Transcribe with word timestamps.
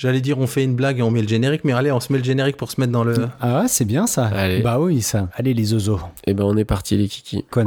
J'allais 0.00 0.22
dire 0.22 0.38
on 0.38 0.46
fait 0.46 0.64
une 0.64 0.74
blague 0.74 0.98
et 1.00 1.02
on 1.02 1.10
met 1.10 1.20
le 1.20 1.28
générique, 1.28 1.60
mais 1.62 1.74
allez, 1.74 1.92
on 1.92 2.00
se 2.00 2.10
met 2.10 2.18
le 2.18 2.24
générique 2.24 2.56
pour 2.56 2.70
se 2.70 2.80
mettre 2.80 2.90
dans 2.90 3.04
le. 3.04 3.28
Ah 3.38 3.60
ouais, 3.60 3.68
c'est 3.68 3.84
bien 3.84 4.06
ça. 4.06 4.28
Allez. 4.34 4.62
Bah 4.62 4.78
oui, 4.80 5.02
ça. 5.02 5.28
Allez 5.36 5.52
les 5.52 5.64
zozos. 5.64 6.00
Et 6.26 6.32
ben 6.32 6.44
on 6.44 6.56
est 6.56 6.64
parti 6.64 6.96
les 6.96 7.06
kikis. 7.06 7.44
Con. 7.50 7.66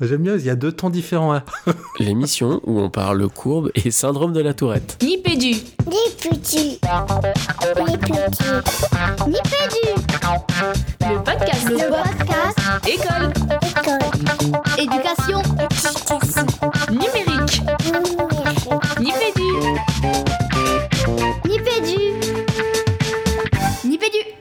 J'aime 0.00 0.22
bien, 0.22 0.36
il 0.36 0.44
y 0.44 0.50
a 0.50 0.54
deux 0.54 0.70
temps 0.70 0.88
différents. 0.88 1.32
hein. 1.34 1.42
L'émission 1.98 2.60
où 2.64 2.78
on 2.78 2.90
parle 2.90 3.28
courbe 3.28 3.72
et 3.74 3.90
syndrome 3.90 4.32
de 4.32 4.40
la 4.40 4.54
tourette. 4.54 4.98
Nipédu, 5.02 5.48
Ni 5.50 6.30
petit. 6.30 6.78
Ni 7.88 7.96
petit. 7.98 8.38
Nipédu, 9.26 9.86
le 11.00 11.24
podcast, 11.24 11.68
Le 11.70 11.90
podcast 11.90 12.58
école, 12.86 13.32
école. 13.66 13.98
éducation, 14.78 15.42
Éducation. 15.42 16.46
Numérique. 16.92 17.29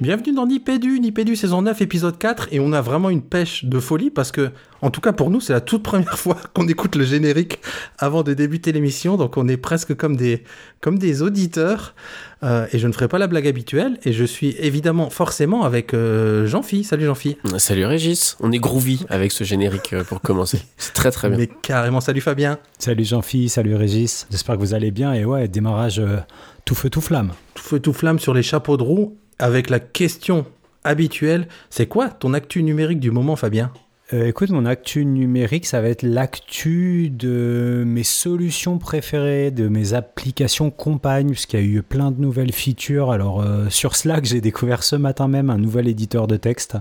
Bienvenue 0.10 0.34
dans 0.34 0.48
Nipédu, 0.48 1.00
Nipédu 1.00 1.36
saison 1.36 1.62
9, 1.62 1.84
épisode 1.84 2.18
4, 2.18 2.48
et 2.52 2.60
on 2.60 2.74
a 2.74 2.82
vraiment 2.82 3.12
une 3.12 3.22
pêche 3.22 3.66
de 3.66 3.80
folie 3.80 4.10
parce 4.10 4.32
que, 4.32 4.50
en 4.82 4.90
tout 4.90 5.02
cas 5.02 5.14
pour 5.14 5.30
nous, 5.30 5.40
c'est 5.40 5.54
la 5.54 5.62
toute 5.62 5.84
première 5.84 6.18
fois 6.18 6.36
qu'on 6.56 6.68
écoute 6.68 6.96
le 6.96 7.04
générique 7.04 7.60
avant 8.00 8.24
de 8.24 8.34
débuter 8.34 8.72
l'émission, 8.72 9.18
donc 9.18 9.38
on 9.38 9.48
est 9.48 9.56
presque 9.56 9.96
comme 9.96 10.16
des, 10.18 10.44
comme 10.82 10.98
des 10.98 11.22
auditeurs, 11.22 11.94
euh, 12.42 12.66
et 12.74 12.80
je 12.80 12.88
ne 12.88 12.92
ferai 12.92 13.08
pas 13.08 13.20
la 13.20 13.28
blague 13.28 13.48
habituelle, 13.48 14.00
et 14.04 14.12
je 14.12 14.24
suis 14.24 14.56
évidemment, 14.58 15.12
forcément, 15.12 15.62
avec 15.62 15.94
euh, 15.94 16.48
Jean-Phi. 16.48 16.84
Salut 16.84 17.06
Jean-Phi. 17.06 17.38
Salut 17.60 17.86
Régis, 17.86 18.36
on 18.40 18.52
est 18.52 18.58
groovy 18.58 19.06
avec 19.10 19.32
ce 19.32 19.44
générique 19.44 19.94
euh, 19.94 20.04
pour 20.04 20.22
commencer. 20.22 20.60
C'est 20.78 20.94
très 20.94 21.12
très 21.12 21.30
bien. 21.30 21.38
Mais 21.38 21.50
carrément, 21.62 22.02
salut 22.02 22.22
Fabien. 22.22 22.58
Salut 22.80 23.06
Jean-Phi, 23.06 23.48
salut 23.48 23.76
Régis. 23.76 24.26
J'espère 24.32 24.56
que 24.56 24.62
vous 24.62 24.74
allez 24.74 24.90
bien. 24.90 25.14
Et 25.14 25.24
ouais, 25.24 25.48
démarrage 25.48 26.00
euh, 26.00 26.18
tout 26.66 26.74
feu 26.74 26.90
tout 26.90 27.00
flamme. 27.02 27.34
Tout 27.54 27.62
feu 27.62 27.80
tout 27.80 27.94
flamme 27.94 28.18
sur 28.18 28.34
les 28.34 28.42
chapeaux 28.42 28.76
de 28.76 28.82
roue, 28.82 29.16
avec 29.40 29.70
la 29.70 29.80
question 29.80 30.46
habituelle, 30.84 31.48
c'est 31.70 31.88
quoi 31.88 32.10
ton 32.10 32.34
actu 32.34 32.64
numérique 32.64 33.00
du 33.00 33.12
moment 33.12 33.36
Fabien? 33.36 33.72
Euh, 34.12 34.26
écoute, 34.26 34.50
mon 34.50 34.66
actu 34.66 35.06
numérique, 35.06 35.68
ça 35.68 35.82
va 35.82 35.90
être 35.90 36.02
l'actu 36.02 37.12
de 37.12 37.84
mes 37.86 38.04
solutions 38.04 38.80
préférées, 38.80 39.52
de 39.52 39.68
mes 39.68 39.94
applications 39.94 40.72
compagnes, 40.72 41.30
puisqu'il 41.30 41.60
y 41.60 41.64
a 41.64 41.66
eu 41.66 41.84
plein 41.84 42.10
de 42.10 42.20
nouvelles 42.20 42.52
features. 42.52 43.12
Alors, 43.12 43.42
euh, 43.42 43.70
sur 43.70 43.96
Slack, 43.96 44.26
j'ai 44.26 44.42
découvert 44.42 44.82
ce 44.82 44.96
matin 44.96 45.28
même 45.28 45.52
un 45.52 45.60
nouvel 45.60 45.88
éditeur 45.88 46.26
de 46.26 46.38
texte, 46.38 46.78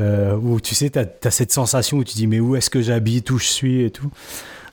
euh, 0.00 0.36
où 0.36 0.60
tu 0.60 0.74
sais, 0.74 0.90
tu 0.90 0.98
as, 0.98 1.30
cette 1.30 1.52
sensation 1.52 1.98
où 1.98 2.04
tu 2.04 2.16
dis, 2.16 2.26
mais 2.26 2.40
où 2.40 2.56
est-ce 2.56 2.70
que 2.70 2.82
j'habite, 2.82 3.30
où 3.30 3.38
je 3.38 3.46
suis 3.46 3.82
et 3.82 3.90
tout. 3.90 4.10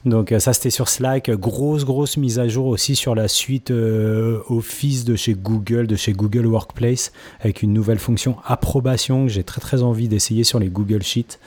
Donc 0.04 0.32
euh, 0.32 0.40
ça 0.40 0.52
c'était 0.52 0.70
sur 0.70 0.88
Slack, 0.88 1.30
grosse 1.30 1.84
grosse 1.84 2.16
mise 2.16 2.38
à 2.38 2.48
jour 2.48 2.66
aussi 2.66 2.96
sur 2.96 3.14
la 3.14 3.28
suite 3.28 3.70
euh, 3.70 4.40
Office 4.48 5.04
de 5.04 5.14
chez 5.14 5.34
Google, 5.34 5.86
de 5.86 5.94
chez 5.94 6.12
Google 6.12 6.46
Workplace, 6.46 7.12
avec 7.40 7.62
une 7.62 7.72
nouvelle 7.72 8.00
fonction 8.00 8.36
approbation 8.44 9.26
que 9.26 9.32
j'ai 9.32 9.44
très 9.44 9.60
très 9.60 9.82
envie 9.82 10.08
d'essayer 10.08 10.42
sur 10.42 10.58
les 10.58 10.68
Google 10.68 11.02
Sheets 11.02 11.38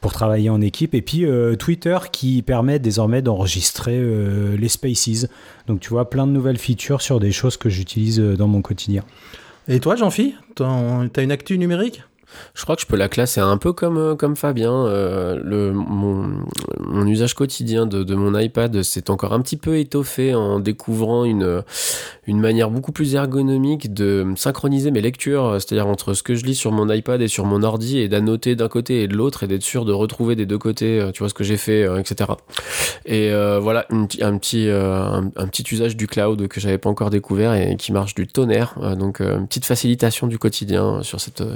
pour 0.00 0.12
travailler 0.12 0.50
en 0.50 0.60
équipe. 0.60 0.94
Et 0.94 1.02
puis 1.02 1.24
euh, 1.24 1.56
Twitter 1.56 1.98
qui 2.12 2.42
permet 2.42 2.78
désormais 2.78 3.22
d'enregistrer 3.22 4.00
les 4.56 4.68
spaces. 4.68 5.26
Donc 5.66 5.80
tu 5.80 5.90
vois 5.90 6.08
plein 6.08 6.26
de 6.26 6.32
nouvelles 6.32 6.58
features 6.58 7.02
sur 7.02 7.18
des 7.18 7.32
choses 7.32 7.56
que 7.56 7.68
j'utilise 7.68 8.20
dans 8.20 8.48
mon 8.48 8.62
quotidien. 8.62 9.02
Et 9.66 9.80
toi 9.80 9.96
Jean-Phi 9.96 10.34
T'as 10.54 11.22
une 11.22 11.32
actu 11.32 11.58
numérique? 11.58 12.02
Je 12.54 12.62
crois 12.62 12.76
que 12.76 12.82
je 12.82 12.86
peux 12.86 12.96
la 12.96 13.08
classer 13.08 13.40
un 13.40 13.56
peu 13.56 13.72
comme, 13.72 13.98
euh, 13.98 14.14
comme 14.14 14.36
Fabien. 14.36 14.86
euh, 14.86 15.40
le, 15.42 15.72
mon, 15.72 16.44
usage 17.06 17.34
quotidien 17.34 17.86
de, 17.86 18.02
de 18.02 18.14
mon 18.14 18.36
iPad 18.38 18.82
s'est 18.82 19.10
encore 19.10 19.32
un 19.32 19.40
petit 19.40 19.56
peu 19.56 19.78
étoffé 19.78 20.34
en 20.34 20.58
découvrant 20.58 21.24
une, 21.24 21.62
une 22.26 22.40
manière 22.40 22.70
beaucoup 22.70 22.92
plus 22.92 23.14
ergonomique 23.14 23.94
de 23.94 24.26
synchroniser 24.36 24.90
mes 24.90 25.00
lectures, 25.00 25.54
c'est-à-dire 25.54 25.86
entre 25.86 26.14
ce 26.14 26.22
que 26.22 26.34
je 26.34 26.44
lis 26.44 26.54
sur 26.54 26.72
mon 26.72 26.90
iPad 26.90 27.20
et 27.20 27.28
sur 27.28 27.44
mon 27.44 27.62
ordi, 27.62 27.98
et 27.98 28.08
d'annoter 28.08 28.56
d'un 28.56 28.68
côté 28.68 29.02
et 29.02 29.08
de 29.08 29.14
l'autre, 29.14 29.44
et 29.44 29.46
d'être 29.46 29.62
sûr 29.62 29.84
de 29.84 29.92
retrouver 29.92 30.34
des 30.36 30.46
deux 30.46 30.58
côtés, 30.58 31.00
euh, 31.00 31.12
tu 31.12 31.20
vois 31.20 31.28
ce 31.28 31.34
que 31.34 31.44
j'ai 31.44 31.56
fait, 31.56 31.84
euh, 31.84 31.98
etc. 31.98 32.30
Et 33.04 33.30
euh, 33.30 33.60
voilà, 33.60 33.86
un, 33.90 34.06
petit, 34.38 34.68
euh, 34.68 35.02
un, 35.02 35.30
un 35.36 35.46
petit 35.46 35.64
usage 35.70 35.96
du 35.96 36.06
cloud 36.06 36.48
que 36.48 36.60
j'avais 36.60 36.78
pas 36.78 36.90
encore 36.90 37.10
découvert 37.10 37.54
et 37.54 37.76
qui 37.76 37.92
marche 37.92 38.14
du 38.14 38.26
tonnerre. 38.26 38.74
Euh, 38.82 38.94
donc, 38.96 39.20
euh, 39.20 39.38
une 39.38 39.46
petite 39.46 39.64
facilitation 39.64 40.26
du 40.26 40.38
quotidien 40.38 41.02
sur 41.02 41.20
cette 41.20 41.40
euh, 41.40 41.54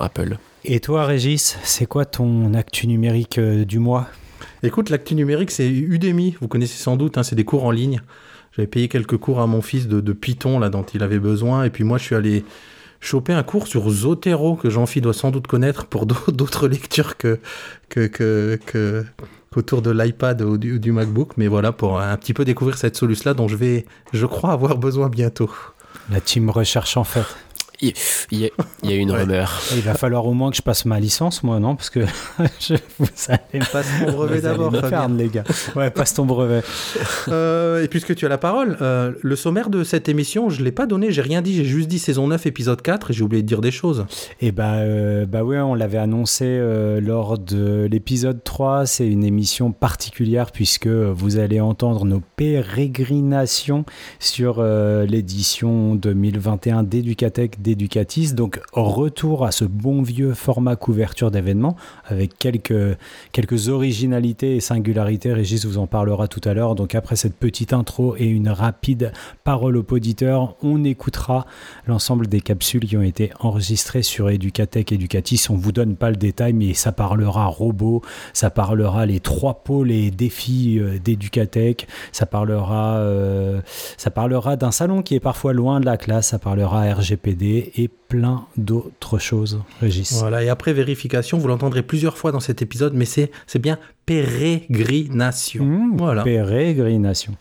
Apple. 0.00 0.38
Et 0.64 0.80
toi 0.80 1.04
Régis, 1.04 1.56
c'est 1.62 1.86
quoi 1.86 2.04
ton 2.04 2.52
actu 2.54 2.86
numérique 2.88 3.38
euh, 3.38 3.64
du 3.64 3.78
mois? 3.78 4.08
Écoute, 4.62 4.90
l'actu 4.90 5.14
numérique, 5.14 5.50
c'est 5.50 5.68
Udemy. 5.68 6.36
Vous 6.40 6.48
connaissez 6.48 6.76
sans 6.78 6.96
doute, 6.96 7.18
hein, 7.18 7.22
c'est 7.22 7.36
des 7.36 7.44
cours 7.44 7.64
en 7.64 7.70
ligne. 7.70 8.00
J'avais 8.56 8.66
payé 8.66 8.88
quelques 8.88 9.16
cours 9.18 9.40
à 9.40 9.46
mon 9.46 9.60
fils 9.62 9.86
de, 9.86 10.00
de 10.00 10.12
Python, 10.12 10.58
là, 10.58 10.70
dont 10.70 10.82
il 10.82 11.02
avait 11.02 11.18
besoin. 11.18 11.64
Et 11.64 11.70
puis 11.70 11.84
moi, 11.84 11.98
je 11.98 12.04
suis 12.04 12.14
allé 12.14 12.44
choper 13.00 13.32
un 13.34 13.42
cours 13.42 13.66
sur 13.68 13.88
Zotero, 13.90 14.56
que 14.56 14.70
Jean-Phi 14.70 15.00
doit 15.02 15.12
sans 15.14 15.30
doute 15.30 15.46
connaître 15.46 15.86
pour 15.86 16.06
d'au- 16.06 16.16
d'autres 16.32 16.66
lectures 16.68 17.16
que, 17.16 17.38
que, 17.90 18.06
que, 18.06 18.58
que- 18.66 19.04
qu'autour 19.52 19.82
de 19.82 19.90
l'iPad 19.90 20.42
ou 20.42 20.56
du, 20.58 20.74
ou 20.74 20.78
du 20.78 20.90
MacBook. 20.92 21.32
Mais 21.36 21.46
voilà, 21.48 21.72
pour 21.72 22.00
un 22.00 22.16
petit 22.16 22.32
peu 22.34 22.44
découvrir 22.44 22.76
cette 22.78 22.96
solution-là 22.96 23.34
dont 23.34 23.46
je 23.48 23.56
vais, 23.56 23.84
je 24.12 24.26
crois, 24.26 24.52
avoir 24.52 24.76
besoin 24.78 25.08
bientôt. 25.10 25.50
La 26.10 26.20
team 26.20 26.50
recherche 26.50 26.96
en 26.96 27.04
fait. 27.04 27.24
Il 27.80 27.92
y, 28.32 28.44
a, 28.46 28.48
il 28.82 28.90
y 28.90 28.92
a 28.92 28.96
une 28.96 29.10
Ouais. 29.16 29.20
rumeur. 29.22 29.60
Il 29.74 29.82
va 29.82 29.94
falloir 29.94 30.26
au 30.26 30.32
moins 30.34 30.50
que 30.50 30.56
je 30.56 30.62
passe 30.62 30.84
ma 30.84 30.98
licence, 31.00 31.42
moi, 31.42 31.58
non? 31.60 31.76
Parce 31.76 31.90
que 31.90 32.00
je, 32.60 32.74
vous 32.98 33.06
allez, 33.28 33.64
Passe 33.72 33.86
mon 34.00 34.12
brevet 34.12 34.40
d'abord, 34.40 34.72
les 35.16 35.28
gars. 35.28 35.44
Ouais, 35.74 35.90
passe 35.90 36.14
ton 36.14 36.24
brevet. 36.26 36.62
Euh, 37.28 37.82
et 37.82 37.88
puisque 37.88 38.14
tu 38.14 38.26
as 38.26 38.28
la 38.28 38.38
parole, 38.38 38.76
euh, 38.80 39.12
le 39.22 39.36
sommaire 39.36 39.70
de 39.70 39.84
cette 39.84 40.08
émission, 40.08 40.48
je 40.48 40.62
l'ai 40.62 40.72
pas 40.72 40.86
donné, 40.86 41.10
j'ai 41.12 41.22
rien 41.22 41.42
dit, 41.42 41.54
j'ai 41.54 41.64
juste 41.64 41.88
dit 41.88 41.98
saison 41.98 42.28
9, 42.28 42.46
épisode 42.46 42.82
4, 42.82 43.10
et 43.10 43.14
j'ai 43.14 43.22
oublié 43.22 43.42
de 43.42 43.48
dire 43.48 43.60
des 43.60 43.70
choses. 43.70 44.06
Et 44.40 44.52
bah, 44.52 44.74
euh, 44.76 45.26
bah 45.26 45.44
ouais, 45.44 45.58
on 45.58 45.74
l'avait 45.74 45.98
annoncé 45.98 46.44
euh, 46.46 47.00
lors 47.00 47.38
de 47.38 47.86
l'épisode 47.90 48.42
3. 48.42 48.86
C'est 48.86 49.06
une 49.06 49.24
émission 49.24 49.72
particulière 49.72 50.50
puisque 50.52 50.86
vous 50.88 51.38
allez 51.38 51.60
entendre 51.60 52.04
nos 52.04 52.22
pérégrinations 52.36 53.84
sur 54.18 54.56
euh, 54.58 55.04
l'édition 55.06 55.94
2021 55.94 56.82
d'Educatec 56.82 57.62
d'Educatis. 57.66 58.32
Donc, 58.32 58.60
retour 58.72 59.44
à 59.44 59.50
ce 59.50 59.64
bon 59.64 60.02
vieux 60.02 60.34
format 60.34 60.76
couverture 60.76 61.32
d'événements 61.32 61.74
avec 62.04 62.38
quelques, 62.38 63.68
originalités 63.68 64.54
et 64.54 64.60
singularités. 64.60 65.32
Régis 65.32 65.64
vous 65.64 65.78
en 65.78 65.88
parlera 65.88 66.28
tout 66.28 66.40
à 66.44 66.54
l'heure. 66.54 66.76
Donc, 66.76 66.94
après 66.94 67.16
cette 67.16 67.34
petite 67.34 67.72
intro 67.72 68.14
et 68.16 68.26
une 68.26 68.48
rapide 68.48 69.12
parole 69.42 69.76
au 69.76 69.82
poditeur, 69.82 70.54
on 70.62 70.84
écoutera 70.84 71.46
l'ensemble 71.88 72.28
des 72.28 72.40
capsules 72.40 72.86
qui 72.86 72.96
ont 72.96 73.02
été 73.02 73.32
enregistrées 73.40 74.02
sur 74.02 74.30
Educatec 74.30 74.92
Educatis. 74.92 75.46
On 75.50 75.56
vous 75.56 75.72
donne 75.72 75.96
pas 75.96 76.10
le 76.10 76.16
détail, 76.16 76.52
mais 76.52 76.72
ça 76.72 76.92
parlera 76.92 77.46
robots, 77.46 78.02
ça 78.32 78.50
parlera 78.50 79.06
les 79.06 79.18
trois 79.18 79.64
pôles 79.64 79.90
et 79.90 80.12
défis 80.12 80.78
euh, 80.78 80.98
d'Educatec, 80.98 81.88
ça 82.12 82.26
parlera, 82.26 82.98
euh, 82.98 83.60
ça 83.96 84.10
parlera 84.10 84.56
d'un 84.56 84.70
salon 84.70 85.02
qui 85.02 85.16
est 85.16 85.20
parfois 85.20 85.52
loin 85.52 85.80
de 85.80 85.86
la 85.86 85.96
classe, 85.96 86.28
ça 86.28 86.38
parlera 86.38 86.92
RGPD 86.94 87.55
et 87.76 87.88
plein 87.88 88.46
d'autres 88.56 89.18
choses, 89.18 89.60
Régis. 89.80 90.12
Voilà, 90.20 90.42
et 90.44 90.48
après 90.48 90.72
vérification, 90.72 91.38
vous 91.38 91.48
l'entendrez 91.48 91.82
plusieurs 91.82 92.16
fois 92.18 92.32
dans 92.32 92.40
cet 92.40 92.62
épisode, 92.62 92.94
mais 92.94 93.04
c'est 93.04 93.30
c'est 93.46 93.58
bien 93.58 93.78
pérégrination. 94.06 95.64
Mmh, 95.64 95.96
Voilà. 95.96 96.22
Pérégrination. 96.22 97.34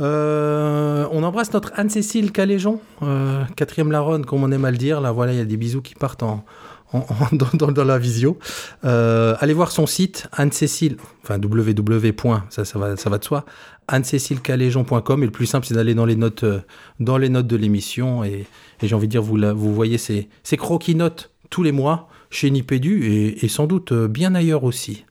Euh, 0.00 1.06
on 1.12 1.22
embrasse 1.22 1.52
notre 1.52 1.72
Anne-Cécile 1.76 2.32
Caléjon, 2.32 2.80
euh, 3.02 3.42
quatrième 3.56 3.90
Laronne, 3.92 4.24
comme 4.26 4.42
on 4.44 4.50
aime 4.52 4.64
à 4.64 4.70
le 4.70 4.76
dire. 4.76 5.00
Là, 5.00 5.12
voilà, 5.12 5.32
il 5.32 5.38
y 5.38 5.42
a 5.42 5.44
des 5.44 5.56
bisous 5.56 5.82
qui 5.82 5.94
partent 5.94 6.22
en, 6.22 6.44
en- 6.92 6.98
en- 6.98 7.04
dans, 7.36 7.48
dans- 7.54 7.72
dans 7.72 7.84
la 7.84 7.98
visio. 7.98 8.38
Euh, 8.84 9.34
allez 9.40 9.54
voir 9.54 9.70
son 9.70 9.86
site, 9.86 10.28
Anne-Cécile, 10.32 10.96
enfin 11.22 11.38
www. 11.38 12.12
Ça, 12.50 12.64
ça, 12.64 12.78
va, 12.78 12.96
ça 12.96 13.08
va 13.10 13.18
de 13.18 13.24
soi, 13.24 13.44
anne-cécilecaléjon.com. 13.88 15.22
Et 15.22 15.26
le 15.26 15.32
plus 15.32 15.46
simple, 15.46 15.66
c'est 15.66 15.74
d'aller 15.74 15.94
dans 15.94 16.06
les 16.06 16.16
notes, 16.16 16.44
euh, 16.44 16.60
dans 17.00 17.18
les 17.18 17.28
notes 17.28 17.46
de 17.46 17.56
l'émission. 17.56 18.24
Et, 18.24 18.46
j'ai 18.82 18.94
envie 18.94 19.06
de 19.06 19.12
dire, 19.12 19.22
vous, 19.22 19.38
vous 19.54 19.74
voyez 19.74 19.98
ces, 19.98 20.28
ces 20.42 20.56
croquis 20.56 20.94
notes 20.94 21.30
tous 21.50 21.62
les 21.62 21.72
mois 21.72 22.08
chez 22.30 22.50
Nipédu 22.50 23.04
et, 23.06 23.44
et 23.44 23.48
sans 23.48 23.66
doute 23.66 23.92
euh, 23.92 24.08
bien 24.08 24.34
ailleurs 24.34 24.64
aussi. 24.64 25.04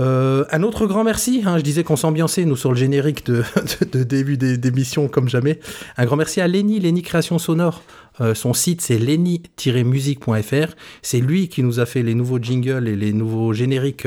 Euh, 0.00 0.44
un 0.50 0.64
autre 0.64 0.86
grand 0.86 1.04
merci, 1.04 1.42
hein, 1.46 1.56
je 1.56 1.62
disais 1.62 1.84
qu'on 1.84 1.94
s'ambiançait 1.94 2.44
nous 2.44 2.56
sur 2.56 2.70
le 2.72 2.76
générique 2.76 3.24
de, 3.26 3.44
début 4.02 4.36
des- 4.36 4.58
d'émission 4.58 5.06
comme 5.06 5.28
jamais. 5.28 5.60
Un 5.96 6.04
grand 6.04 6.16
merci 6.16 6.40
à 6.40 6.48
Lenny, 6.48 6.80
Lenny 6.80 7.02
Création 7.02 7.38
Sonore. 7.38 7.82
Son 8.34 8.52
site 8.54 8.80
c'est 8.80 8.98
lenny-musique.fr. 8.98 10.74
C'est 11.02 11.18
lui 11.20 11.48
qui 11.48 11.62
nous 11.64 11.80
a 11.80 11.86
fait 11.86 12.02
les 12.04 12.14
nouveaux 12.14 12.38
jingles 12.40 12.86
et 12.86 12.94
les 12.94 13.12
nouveaux 13.12 13.52
génériques 13.52 14.06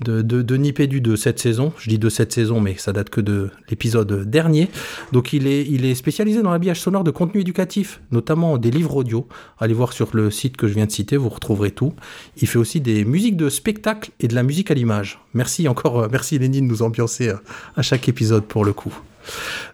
de, 0.00 0.22
de, 0.22 0.42
de 0.42 0.56
Nipédu 0.56 1.00
de 1.00 1.16
cette 1.16 1.38
saison. 1.38 1.72
Je 1.78 1.88
dis 1.88 1.98
de 1.98 2.08
cette 2.08 2.32
saison, 2.32 2.60
mais 2.60 2.76
ça 2.76 2.92
date 2.92 3.10
que 3.10 3.20
de 3.20 3.50
l'épisode 3.68 4.28
dernier. 4.28 4.68
Donc 5.12 5.32
il 5.32 5.46
est, 5.46 5.66
il 5.66 5.84
est 5.84 5.94
spécialisé 5.94 6.42
dans 6.42 6.50
l'habillage 6.50 6.80
sonore 6.80 7.04
de 7.04 7.10
contenu 7.10 7.40
éducatif, 7.40 8.00
notamment 8.10 8.58
des 8.58 8.70
livres 8.70 8.96
audio. 8.96 9.26
Allez 9.58 9.74
voir 9.74 9.92
sur 9.92 10.08
le 10.12 10.30
site 10.30 10.56
que 10.56 10.68
je 10.68 10.74
viens 10.74 10.86
de 10.86 10.92
citer, 10.92 11.16
vous 11.16 11.28
retrouverez 11.28 11.70
tout. 11.70 11.94
Il 12.40 12.48
fait 12.48 12.58
aussi 12.58 12.80
des 12.80 13.04
musiques 13.04 13.36
de 13.36 13.48
spectacle 13.48 14.10
et 14.20 14.28
de 14.28 14.34
la 14.34 14.42
musique 14.42 14.70
à 14.70 14.74
l'image. 14.74 15.20
Merci 15.34 15.68
encore, 15.68 16.00
euh, 16.00 16.08
merci 16.10 16.38
Lénine 16.38 16.66
de 16.66 16.70
nous 16.70 16.82
ambiancer 16.82 17.28
euh, 17.28 17.36
à 17.76 17.82
chaque 17.82 18.08
épisode 18.08 18.44
pour 18.44 18.64
le 18.64 18.72
coup. 18.72 18.94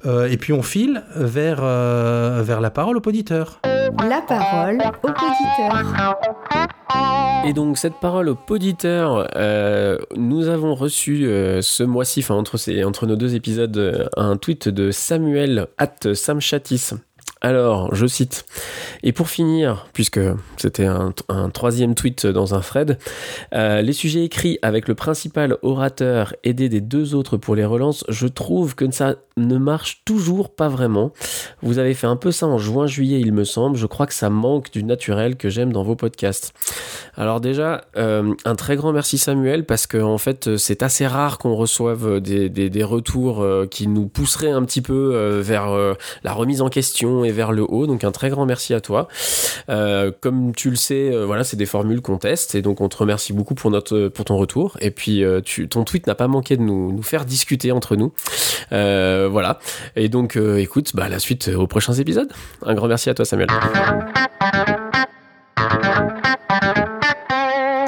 Euh, 0.07 0.29
et 0.29 0.37
puis 0.37 0.53
on 0.53 0.63
file 0.63 1.03
vers, 1.15 1.61
euh, 1.63 2.43
vers 2.45 2.61
la 2.61 2.71
parole 2.71 2.97
au 2.97 3.01
poditeur. 3.01 3.61
La 3.65 4.21
parole 4.23 4.79
au 5.03 5.09
poditeur. 5.09 6.17
Et 7.47 7.53
donc 7.53 7.77
cette 7.79 8.01
parole 8.01 8.29
au 8.31 8.35
poditeur, 8.35 9.29
euh, 9.37 9.99
nous 10.17 10.49
avons 10.49 10.75
reçu 10.75 11.27
euh, 11.27 11.61
ce 11.63 11.83
mois-ci, 11.83 12.21
enfin 12.21 12.35
entre, 12.35 12.57
ces- 12.57 12.85
entre 12.85 13.07
nos 13.07 13.17
deux 13.17 13.35
épisodes, 13.35 14.09
un 14.17 14.37
tweet 14.37 14.69
de 14.69 14.91
Samuel 14.91 15.67
at 15.79 16.15
Samchatis. 16.15 16.93
Alors, 17.45 17.95
je 17.95 18.07
cite. 18.07 18.47
Et 19.03 19.13
pour 19.13 19.29
finir, 19.29 19.87
puisque 19.93 20.19
c'était 20.57 20.87
un, 20.87 21.13
troisième 21.53 21.95
tweet 21.95 22.27
dans 22.27 22.55
un 22.55 22.61
thread, 22.61 22.97
euh, 23.53 23.83
les 23.83 23.93
sujets 23.93 24.25
écrits 24.25 24.59
avec 24.63 24.89
le 24.89 24.95
principal 24.95 25.59
orateur 25.61 26.35
aidé 26.43 26.71
des 26.71 26.81
deux 26.81 27.15
autres 27.15 27.37
pour 27.37 27.55
les 27.55 27.67
relances, 27.67 28.03
je 28.09 28.27
trouve 28.29 28.75
que 28.75 28.91
ça 28.91 29.17
ne 29.37 29.59
marche 29.59 30.03
toujours 30.05 30.55
pas 30.55 30.69
vraiment. 30.69 31.13
Vous 31.63 31.79
avez 31.79 31.95
fait 31.95 32.07
un 32.07 32.17
peu 32.17 32.31
ça 32.31 32.47
en 32.47 32.59
juin-juillet, 32.59 33.21
il 33.21 33.33
me 33.33 33.45
semble. 33.45 33.77
Je 33.77 33.87
crois 33.87 34.07
que 34.07 34.15
ça 34.15 34.31
manque 34.31 34.71
du 34.71 34.85
naturel 34.85 35.37
que 35.37 35.49
j'aime 35.49 35.73
dans 35.73 35.83
vos 35.83 35.97
podcasts. 35.97 36.53
Alors 37.17 37.41
déjà, 37.41 37.85
euh, 37.97 38.35
un 38.45 38.55
très 38.55 38.77
grand 38.77 38.93
merci 38.93 39.19
Samuel, 39.19 39.65
parce 39.65 39.87
que 39.87 39.99
en 39.99 40.19
fait, 40.19 40.57
c'est 40.57 40.83
assez 40.83 41.07
rare 41.07 41.39
qu'on 41.39 41.55
reçoive 41.55 42.21
des, 42.21 42.85
retours 42.85 43.43
euh, 43.43 43.67
qui 43.67 43.87
nous 43.87 44.07
pousseraient 44.07 44.51
un 44.51 44.65
petit 44.65 44.83
peu 44.83 45.13
euh, 45.15 45.41
vers 45.43 45.75
la 46.23 46.33
remise 46.33 46.63
en 46.63 46.69
question 46.69 47.25
et 47.25 47.33
vers 47.35 47.53
le 47.53 47.63
haut. 47.69 47.87
Donc 47.87 48.05
un 48.05 48.13
très 48.13 48.31
grand 48.31 48.47
merci 48.47 48.73
à 48.73 48.81
toi. 48.81 49.09
Euh, 49.69 50.11
comme 50.21 50.55
tu 50.55 50.71
le 50.71 50.77
sais, 50.77 51.13
euh, 51.13 51.27
voilà, 51.27 51.45
c'est 51.45 51.57
des 51.57 51.67
formules 51.67 52.01
qu'on 52.01 52.19
teste, 52.19 52.55
et 52.55 52.63
donc 52.63 52.81
on 52.81 52.89
te 52.89 52.97
remercie 52.97 53.33
beaucoup 53.33 53.55
pour 53.55 53.71
notre 53.71 54.09
pour 54.09 54.25
ton 54.25 54.37
retour. 54.37 54.77
Et 54.81 54.91
puis 54.91 55.23
euh, 55.23 55.41
tu, 55.41 55.69
ton 55.69 55.85
tweet 55.85 56.07
n'a 56.07 56.15
pas 56.15 56.29
manqué 56.29 56.57
de 56.57 56.63
nous, 56.63 56.93
nous 56.93 57.03
faire 57.03 57.25
discuter 57.25 57.73
entre 57.73 57.97
nous. 57.97 58.13
Voilà. 58.71 59.59
Et 59.97 60.09
donc, 60.09 60.37
écoute, 60.37 60.93
bah, 60.95 61.09
la 61.09 61.19
suite 61.19 61.49
aux 61.49 61.67
prochains 61.67 61.95
épisodes. 61.95 62.31
Un 62.63 62.75
grand 62.75 62.89
merci 62.89 63.11
à 63.11 63.15
toi, 63.15 63.25
Samuel. 63.25 63.49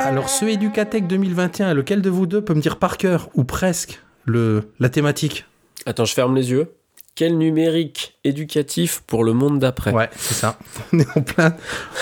Alors 0.00 0.28
ce 0.28 0.44
Educatech 0.44 1.06
2021, 1.06 1.74
lequel 1.74 2.00
de 2.00 2.10
vous 2.10 2.26
deux 2.26 2.42
peut 2.42 2.54
me 2.54 2.60
dire 2.60 2.78
par 2.78 2.96
cœur, 2.96 3.28
ou 3.34 3.44
presque, 3.44 4.00
le, 4.24 4.70
la 4.80 4.88
thématique? 4.88 5.44
Attends, 5.84 6.04
je 6.04 6.14
ferme 6.14 6.34
les 6.34 6.50
yeux. 6.50 6.72
Quel 7.16 7.38
numérique 7.38 8.18
éducatif 8.24 9.02
pour 9.06 9.24
le 9.24 9.32
monde 9.32 9.58
d'après? 9.58 9.90
Ouais, 9.90 10.10
c'est 10.16 10.34
ça. 10.34 10.58
On 10.92 10.98
est 10.98 11.16
en 11.16 11.22
plein, 11.22 11.56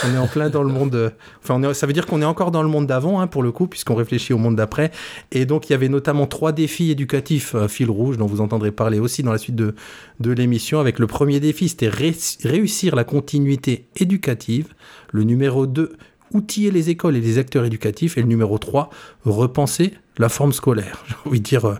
on 0.04 0.12
est 0.12 0.18
en 0.18 0.26
plein 0.26 0.50
dans 0.50 0.64
le 0.64 0.72
monde. 0.72 0.94
euh, 0.96 1.10
Enfin, 1.40 1.72
ça 1.72 1.86
veut 1.86 1.92
dire 1.92 2.04
qu'on 2.06 2.20
est 2.20 2.24
encore 2.24 2.50
dans 2.50 2.64
le 2.64 2.68
monde 2.68 2.88
d'avant, 2.88 3.20
hein, 3.20 3.28
pour 3.28 3.44
le 3.44 3.52
coup, 3.52 3.68
puisqu'on 3.68 3.94
réfléchit 3.94 4.32
au 4.32 4.38
monde 4.38 4.56
d'après. 4.56 4.90
Et 5.30 5.46
donc, 5.46 5.68
il 5.68 5.72
y 5.72 5.74
avait 5.76 5.88
notamment 5.88 6.26
trois 6.26 6.50
défis 6.50 6.90
éducatifs 6.90 7.54
euh, 7.54 7.68
fil 7.68 7.88
rouge, 7.90 8.16
dont 8.18 8.26
vous 8.26 8.40
entendrez 8.40 8.72
parler 8.72 8.98
aussi 8.98 9.22
dans 9.22 9.30
la 9.30 9.38
suite 9.38 9.54
de, 9.54 9.76
de 10.18 10.32
l'émission. 10.32 10.80
Avec 10.80 10.98
le 10.98 11.06
premier 11.06 11.38
défi, 11.38 11.68
c'était 11.68 11.88
ré- 11.88 12.16
réussir 12.42 12.96
la 12.96 13.04
continuité 13.04 13.86
éducative. 13.94 14.74
Le 15.12 15.22
numéro 15.22 15.68
2, 15.68 15.92
outiller 16.32 16.72
les 16.72 16.90
écoles 16.90 17.14
et 17.14 17.20
les 17.20 17.38
acteurs 17.38 17.64
éducatifs. 17.64 18.18
Et 18.18 18.20
le 18.20 18.26
numéro 18.26 18.58
3, 18.58 18.90
repenser 19.24 19.94
la 20.18 20.28
forme 20.28 20.52
scolaire. 20.52 21.04
J'ai 21.08 21.14
envie 21.24 21.38
de 21.38 21.44
dire. 21.44 21.66
euh, 21.66 21.76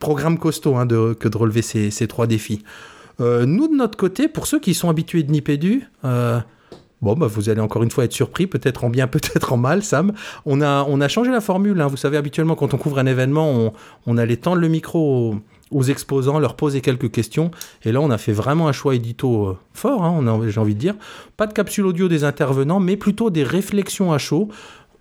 Programme 0.00 0.38
costaud 0.38 0.76
hein, 0.76 0.86
de, 0.86 1.12
que 1.12 1.28
de 1.28 1.36
relever 1.36 1.62
ces, 1.62 1.90
ces 1.90 2.08
trois 2.08 2.26
défis. 2.26 2.64
Euh, 3.20 3.44
nous, 3.46 3.68
de 3.68 3.74
notre 3.74 3.96
côté, 3.96 4.28
pour 4.28 4.46
ceux 4.46 4.58
qui 4.58 4.74
sont 4.74 4.88
habitués 4.88 5.22
de 5.22 5.30
Nipédu, 5.30 5.84
euh, 6.04 6.40
bon, 7.02 7.14
bah, 7.14 7.26
vous 7.26 7.50
allez 7.50 7.60
encore 7.60 7.82
une 7.82 7.90
fois 7.90 8.04
être 8.04 8.12
surpris, 8.12 8.46
peut-être 8.46 8.84
en 8.84 8.90
bien, 8.90 9.06
peut-être 9.08 9.52
en 9.52 9.56
mal, 9.56 9.82
Sam. 9.82 10.12
On 10.46 10.60
a, 10.62 10.84
on 10.88 11.00
a 11.00 11.08
changé 11.08 11.30
la 11.30 11.40
formule. 11.40 11.80
hein. 11.80 11.86
Vous 11.86 11.98
savez, 11.98 12.16
habituellement, 12.16 12.54
quand 12.56 12.72
on 12.74 12.78
couvre 12.78 12.98
un 12.98 13.06
événement, 13.06 13.50
on, 13.50 13.72
on 14.06 14.16
allait 14.16 14.38
tendre 14.38 14.60
le 14.60 14.68
micro 14.68 15.34
aux, 15.70 15.82
exposants, 15.82 16.38
leur 16.38 16.56
poser 16.56 16.80
quelques 16.80 17.10
questions. 17.10 17.50
Et 17.84 17.92
là, 17.92 18.00
on 18.00 18.10
a 18.10 18.18
fait 18.18 18.32
vraiment 18.32 18.68
un 18.68 18.72
choix 18.72 18.94
édito 18.94 19.48
euh, 19.48 19.58
fort, 19.74 20.02
hein, 20.02 20.40
j'ai 20.48 20.60
envie 20.60 20.74
de 20.74 20.80
dire. 20.80 20.94
Pas 21.36 21.46
de 21.46 21.52
capsule 21.52 21.86
audio 21.86 22.08
des 22.08 22.24
intervenants, 22.24 22.80
mais 22.80 22.96
plutôt 22.96 23.28
des 23.30 23.44
réflexions 23.44 24.12
à 24.12 24.18
chaud. 24.18 24.48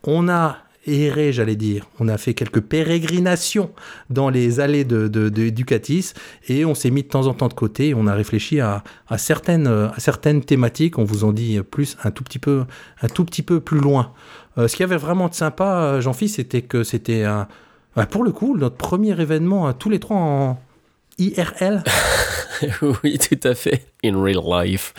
On 0.03 0.27
a 0.29 0.57
erré, 0.87 1.31
j'allais 1.33 1.55
dire. 1.55 1.85
On 1.99 2.07
a 2.07 2.17
fait 2.17 2.33
quelques 2.33 2.61
pérégrinations 2.61 3.71
dans 4.09 4.29
les 4.29 4.59
allées 4.59 4.83
de, 4.83 5.07
de, 5.07 5.43
Educatis 5.43 6.13
et 6.47 6.65
on 6.65 6.75
s'est 6.75 6.89
mis 6.89 7.03
de 7.03 7.07
temps 7.07 7.27
en 7.27 7.33
temps 7.33 7.47
de 7.47 7.53
côté 7.53 7.93
on 7.93 8.07
a 8.07 8.13
réfléchi 8.13 8.59
à, 8.59 8.83
certaines, 9.17 9.67
euh, 9.67 9.89
à 9.89 9.99
certaines 9.99 10.43
thématiques. 10.43 10.97
On 10.97 11.03
vous 11.03 11.23
en 11.23 11.31
dit 11.31 11.59
plus 11.61 11.97
un 12.03 12.11
tout 12.11 12.23
petit 12.23 12.39
peu, 12.39 12.65
un 13.01 13.07
tout 13.07 13.25
petit 13.25 13.41
peu 13.41 13.59
plus 13.59 13.79
loin. 13.79 14.13
Euh, 14.57 14.67
ce 14.67 14.75
qui 14.75 14.83
avait 14.83 14.97
vraiment 14.97 15.27
de 15.29 15.33
sympa, 15.33 15.81
euh, 15.81 16.01
Jean-Philippe, 16.01 16.35
c'était 16.35 16.61
que 16.61 16.83
c'était 16.83 17.23
bah, 17.95 18.05
pour 18.05 18.23
le 18.23 18.31
coup, 18.31 18.57
notre 18.57 18.75
premier 18.75 19.19
événement, 19.19 19.73
tous 19.73 19.89
les 19.89 19.99
trois 19.99 20.17
en 20.17 20.61
IRL. 21.17 21.83
oui, 23.03 23.17
tout 23.17 23.47
à 23.47 23.55
fait. 23.55 23.87
In 24.03 24.21
real 24.21 24.41
life. 24.45 24.93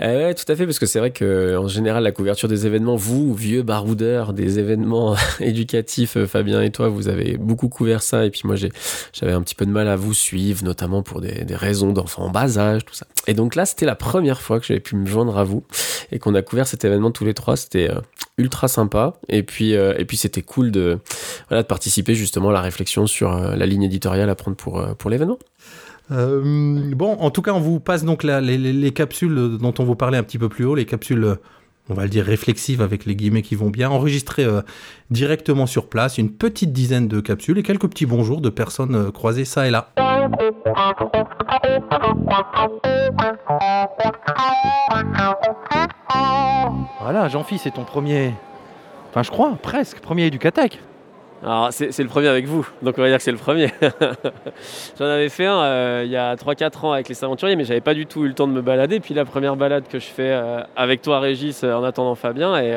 Euh, 0.00 0.32
tout 0.34 0.50
à 0.50 0.56
fait, 0.56 0.64
parce 0.64 0.78
que 0.78 0.86
c'est 0.86 0.98
vrai 0.98 1.10
que 1.10 1.56
en 1.56 1.68
général, 1.68 2.02
la 2.02 2.12
couverture 2.12 2.48
des 2.48 2.66
événements, 2.66 2.96
vous, 2.96 3.34
vieux 3.34 3.62
baroudeurs 3.62 4.32
des 4.32 4.58
événements 4.58 5.16
éducatifs, 5.40 6.16
euh, 6.16 6.26
Fabien 6.26 6.62
et 6.62 6.70
toi, 6.70 6.88
vous 6.88 7.08
avez 7.08 7.36
beaucoup 7.36 7.68
couvert 7.68 8.02
ça, 8.02 8.24
et 8.24 8.30
puis 8.30 8.42
moi, 8.44 8.56
j'avais 8.56 9.32
un 9.32 9.42
petit 9.42 9.54
peu 9.54 9.66
de 9.66 9.70
mal 9.70 9.88
à 9.88 9.96
vous 9.96 10.14
suivre, 10.14 10.64
notamment 10.64 11.02
pour 11.02 11.20
des, 11.20 11.44
raisons 11.50 11.92
d'enfants 11.92 12.24
en 12.24 12.30
bas 12.30 12.58
âge, 12.58 12.84
tout 12.84 12.94
ça. 12.94 13.06
Et 13.26 13.34
donc 13.34 13.54
là, 13.54 13.66
c'était 13.66 13.86
la 13.86 13.94
première 13.94 14.40
fois 14.40 14.58
que 14.58 14.66
j'avais 14.66 14.80
pu 14.80 14.96
me 14.96 15.06
joindre 15.06 15.38
à 15.38 15.44
vous, 15.44 15.64
et 16.10 16.18
qu'on 16.18 16.34
a 16.34 16.42
couvert 16.42 16.66
cet 16.66 16.84
événement 16.84 17.10
tous 17.10 17.24
les 17.24 17.34
trois. 17.34 17.56
C'était 17.56 17.90
euh, 17.90 18.00
ultra 18.38 18.68
sympa, 18.68 19.14
et 19.28 19.42
puis, 19.42 19.74
euh, 19.74 19.94
et 19.98 20.04
puis 20.04 20.16
c'était 20.16 20.42
cool 20.42 20.70
de, 20.70 20.98
de 21.50 21.62
participer 21.62 22.14
justement 22.14 22.50
à 22.50 22.52
la 22.52 22.60
réflexion 22.60 23.06
sur 23.06 23.32
la 23.32 23.66
ligne 23.66 23.82
éditoriale 23.82 24.30
à 24.30 24.34
prendre 24.34 24.56
pour, 24.56 24.84
pour 24.96 25.10
l'événement. 25.10 25.38
Euh, 26.12 26.92
bon, 26.94 27.16
en 27.20 27.30
tout 27.30 27.42
cas, 27.42 27.52
on 27.52 27.60
vous 27.60 27.80
passe 27.80 28.04
donc 28.04 28.22
les, 28.22 28.40
les- 28.40 28.58
les 28.58 28.90
capsules 28.92 29.56
dont 29.58 29.72
on 29.78 29.84
vous 29.84 29.94
parlait 29.96 30.18
un 30.18 30.22
petit 30.22 30.38
peu 30.38 30.48
plus 30.48 30.64
haut, 30.64 30.74
les 30.74 30.84
capsules, 30.84 31.36
on 31.88 31.94
va 31.94 32.02
le 32.02 32.08
dire 32.10 32.24
réflexives 32.26 32.82
avec 32.82 33.06
les 33.06 33.16
guillemets 33.16 33.42
qui 33.42 33.54
vont 33.54 33.70
bien, 33.70 33.88
enregistrées 33.90 34.44
euh, 34.44 34.60
directement 35.10 35.66
sur 35.66 35.88
place, 35.88 36.18
une 36.18 36.30
petite 36.30 36.72
dizaine 36.72 37.08
de 37.08 37.20
capsules 37.20 37.56
et 37.58 37.62
quelques 37.62 37.88
petits 37.88 38.06
bonjours 38.06 38.40
de 38.42 38.50
personnes 38.50 38.94
euh, 38.94 39.10
croisées 39.10 39.44
ça 39.46 39.66
et 39.66 39.70
là. 39.70 39.88
Voilà, 47.00 47.28
Jean-Philippe, 47.28 47.62
c'est 47.62 47.70
ton 47.74 47.84
premier. 47.84 48.32
Enfin, 49.10 49.22
je 49.22 49.30
crois, 49.30 49.56
presque, 49.60 50.00
premier 50.00 50.26
Educatech. 50.26 50.78
Alors, 51.44 51.70
c'est 51.72 51.98
le 51.98 52.08
premier 52.08 52.28
avec 52.28 52.46
vous, 52.46 52.64
donc 52.82 52.94
on 52.98 53.02
va 53.02 53.08
dire 53.08 53.16
que 53.16 53.22
c'est 53.24 53.32
le 53.32 53.36
premier. 53.36 53.68
J'en 54.98 55.06
avais 55.06 55.28
fait 55.28 55.46
un 55.46 55.60
euh, 55.60 56.02
il 56.04 56.10
y 56.12 56.16
a 56.16 56.36
3-4 56.36 56.86
ans 56.86 56.92
avec 56.92 57.08
les 57.08 57.24
aventuriers, 57.24 57.56
mais 57.56 57.64
j'avais 57.64 57.80
pas 57.80 57.94
du 57.94 58.06
tout 58.06 58.24
eu 58.24 58.28
le 58.28 58.34
temps 58.34 58.46
de 58.46 58.52
me 58.52 58.62
balader. 58.62 59.00
Puis 59.00 59.12
la 59.12 59.24
première 59.24 59.56
balade 59.56 59.88
que 59.88 59.98
je 59.98 60.06
fais 60.06 60.30
euh, 60.30 60.62
avec 60.76 61.02
toi, 61.02 61.18
Régis, 61.18 61.64
euh, 61.64 61.74
en 61.74 61.82
attendant 61.82 62.14
Fabien, 62.14 62.56
et 62.58 62.70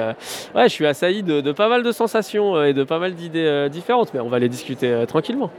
ouais, 0.55 0.63
je 0.63 0.69
suis 0.69 0.87
assailli 0.87 1.21
de, 1.21 1.51
pas 1.51 1.69
mal 1.69 1.83
de 1.83 1.91
sensations 1.91 2.63
et 2.63 2.73
de 2.73 2.83
pas 2.83 2.97
mal 2.97 3.13
d'idées 3.13 3.67
différentes, 3.69 4.15
mais 4.15 4.19
on 4.19 4.29
va 4.29 4.39
les 4.39 4.49
discuter 4.49 5.05
tranquillement. 5.07 5.51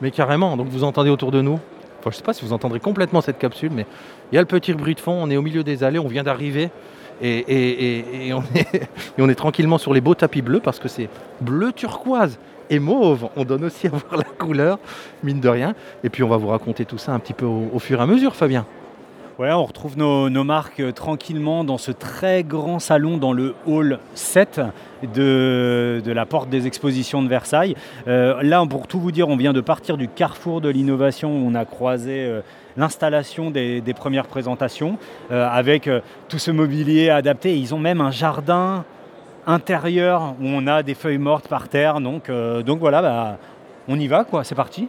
Mais 0.00 0.10
carrément, 0.10 0.56
donc 0.56 0.66
vous 0.66 0.82
entendez 0.82 1.10
autour 1.10 1.30
de 1.30 1.40
nous. 1.40 1.60
Enfin, 2.00 2.10
je 2.10 2.16
sais 2.16 2.24
pas 2.24 2.32
si 2.32 2.44
vous 2.44 2.52
entendrez 2.52 2.80
complètement 2.80 3.20
cette 3.20 3.38
capsule, 3.38 3.70
mais 3.72 3.86
il 4.32 4.34
y 4.34 4.38
a 4.38 4.40
le 4.40 4.46
petit 4.46 4.72
bruit 4.72 4.96
de 4.96 5.00
fond, 5.00 5.16
on 5.20 5.30
est 5.30 5.36
au 5.36 5.42
milieu 5.42 5.62
des 5.62 5.84
allées, 5.84 6.00
on 6.00 6.08
vient 6.08 6.24
d'arriver. 6.24 6.70
Et, 7.22 8.32
on 9.18 9.28
est, 9.28 9.34
tranquillement 9.34 9.78
sur 9.78 9.94
les 9.94 10.00
beaux 10.00 10.14
tapis 10.14 10.42
bleus 10.42 10.60
parce 10.60 10.78
que 10.78 10.88
c'est 10.88 11.08
bleu 11.40 11.72
turquoise 11.72 12.38
et 12.70 12.78
mauve. 12.78 13.28
On 13.36 13.44
donne 13.44 13.64
aussi 13.64 13.86
à 13.86 13.90
voir 13.90 14.16
la 14.16 14.24
couleur, 14.24 14.78
mine 15.22 15.40
de 15.40 15.48
rien. 15.48 15.74
Et 16.02 16.10
puis 16.10 16.22
on 16.22 16.28
va 16.28 16.36
vous 16.36 16.48
raconter 16.48 16.84
tout 16.84 16.98
ça 16.98 17.12
un 17.12 17.18
petit 17.18 17.32
peu 17.32 17.46
au, 17.46 17.78
fur 17.78 18.00
et 18.00 18.02
à 18.02 18.06
mesure, 18.06 18.34
Fabien. 18.34 18.66
Ouais, 19.38 19.50
on 19.50 19.64
retrouve 19.64 19.98
nos, 19.98 20.30
nos 20.30 20.44
marques 20.44 20.78
euh, 20.78 20.92
tranquillement 20.92 21.64
dans 21.64 21.76
ce 21.76 21.90
très 21.90 22.44
grand 22.44 22.78
salon 22.78 23.16
dans 23.16 23.32
le 23.32 23.56
hall 23.66 23.98
7 24.14 24.60
de, 25.12 26.00
de 26.04 26.12
la 26.12 26.24
porte 26.24 26.48
des 26.50 26.68
expositions 26.68 27.20
de 27.20 27.26
Versailles. 27.26 27.74
Euh, 28.06 28.40
là, 28.42 28.64
pour 28.64 28.86
tout 28.86 29.00
vous 29.00 29.10
dire, 29.10 29.28
on 29.28 29.36
vient 29.36 29.52
de 29.52 29.60
partir 29.60 29.96
du 29.96 30.06
carrefour 30.06 30.60
de 30.60 30.68
l'innovation 30.68 31.36
où 31.36 31.48
on 31.48 31.56
a 31.56 31.64
croisé 31.64 32.24
euh, 32.24 32.42
l'installation 32.76 33.50
des, 33.50 33.80
des 33.80 33.94
premières 33.94 34.26
présentations 34.26 34.98
euh, 35.30 35.48
avec 35.48 35.88
euh, 35.88 36.00
tout 36.28 36.38
ce 36.38 36.50
mobilier 36.50 37.10
adapté. 37.10 37.56
Ils 37.56 37.74
ont 37.74 37.78
même 37.78 38.00
un 38.00 38.10
jardin 38.10 38.84
intérieur 39.46 40.34
où 40.40 40.46
on 40.46 40.66
a 40.66 40.82
des 40.82 40.94
feuilles 40.94 41.18
mortes 41.18 41.48
par 41.48 41.68
terre. 41.68 42.00
Donc, 42.00 42.28
euh, 42.28 42.62
donc 42.62 42.80
voilà, 42.80 43.02
bah, 43.02 43.38
on 43.88 43.98
y 43.98 44.08
va, 44.08 44.24
quoi. 44.24 44.44
C'est 44.44 44.54
parti. 44.54 44.88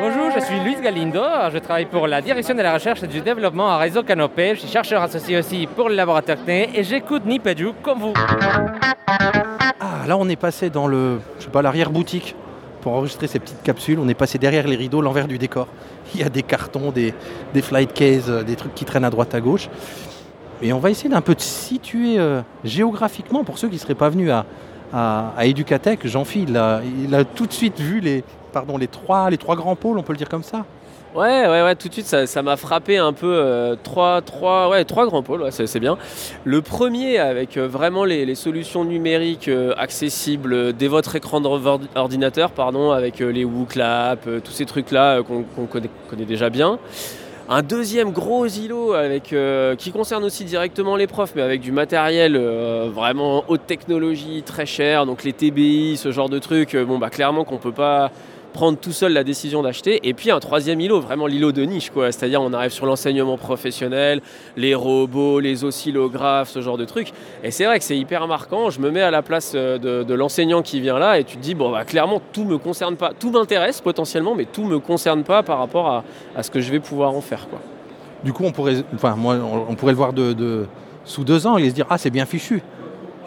Bonjour, 0.00 0.30
je 0.34 0.40
suis 0.40 0.60
Luis 0.60 0.76
Galindo. 0.80 1.22
Je 1.52 1.58
travaille 1.58 1.86
pour 1.86 2.06
la 2.06 2.20
direction 2.20 2.54
de 2.54 2.62
la 2.62 2.74
recherche 2.74 3.02
et 3.02 3.06
du 3.06 3.20
développement 3.20 3.68
à 3.68 3.78
Réseau 3.78 4.02
Canopé. 4.02 4.54
Je 4.54 4.60
suis 4.60 4.68
chercheur 4.68 5.02
associé 5.02 5.38
aussi 5.38 5.66
pour 5.66 5.88
le 5.88 5.94
laboratoire 5.94 6.38
CNE 6.44 6.68
et 6.74 6.84
j'écoute 6.84 7.24
Nipédu 7.24 7.70
comme 7.82 7.98
vous. 7.98 8.12
Ah, 9.80 10.06
là 10.06 10.16
on 10.16 10.28
est 10.28 10.36
passé 10.36 10.70
dans 10.70 10.86
le, 10.86 11.20
je 11.38 11.44
sais 11.44 11.50
pas, 11.50 11.62
l'arrière-boutique 11.62 12.36
pour 12.88 12.96
enregistrer 12.96 13.26
ces 13.26 13.38
petites 13.38 13.62
capsules. 13.62 13.98
On 13.98 14.08
est 14.08 14.14
passé 14.14 14.38
derrière 14.38 14.66
les 14.66 14.74
rideaux, 14.74 15.02
l'envers 15.02 15.28
du 15.28 15.36
décor. 15.36 15.66
Il 16.14 16.22
y 16.22 16.24
a 16.24 16.30
des 16.30 16.42
cartons, 16.42 16.90
des, 16.90 17.12
flight 17.60 17.92
cases, 17.92 18.30
euh, 18.30 18.42
des 18.42 18.56
trucs 18.56 18.74
qui 18.74 18.86
traînent 18.86 19.04
à 19.04 19.10
droite 19.10 19.34
à 19.34 19.42
gauche. 19.42 19.68
Et 20.62 20.72
on 20.72 20.78
va 20.78 20.88
essayer 20.88 21.10
d'un 21.10 21.20
peu 21.20 21.34
de 21.34 21.40
situer 21.42 22.18
euh, 22.18 22.40
géographiquement 22.64 23.44
pour 23.44 23.58
ceux 23.58 23.68
qui 23.68 23.74
ne 23.74 23.80
seraient 23.80 23.94
pas 23.94 24.08
venus 24.08 24.30
à, 24.30 24.46
à, 25.36 25.44
Educatech, 25.44 26.06
Jean-Philippe, 26.06 26.48
il 26.48 26.56
a, 26.56 26.80
il 27.04 27.14
a 27.14 27.24
tout 27.24 27.44
de 27.44 27.52
suite 27.52 27.78
vu 27.78 28.00
les 28.00 28.24
trois 28.88 29.56
grands 29.56 29.76
pôles, 29.76 29.98
on 29.98 30.02
peut 30.02 30.14
le 30.14 30.18
dire 30.18 30.30
comme 30.30 30.42
ça. 30.42 30.64
Ouais, 31.14 31.46
ouais, 31.48 31.62
ouais, 31.62 31.74
tout 31.74 31.88
de 31.88 31.94
suite, 31.94 32.06
ça 32.06 32.26
ça 32.26 32.42
m'a 32.42 32.56
frappé 32.56 32.98
un 32.98 33.14
peu. 33.14 33.32
euh, 33.34 33.76
trois, 33.82 34.20
trois, 34.20 34.68
ouais, 34.68 34.84
trois 34.84 35.06
grands 35.06 35.22
pôles, 35.22 35.42
c'est 35.50 35.80
bien. 35.80 35.96
Le 36.44 36.60
premier, 36.60 37.18
avec 37.18 37.56
euh, 37.56 37.66
vraiment 37.66 38.04
les, 38.04 38.34
solutions 38.34 38.84
numériques 38.84 39.48
euh, 39.48 39.72
accessibles 39.78 40.74
dès 40.74 40.86
votre 40.86 41.16
écran 41.16 41.40
d'ordinateur, 41.40 42.50
pardon, 42.50 42.90
avec 42.90 43.20
les 43.20 43.44
WooClap, 43.44 44.28
tous 44.44 44.52
ces 44.52 44.66
trucs-là 44.66 45.22
qu'on 45.22 45.66
connaît, 45.66 45.88
déjà 46.26 46.50
bien. 46.50 46.78
Un 47.48 47.62
deuxième 47.62 48.12
gros 48.12 48.44
îlot 48.46 48.92
avec, 48.92 49.34
qui 49.78 49.90
concerne 49.90 50.24
aussi 50.24 50.44
directement 50.44 50.96
les 50.96 51.06
profs, 51.06 51.32
mais 51.34 51.40
avec 51.40 51.62
du 51.62 51.72
matériel 51.72 52.36
vraiment 52.36 53.44
haute 53.48 53.66
technologie, 53.66 54.42
très 54.44 54.66
cher, 54.66 55.06
donc 55.06 55.24
les 55.24 55.32
TBI, 55.32 55.96
ce 55.96 56.12
genre 56.12 56.28
de 56.28 56.38
trucs, 56.38 56.76
bon 56.76 56.98
bah 56.98 57.08
clairement 57.08 57.44
qu'on 57.44 57.56
peut 57.56 57.72
pas 57.72 58.10
prendre 58.58 58.76
tout 58.76 58.90
seul 58.90 59.12
la 59.12 59.22
décision 59.22 59.62
d'acheter. 59.62 60.00
Et 60.02 60.14
puis 60.14 60.32
un 60.32 60.40
troisième 60.40 60.80
îlot, 60.80 61.00
vraiment 61.00 61.28
l'îlot 61.28 61.52
de 61.52 61.62
niche, 61.62 61.90
quoi. 61.90 62.10
C'est-à-dire 62.10 62.42
on 62.42 62.52
arrive 62.52 62.72
sur 62.72 62.86
l'enseignement 62.86 63.38
professionnel, 63.38 64.20
les 64.56 64.74
robots, 64.74 65.38
les 65.38 65.62
oscillographes, 65.62 66.48
ce 66.48 66.60
genre 66.60 66.76
de 66.76 66.84
trucs. 66.84 67.12
Et 67.44 67.52
c'est 67.52 67.66
vrai 67.66 67.78
que 67.78 67.84
c'est 67.84 67.96
hyper 67.96 68.26
marquant. 68.26 68.70
Je 68.70 68.80
me 68.80 68.90
mets 68.90 69.00
à 69.00 69.12
la 69.12 69.22
place 69.22 69.52
euh, 69.54 69.78
de, 69.78 70.14
l'enseignant 70.14 70.62
qui 70.62 70.80
vient 70.80 70.98
là 70.98 71.20
et 71.20 71.24
tu 71.24 71.36
te 71.36 71.40
dis, 71.40 71.54
bon, 71.54 71.70
bah, 71.70 71.84
clairement, 71.84 72.20
tout 72.32 72.44
me 72.44 72.58
concerne 72.58 72.96
pas. 72.96 73.12
Tout 73.16 73.30
m'intéresse 73.30 73.80
potentiellement, 73.80 74.34
mais 74.34 74.44
tout 74.44 74.64
me 74.64 74.80
concerne 74.80 75.22
pas 75.22 75.44
par 75.44 75.60
rapport 75.60 76.02
à, 76.34 76.42
ce 76.42 76.50
que 76.50 76.60
je 76.60 76.72
vais 76.72 76.80
pouvoir 76.80 77.12
en 77.12 77.20
faire, 77.20 77.48
quoi. 77.48 77.60
Du 78.24 78.32
coup, 78.32 78.42
on 78.42 78.50
pourrait, 78.50 78.82
enfin, 78.92 79.14
moi, 79.14 79.36
on, 79.68 79.76
pourrait 79.76 79.92
le 79.92 79.98
voir 79.98 80.12
de- 80.12 80.66
sous 81.04 81.22
deux 81.22 81.46
ans 81.46 81.58
et 81.58 81.70
se 81.70 81.74
dire 81.74 81.86
Ah, 81.90 81.96
c'est 81.96 82.10
bien 82.10 82.26
fichu. 82.26 82.60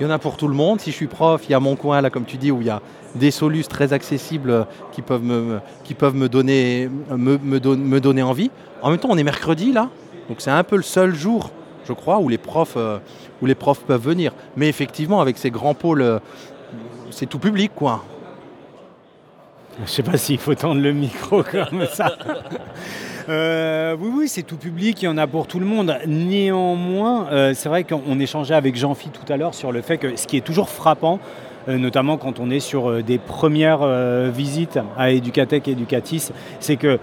Il 0.01 0.05
y 0.05 0.07
en 0.07 0.09
a 0.09 0.17
pour 0.17 0.35
tout 0.35 0.47
le 0.47 0.55
monde. 0.55 0.81
Si 0.81 0.89
je 0.89 0.95
suis 0.95 1.05
prof, 1.05 1.43
il 1.47 1.51
y 1.51 1.53
a 1.53 1.59
mon 1.59 1.75
coin, 1.75 2.01
là, 2.01 2.09
comme 2.09 2.25
tu 2.25 2.37
dis, 2.37 2.49
où 2.49 2.59
il 2.61 2.65
y 2.65 2.71
a 2.71 2.81
des 3.13 3.29
solus 3.29 3.65
très 3.65 3.93
accessibles 3.93 4.49
euh, 4.49 4.63
qui 4.93 5.03
peuvent 5.03 5.21
me, 5.21 5.59
qui 5.83 5.93
peuvent 5.93 6.15
me, 6.15 6.27
donner, 6.27 6.89
me, 7.15 7.37
me 7.37 7.59
don- 7.59 7.77
me 7.77 7.99
donner 8.01 8.23
envie. 8.23 8.49
En 8.81 8.89
même 8.89 8.97
temps, 8.97 9.09
on 9.11 9.17
est 9.19 9.23
mercredi, 9.23 9.71
là. 9.71 9.89
Donc, 10.27 10.37
c'est 10.41 10.49
un 10.49 10.63
peu 10.63 10.75
le 10.75 10.81
seul 10.81 11.13
jour, 11.13 11.51
je 11.87 11.93
crois, 11.93 12.17
où 12.17 12.29
les 12.29 12.39
profs, 12.39 12.77
euh, 12.77 12.97
où 13.43 13.45
les 13.45 13.53
profs 13.53 13.81
peuvent 13.81 14.01
venir. 14.01 14.33
Mais 14.57 14.67
effectivement, 14.69 15.21
avec 15.21 15.37
ces 15.37 15.51
grands 15.51 15.75
pôles, 15.75 16.01
euh, 16.01 16.17
c'est 17.11 17.27
tout 17.27 17.37
public, 17.37 17.71
quoi. 17.75 18.03
Je 19.85 19.87
sais 19.91 20.01
pas 20.01 20.17
s'il 20.17 20.39
faut 20.39 20.55
tendre 20.55 20.81
le 20.81 20.93
micro 20.93 21.43
comme 21.43 21.85
ça. 21.85 22.15
Euh, 23.31 23.95
oui, 23.97 24.09
oui, 24.13 24.27
c'est 24.27 24.43
tout 24.43 24.57
public, 24.57 25.01
il 25.01 25.05
y 25.05 25.07
en 25.07 25.17
a 25.17 25.25
pour 25.25 25.47
tout 25.47 25.59
le 25.59 25.65
monde. 25.65 25.97
Néanmoins, 26.05 27.27
euh, 27.31 27.53
c'est 27.55 27.69
vrai 27.69 27.85
qu'on 27.85 28.01
on 28.05 28.19
échangeait 28.19 28.55
avec 28.55 28.75
Jean-Phi 28.75 29.07
tout 29.07 29.31
à 29.31 29.37
l'heure 29.37 29.53
sur 29.53 29.71
le 29.71 29.81
fait 29.81 29.97
que 29.97 30.17
ce 30.17 30.27
qui 30.27 30.35
est 30.35 30.41
toujours 30.41 30.67
frappant, 30.67 31.17
euh, 31.69 31.77
notamment 31.77 32.17
quand 32.17 32.41
on 32.41 32.49
est 32.49 32.59
sur 32.59 33.01
des 33.01 33.19
premières 33.19 33.87
visites 34.31 34.79
à 34.97 35.11
Educatech 35.11 35.65
et 35.69 35.71
Educatis, 35.71 36.31
c'est 36.59 36.75
que 36.75 36.99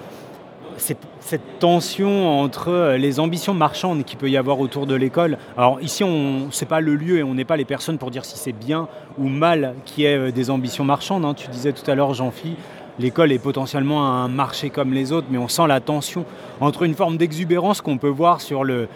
cette 0.77 1.59
tension 1.59 2.41
entre 2.41 2.95
les 2.99 3.21
ambitions 3.21 3.55
marchandes 3.55 4.05
qu'il 4.05 4.19
peut 4.19 4.31
y 4.31 4.37
avoir 4.37 4.61
autour 4.61 4.87
de 4.87 4.95
l'école. 4.95 5.39
Alors 5.57 5.81
ici, 5.81 6.05
on 6.05 6.51
c'est 6.51 6.69
pas 6.69 6.81
le 6.81 6.95
lieu 6.95 7.19
et 7.19 7.23
on 7.23 7.35
n'est 7.35 7.45
pas 7.47 7.57
les 7.57 7.65
personnes 7.65 7.99
pour 7.99 8.11
dire 8.11 8.25
si 8.25 8.39
c'est 8.39 8.53
bien 8.53 8.87
ou 9.19 9.29
mal 9.29 9.75
qu'il 9.87 10.05
y 10.05 10.07
ait 10.07 10.31
des 10.31 10.51
ambitions 10.51 10.85
marchandes. 10.85 11.25
hein. 11.25 11.35
Tu 11.35 11.49
disais 11.49 11.73
tout 11.73 11.91
à 11.91 11.95
l'heure, 11.95 12.15
Jean-Phi, 12.15 12.55
l'école 12.99 13.33
est 13.33 13.39
potentiellement 13.39 14.07
un 14.07 14.29
marché 14.29 14.71
comme 14.71 14.93
les 14.93 15.13
autres, 15.13 15.29
mais 15.31 15.39
on 15.39 15.49
sent 15.49 15.67
la 15.67 15.81
tension 15.81 16.25
entre 16.61 16.83
une 16.83 16.95
forme 16.95 17.17
d'exubérance 17.17 17.81
qu'on 17.81 17.99
peut 17.99 18.09
voir 18.09 18.41
sur 18.41 18.65
le, 18.65 18.89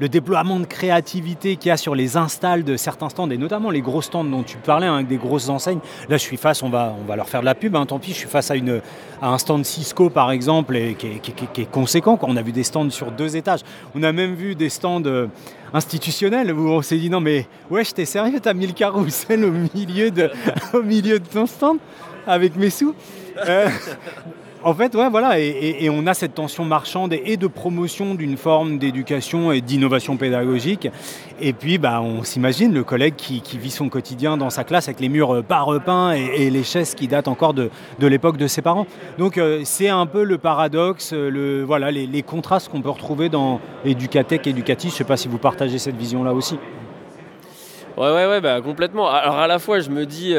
déploiement 0.00 0.60
de 0.60 0.66
créativité 0.66 1.56
qu'il 1.56 1.68
y 1.68 1.72
a 1.72 1.76
sur 1.76 1.94
les 1.94 2.16
installs 2.16 2.64
de 2.64 2.76
certains 2.76 3.08
stands, 3.08 3.30
et 3.30 3.38
notamment 3.38 3.70
les 3.70 3.80
gros 3.80 4.02
stands 4.02 4.24
dont 4.24 4.42
tu 4.42 4.58
parlais, 4.58 4.86
hein, 4.86 4.96
avec 4.96 5.08
des 5.08 5.16
grosses 5.16 5.48
enseignes. 5.48 5.80
Là, 6.08 6.16
je 6.16 6.22
suis 6.22 6.36
face, 6.36 6.62
on 6.62 6.68
va, 6.68 6.94
on 7.00 7.06
va 7.06 7.16
leur 7.16 7.28
faire 7.28 7.40
de 7.40 7.46
la 7.46 7.54
pub, 7.54 7.74
hein, 7.76 7.86
tant 7.86 7.98
pis, 7.98 8.12
je 8.12 8.18
suis 8.18 8.28
face 8.28 8.50
à, 8.50 8.56
une, 8.56 8.80
à 9.22 9.30
un 9.30 9.38
stand 9.38 9.64
Cisco, 9.64 10.10
par 10.10 10.30
exemple, 10.30 10.76
qui, 10.98 11.06
est, 11.06 11.70
conséquent. 11.70 12.18
On 12.22 12.36
a 12.36 12.42
vu 12.42 12.52
des 12.52 12.64
stands 12.64 12.90
sur 12.90 13.10
deux 13.10 13.36
étages. 13.36 13.60
On 13.94 14.02
a 14.02 14.12
même 14.12 14.34
vu 14.34 14.54
des 14.54 14.68
stands 14.68 15.02
euh, 15.06 15.28
institutionnels 15.72 16.52
où 16.52 16.68
on 16.68 16.82
s'est 16.82 16.98
dit, 16.98 17.10
non 17.10 17.20
mais, 17.20 17.46
ouais, 17.70 17.84
t'es 17.84 18.04
sérieux, 18.04 18.40
t'as 18.40 18.54
mis 18.54 18.66
le 18.66 18.72
carrousel 18.72 19.44
au 19.44 19.52
milieu 19.74 20.10
de, 20.10 20.30
au 20.74 20.82
milieu 20.82 21.18
de 21.18 21.26
ton 21.26 21.46
stand? 21.46 21.78
Avec 22.26 22.56
mes 22.56 22.70
sous 22.70 22.94
Euh, 23.48 23.68
en 24.62 24.74
fait, 24.74 24.94
ouais, 24.96 25.08
voilà, 25.10 25.38
et, 25.38 25.88
on 25.90 26.06
a 26.06 26.14
cette 26.14 26.34
tension 26.34 26.64
marchande 26.64 27.12
et, 27.12 27.36
de 27.36 27.46
promotion 27.46 28.14
d'une 28.14 28.36
forme 28.36 28.78
d'éducation 28.78 29.52
et 29.52 29.60
d'innovation 29.60 30.16
pédagogique. 30.16 30.88
Et 31.40 31.52
puis, 31.52 31.78
bah, 31.78 32.00
on 32.02 32.24
s'imagine 32.24 32.72
le 32.72 32.82
collègue 32.82 33.14
qui, 33.16 33.42
vit 33.58 33.70
son 33.70 33.88
quotidien 33.88 34.36
dans 34.36 34.50
sa 34.50 34.64
classe 34.64 34.88
avec 34.88 34.98
les 34.98 35.08
murs 35.08 35.36
euh, 35.36 35.42
pas 35.42 35.60
repeints 35.60 36.12
et, 36.12 36.50
les 36.50 36.64
chaises 36.64 36.94
qui 36.94 37.06
datent 37.06 37.28
encore 37.28 37.54
de, 37.54 37.70
l'époque 38.00 38.38
de 38.38 38.46
ses 38.48 38.62
parents. 38.62 38.86
Donc, 39.18 39.38
euh, 39.38 39.60
c'est 39.64 39.88
un 39.88 40.06
peu 40.06 40.24
le 40.24 40.38
paradoxe, 40.38 41.12
le, 41.12 41.62
voilà, 41.62 41.92
les, 41.92 42.22
contrastes 42.22 42.68
qu'on 42.68 42.82
peut 42.82 42.90
retrouver 42.90 43.28
dans 43.28 43.60
Educatech, 43.84 44.46
Educatis. 44.46 44.88
Je 44.88 44.94
ne 44.94 44.96
sais 44.96 45.04
pas 45.04 45.16
si 45.16 45.28
vous 45.28 45.38
partagez 45.38 45.78
cette 45.78 45.96
vision-là 45.96 46.32
aussi. 46.32 46.58
Ouais, 47.96 48.10
ouais, 48.10 48.26
ouais, 48.26 48.40
bah, 48.40 48.60
complètement. 48.62 49.08
Alors 49.08 49.38
à 49.38 49.46
la 49.46 49.58
fois, 49.58 49.78
je 49.78 49.90
me 49.90 50.06
dis, 50.06 50.34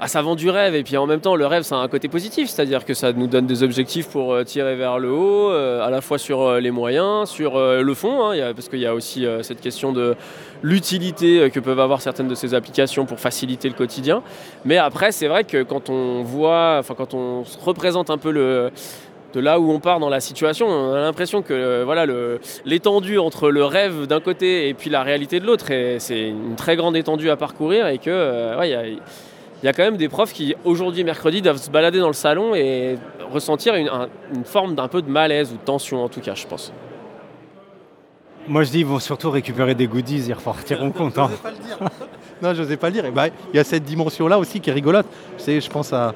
ah, 0.00 0.06
ça 0.06 0.22
vend 0.22 0.36
du 0.36 0.48
rêve, 0.48 0.76
et 0.76 0.84
puis 0.84 0.96
en 0.96 1.06
même 1.06 1.20
temps, 1.20 1.34
le 1.34 1.44
rêve, 1.44 1.64
ça 1.64 1.76
a 1.76 1.78
un 1.78 1.88
côté 1.88 2.06
positif, 2.06 2.48
c'est-à-dire 2.48 2.84
que 2.84 2.94
ça 2.94 3.12
nous 3.12 3.26
donne 3.26 3.46
des 3.46 3.64
objectifs 3.64 4.08
pour 4.08 4.32
euh, 4.32 4.44
tirer 4.44 4.76
vers 4.76 5.00
le 5.00 5.10
haut, 5.10 5.50
euh, 5.50 5.84
à 5.84 5.90
la 5.90 6.00
fois 6.00 6.18
sur 6.18 6.42
euh, 6.42 6.60
les 6.60 6.70
moyens, 6.70 7.28
sur 7.28 7.58
le 7.58 7.94
fond, 7.94 8.30
hein, 8.30 8.52
parce 8.54 8.68
qu'il 8.68 8.78
y 8.78 8.86
a 8.86 8.94
aussi 8.94 9.26
cette 9.42 9.60
question 9.60 9.92
de 9.92 10.14
l'utilité 10.62 11.50
que 11.50 11.58
peuvent 11.58 11.80
avoir 11.80 12.00
certaines 12.00 12.28
de 12.28 12.34
ces 12.34 12.54
applications 12.54 13.06
pour 13.06 13.18
faciliter 13.18 13.68
le 13.68 13.74
quotidien. 13.74 14.22
Mais 14.64 14.76
après, 14.76 15.10
c'est 15.10 15.26
vrai 15.26 15.44
que 15.44 15.62
quand 15.62 15.90
on 15.90 16.22
voit, 16.22 16.76
enfin, 16.78 16.94
quand 16.96 17.14
on 17.14 17.44
se 17.44 17.58
représente 17.58 18.10
un 18.10 18.18
peu 18.18 18.30
le 18.30 18.70
de 19.34 19.40
là 19.40 19.60
où 19.60 19.70
on 19.70 19.78
part 19.78 20.00
dans 20.00 20.08
la 20.08 20.20
situation, 20.20 20.66
on 20.68 20.94
a 20.94 21.00
l'impression 21.00 21.42
que 21.42 21.82
voilà 21.82 22.06
l'étendue 22.64 23.18
entre 23.18 23.50
le 23.50 23.62
rêve 23.62 24.06
d'un 24.06 24.20
côté 24.20 24.68
et 24.68 24.74
puis 24.74 24.88
la 24.88 25.02
réalité 25.02 25.38
de 25.38 25.44
l'autre, 25.46 25.66
c'est 25.98 26.28
une 26.28 26.56
très 26.56 26.76
grande 26.76 26.96
étendue 26.96 27.28
à 27.28 27.36
parcourir 27.36 27.88
et 27.88 27.98
que 27.98 28.54
il 29.62 29.66
y, 29.66 29.68
a 29.68 29.72
quand 29.72 29.82
même 29.82 29.96
des 29.96 30.08
profs 30.08 30.32
qui 30.32 30.54
aujourd'hui 30.64 31.02
mercredi 31.04 31.42
doivent 31.42 31.56
se 31.58 31.70
balader 31.70 31.98
dans 31.98 32.06
le 32.08 32.12
salon 32.12 32.54
et 32.54 32.96
ressentir 33.32 33.74
une, 33.74 33.88
un- 33.88 34.08
une 34.34 34.44
forme 34.44 34.74
d'un 34.74 34.88
peu 34.88 35.02
de 35.02 35.10
malaise 35.10 35.50
ou 35.52 35.56
de 35.56 35.62
tension 35.62 36.02
en 36.04 36.08
tout 36.08 36.20
cas, 36.20 36.34
je 36.34 36.46
pense. 36.46 36.72
Moi, 38.46 38.62
je 38.62 38.70
dis, 38.70 38.80
ils 38.80 38.86
vont 38.86 38.98
surtout 38.98 39.30
récupérer 39.30 39.74
des 39.74 39.86
goodies, 39.86 40.24
ils 40.28 40.32
repartiront 40.32 40.90
contents. 40.92 41.28
pas 41.42 41.50
le 41.50 41.56
dire. 41.58 41.78
non, 42.40 42.54
je 42.54 42.62
n'osais 42.62 42.76
pas 42.78 42.86
le 42.88 42.92
dire. 42.94 43.04
Et 43.04 43.10
bah, 43.10 43.26
il 43.52 43.56
y 43.56 43.58
a 43.58 43.64
cette 43.64 43.84
dimension-là 43.84 44.38
aussi 44.38 44.60
qui 44.60 44.70
est 44.70 44.72
rigolote. 44.72 45.06
Je 45.46 45.68
pense 45.68 45.92
à, 45.92 46.14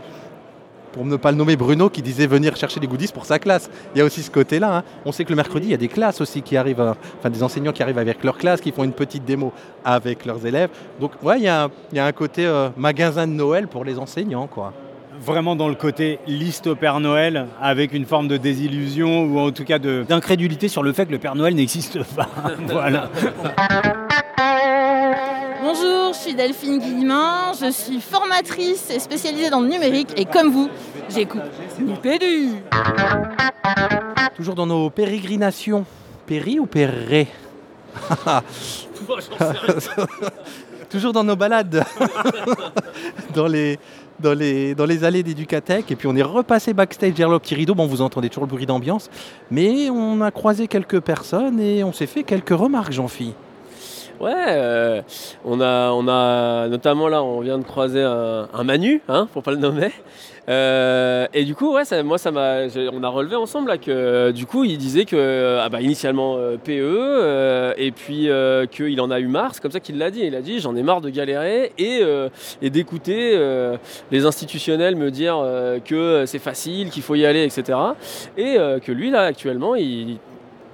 pour 0.93 1.05
ne 1.05 1.17
pas 1.17 1.31
le 1.31 1.37
nommer, 1.37 1.57
Bruno 1.57 1.89
qui 1.91 2.03
disait 2.03 2.27
venir 2.27 2.57
chercher 2.57 2.81
des 2.81 2.87
goodies 2.87 3.09
pour 3.13 3.25
sa 3.25 3.39
classe. 3.39 3.71
Il 3.95 3.99
y 3.99 4.01
a 4.01 4.05
aussi 4.05 4.23
ce 4.23 4.31
côté-là. 4.31 4.79
hein. 4.79 4.83
On 5.05 5.13
sait 5.13 5.25
que 5.25 5.31
le 5.31 5.37
mercredi, 5.37 5.69
il 5.69 5.71
y 5.71 5.75
a 5.75 5.79
des 5.79 5.89
classes 5.89 6.21
aussi 6.21 6.43
qui 6.43 6.57
arrivent, 6.57 6.81
à- 6.81 6.97
enfin 7.19 7.31
des 7.31 7.43
enseignants 7.43 7.73
qui 7.73 7.83
arrivent 7.83 7.99
avec 7.99 8.23
leur 8.25 8.37
classe, 8.39 8.61
qui 8.61 8.73
font 8.73 8.85
une 8.85 8.93
petite 8.93 9.25
démo 9.25 9.53
avec 9.85 10.25
leurs 10.27 10.45
élèves. 10.47 10.71
Donc, 11.01 11.13
ouais, 11.23 11.39
il 11.39 11.45
y 11.45 11.49
a, 11.49 11.65
un- 11.65 11.71
il 11.93 11.97
y 11.97 12.01
a 12.01 12.07
un 12.07 12.13
côté 12.13 12.47
euh, 12.47 12.69
magasin 12.77 13.27
de 13.27 13.33
Noël 13.33 13.69
pour 13.69 13.85
les 13.85 13.99
enseignants, 13.99 14.47
quoi. 14.47 14.73
Vraiment 15.25 15.55
dans 15.55 15.69
le 15.69 15.77
côté 15.77 16.19
liste 16.27 16.67
au 16.67 16.75
Père 16.75 16.99
Noël, 16.99 17.47
avec 17.61 17.93
une 17.93 18.07
forme 18.07 18.27
de 18.27 18.37
désillusion 18.37 19.23
ou 19.25 19.39
en 19.39 19.53
tout 19.53 19.65
cas 19.65 19.79
d'incrédulité 19.79 20.67
sur 20.67 20.83
le 20.83 20.93
fait 20.93 21.07
que 21.07 21.13
le 21.13 21.19
Père 21.19 21.37
Noël 21.37 21.55
n'existe 21.55 22.03
pas. 22.17 22.29
voilà. 22.69 23.09
Je 26.23 26.29
suis 26.29 26.37
Delphine 26.37 26.79
Guillemin, 26.79 27.51
je 27.61 27.73
suis 27.73 28.01
formatrice 28.01 28.91
et 28.91 29.01
spécialisée 29.01 29.51
dans 29.51 29.59
le 29.59 29.67
numérique 29.67 30.11
et 30.17 30.25
comme 30.25 30.53
vous, 30.53 30.71
j'écoute 31.09 31.43
Nipédu. 31.81 32.51
Toujours 34.37 34.55
dans 34.55 34.67
nos 34.67 34.89
pérégrinations. 34.89 35.85
Péri 36.25 36.61
ou 36.61 36.67
péré? 36.67 37.27
Toujours 40.91 41.13
dans 41.13 41.25
nos 41.25 41.35
balades, 41.35 41.85
dans, 43.35 43.49
les, 43.49 43.81
dans, 44.21 44.33
les, 44.33 44.77
dans. 44.77 44.87
Et 44.87 45.97
puis 45.97 46.07
on 46.07 46.15
est 46.15 46.23
repassé 46.23 46.73
backstage 46.73 47.15
derrière 47.15 47.31
le 47.31 47.41
petit 47.41 47.57
rideau. 47.57 47.75
Bon, 47.75 47.89
vous 47.89 48.01
entendez 48.01 48.29
toujours 48.29 48.45
le 48.45 48.51
bruit 48.51 48.67
d'ambiance. 48.67 49.11
Mais 49.51 49.91
on 49.91 50.21
a 50.21 50.31
croisé 50.31 50.69
quelques 50.69 51.01
personnes 51.01 51.59
et 51.59 51.83
on 51.83 51.93
s'est 51.93 52.07
fait 52.07 52.23
quelques 52.23 52.51
remarques, 52.51 52.93
Jean-Phi. 52.93 53.35
Ouais, 54.23 54.33
euh, 54.37 55.03
on, 55.45 55.61
a, 55.61 55.91
on 55.91 56.07
a 56.07 56.69
notamment 56.69 57.09
là, 57.09 57.25
on 57.25 57.41
vient 57.41 57.59
de 57.59 57.65
croiser 57.65 58.03
un, 58.03 58.63
Manu, 58.63 59.03
hein, 59.09 59.27
pour 59.33 59.43
pas 59.43 59.51
le 59.51 59.57
nommer. 59.57 59.91
Euh, 60.49 61.27
et 61.35 61.45
du 61.45 61.57
coup, 61.57 61.75
ouais, 61.75 61.85
ça- 61.85 62.05
moi, 62.05 62.19
ça 62.19 62.31
m'a, 62.31 62.69
on 62.93 63.03
a 63.03 63.09
relevé 63.09 63.35
ensemble 63.35 63.71
là 63.71 63.79
que 63.79 64.31
du 64.31 64.47
coup, 64.47 64.63
il 64.63 64.79
disait 64.79 65.07
que 65.07 65.59
ah 65.61 65.69
bah, 65.69 65.81
initialement 65.81 66.37
euh, 66.37 66.57
PE, 66.57 67.75
et 67.77 67.91
puis 67.91 68.29
qu'il 68.71 69.01
en 69.01 69.11
a 69.11 69.19
eu 69.19 69.27
marre. 69.27 69.57
C'est 69.57 69.61
comme 69.61 69.73
ça 69.73 69.81
qu'il 69.81 69.99
l'a 69.99 70.13
dit. 70.13 70.21
Il 70.21 70.37
a 70.37 70.41
dit, 70.41 70.61
j'en 70.61 70.77
ai 70.77 70.85
marre 70.85 71.01
de 71.01 71.11
galérer 71.11 71.73
et, 71.77 72.05
d'écouter 72.71 73.37
les 74.13 74.25
institutionnels 74.25 74.95
me 74.95 75.11
dire 75.11 75.45
que 75.85 76.27
c'est 76.27 76.39
facile, 76.39 76.91
qu'il 76.91 77.03
faut 77.03 77.17
y 77.17 77.27
aller, 77.27 77.43
etc. 77.43 77.77
Et 78.37 78.57
que 78.85 78.93
lui 78.93 79.11
là, 79.11 79.23
actuellement, 79.23 79.75
il 79.75 80.19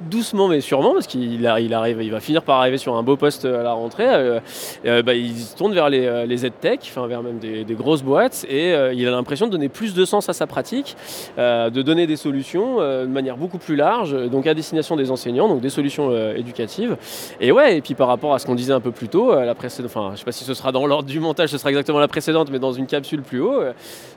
doucement 0.00 0.49
mais 0.49 0.61
sûrement, 0.61 0.93
parce 0.93 1.07
qu'il 1.07 1.47
arrive, 1.47 2.02
il 2.02 2.11
va 2.11 2.21
finir 2.21 2.43
par 2.43 2.61
arriver 2.61 2.78
sur 2.78 2.97
un 2.97 3.02
beau 3.02 3.17
poste 3.17 3.45
à 3.45 3.62
la 3.62 3.73
rentrée, 3.73 4.07
euh, 4.07 4.40
euh, 4.87 5.02
bah, 5.02 5.14
il 5.14 5.37
se 5.37 5.57
tourne 5.57 5.75
vers 5.75 5.88
les, 5.88 6.07
euh, 6.07 6.26
les 6.26 6.45
enfin 6.47 7.07
vers 7.07 7.23
même 7.23 7.38
des, 7.38 7.64
grosses 7.75 8.02
boîtes, 8.02 8.47
et 8.49 8.73
il 8.93 9.07
a 9.07 9.11
l'impression 9.11 9.47
de 9.47 9.52
donner 9.52 9.69
plus 9.69 9.95
de 9.95 10.05
sens 10.05 10.28
à 10.28 10.33
sa 10.33 10.47
pratique, 10.47 10.97
de 11.37 11.83
donner 11.83 12.07
des 12.07 12.17
solutions 12.17 12.78
de 12.78 13.07
manière 13.07 13.37
beaucoup 13.37 13.59
plus 13.59 13.76
large, 13.76 14.17
donc 14.31 14.47
à 14.47 14.55
destination 14.55 14.97
des 14.97 15.11
enseignants, 15.11 15.49
donc 15.49 15.61
des 15.61 15.69
solutions 15.71 16.12
éducatives. 16.35 16.97
Et 17.40 17.52
ouais, 17.52 17.76
et 17.76 17.81
puis 17.81 17.95
par 17.95 18.09
rapport 18.09 18.35
à 18.35 18.38
ce 18.38 18.47
qu'on 18.47 18.55
disait 18.55 18.73
un 18.73 18.81
peu 18.81 18.90
plus 18.90 19.09
tôt, 19.09 19.33
la 19.35 19.55
précédente, 19.55 19.93
enfin 19.95 20.11
je 20.14 20.19
sais 20.19 20.25
pas 20.25 20.33
si 20.33 20.45
ce 20.45 20.55
sera 20.55 20.73
dans 20.73 20.87
l'ordre 20.87 21.09
du 21.09 21.21
montage, 21.21 21.50
ce 21.50 21.59
sera 21.59 21.71
exactement 21.71 21.99
la 21.99 22.09
précédente, 22.09 22.49
mais 22.50 22.59
dans 22.59 22.73
une 22.73 22.87
capsule 22.87 23.23
plus 23.23 23.40
haut, 23.40 23.61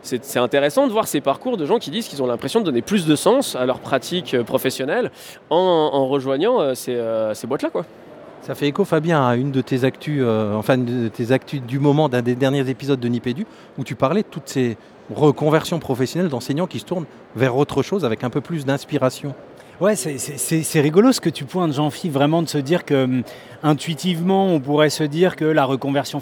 c'est 0.02 0.38
intéressant 0.38 0.88
de 0.88 0.92
voir 0.92 1.08
ces 1.08 1.22
parcours 1.22 1.58
de 1.58 1.66
gens 1.66 1.78
qui 1.78 1.92
disent 1.92 2.08
qu'ils 2.08 2.24
ont 2.24 2.28
l'impression 2.28 2.62
de 2.62 2.66
donner 2.66 2.82
plus 2.82 3.06
de 3.06 3.16
sens 3.16 3.56
à 3.56 3.66
leur 3.66 3.80
pratique 3.80 4.42
professionnelle 4.44 5.12
en, 5.50 5.71
en 5.72 6.08
rejoignant 6.08 6.60
euh, 6.60 6.76
ces, 6.76 6.96
euh, 6.96 7.34
ces 7.34 7.48
boîtes-là. 7.48 7.70
quoi. 7.70 7.86
Ça 8.42 8.56
fait 8.56 8.68
écho, 8.68 8.86
Fabien, 8.86 9.24
à 9.26 9.36
une 9.36 9.52
de 9.52 9.62
tes 9.62 9.84
actus, 9.84 10.22
euh, 10.26 10.56
enfin 10.56 10.78
de 10.78 11.10
tes 11.10 11.32
actus 11.32 11.62
du 11.62 11.78
moment 11.78 12.10
d'un 12.10 12.24
des 12.24 12.34
derniers 12.34 12.68
épisodes 12.70 13.00
de 13.00 13.08
Nipédu, 13.08 13.46
où 13.78 13.84
tu 13.84 13.94
parlais 13.94 14.24
de 14.24 14.28
toutes 14.28 14.50
ces 14.50 14.78
reconversions 15.14 15.78
professionnelles 15.78 16.30
d'enseignants 16.30 16.66
qui 16.66 16.80
se 16.80 16.86
tournent 16.86 17.06
vers 17.36 17.56
autre 17.56 17.84
chose 17.84 18.04
avec 18.04 18.24
un 18.24 18.32
peu 18.32 18.42
plus 18.42 18.66
d'inspiration. 18.66 19.36
Ouais, 19.80 19.96
c'est- 19.96 20.82
rigolo 20.82 21.12
ce 21.12 21.20
que 21.20 21.30
tu 21.30 21.46
pointes, 21.46 21.74
Jean-Philippe, 21.74 22.14
vraiment 22.14 22.44
de 22.44 22.48
se 22.48 22.60
dire 22.60 22.86
que 22.86 23.06
hum, 23.06 23.24
intuitivement, 23.64 24.46
on 24.48 24.60
pourrait 24.60 24.92
se 24.92 25.04
dire 25.04 25.36
que 25.36 25.46
la 25.46 25.66
reconversion, 25.66 26.22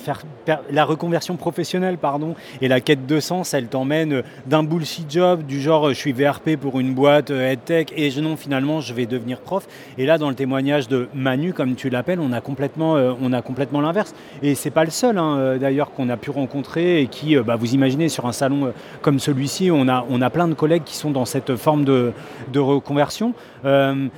la 0.72 0.86
reconversion 0.86 1.36
professionnelle 1.36 1.98
pardon, 1.98 2.36
et 2.62 2.70
la 2.70 2.80
quête 2.80 3.06
de 3.06 3.20
sens, 3.20 3.54
elle 3.54 3.68
t'emmène 3.68 4.14
euh, 4.14 4.22
d'un 4.46 4.64
bullshit 4.64 5.12
job 5.12 5.44
du 5.46 5.60
genre 5.60 5.90
euh, 5.90 5.94
je 5.94 5.98
suis 6.00 6.14
VRP 6.14 6.56
pour 6.56 6.80
une 6.80 6.94
boîte 6.94 7.32
euh, 7.32 7.52
EdTech 7.52 7.92
et 7.98 8.12
je, 8.12 8.22
non, 8.22 8.38
finalement 8.38 8.80
je 8.80 8.94
vais 8.94 9.06
devenir 9.06 9.42
prof. 9.42 9.68
Et 9.98 10.06
là, 10.06 10.18
dans 10.18 10.30
le 10.30 10.36
témoignage 10.36 10.88
de 10.88 11.10
Manu, 11.14 11.52
comme 11.52 11.76
tu 11.76 11.90
l'appelles, 11.90 12.22
on 12.22 12.32
a 12.32 12.40
complètement, 12.40 12.94
on 12.94 13.34
a 13.34 13.42
complètement 13.42 13.82
l'inverse. 13.82 14.14
Et 14.42 14.56
c'est 14.56 14.72
pas 14.72 14.86
le 14.86 14.92
seul 14.92 15.18
hein, 15.18 15.58
d'ailleurs 15.60 15.92
qu'on 15.92 16.08
a 16.08 16.16
pu 16.16 16.30
rencontrer 16.30 17.02
et 17.02 17.08
qui, 17.08 17.36
bah, 17.38 17.58
vous 17.58 17.74
imaginez, 17.74 18.08
sur 18.08 18.26
un 18.26 18.32
salon 18.32 18.74
comme 19.02 19.20
celui-ci, 19.20 19.70
on 19.70 19.88
a, 19.90 20.06
on 20.10 20.22
a 20.22 20.30
plein 20.30 20.48
de 20.48 20.54
collègues 20.54 20.84
qui 20.86 20.96
sont 20.96 21.12
dans 21.12 21.26
cette 21.26 21.58
forme 21.58 21.84
de, 21.84 22.14
de 22.54 22.60
reconversion. 22.60 23.34
Euh, 23.66 23.92
m- 23.92 24.12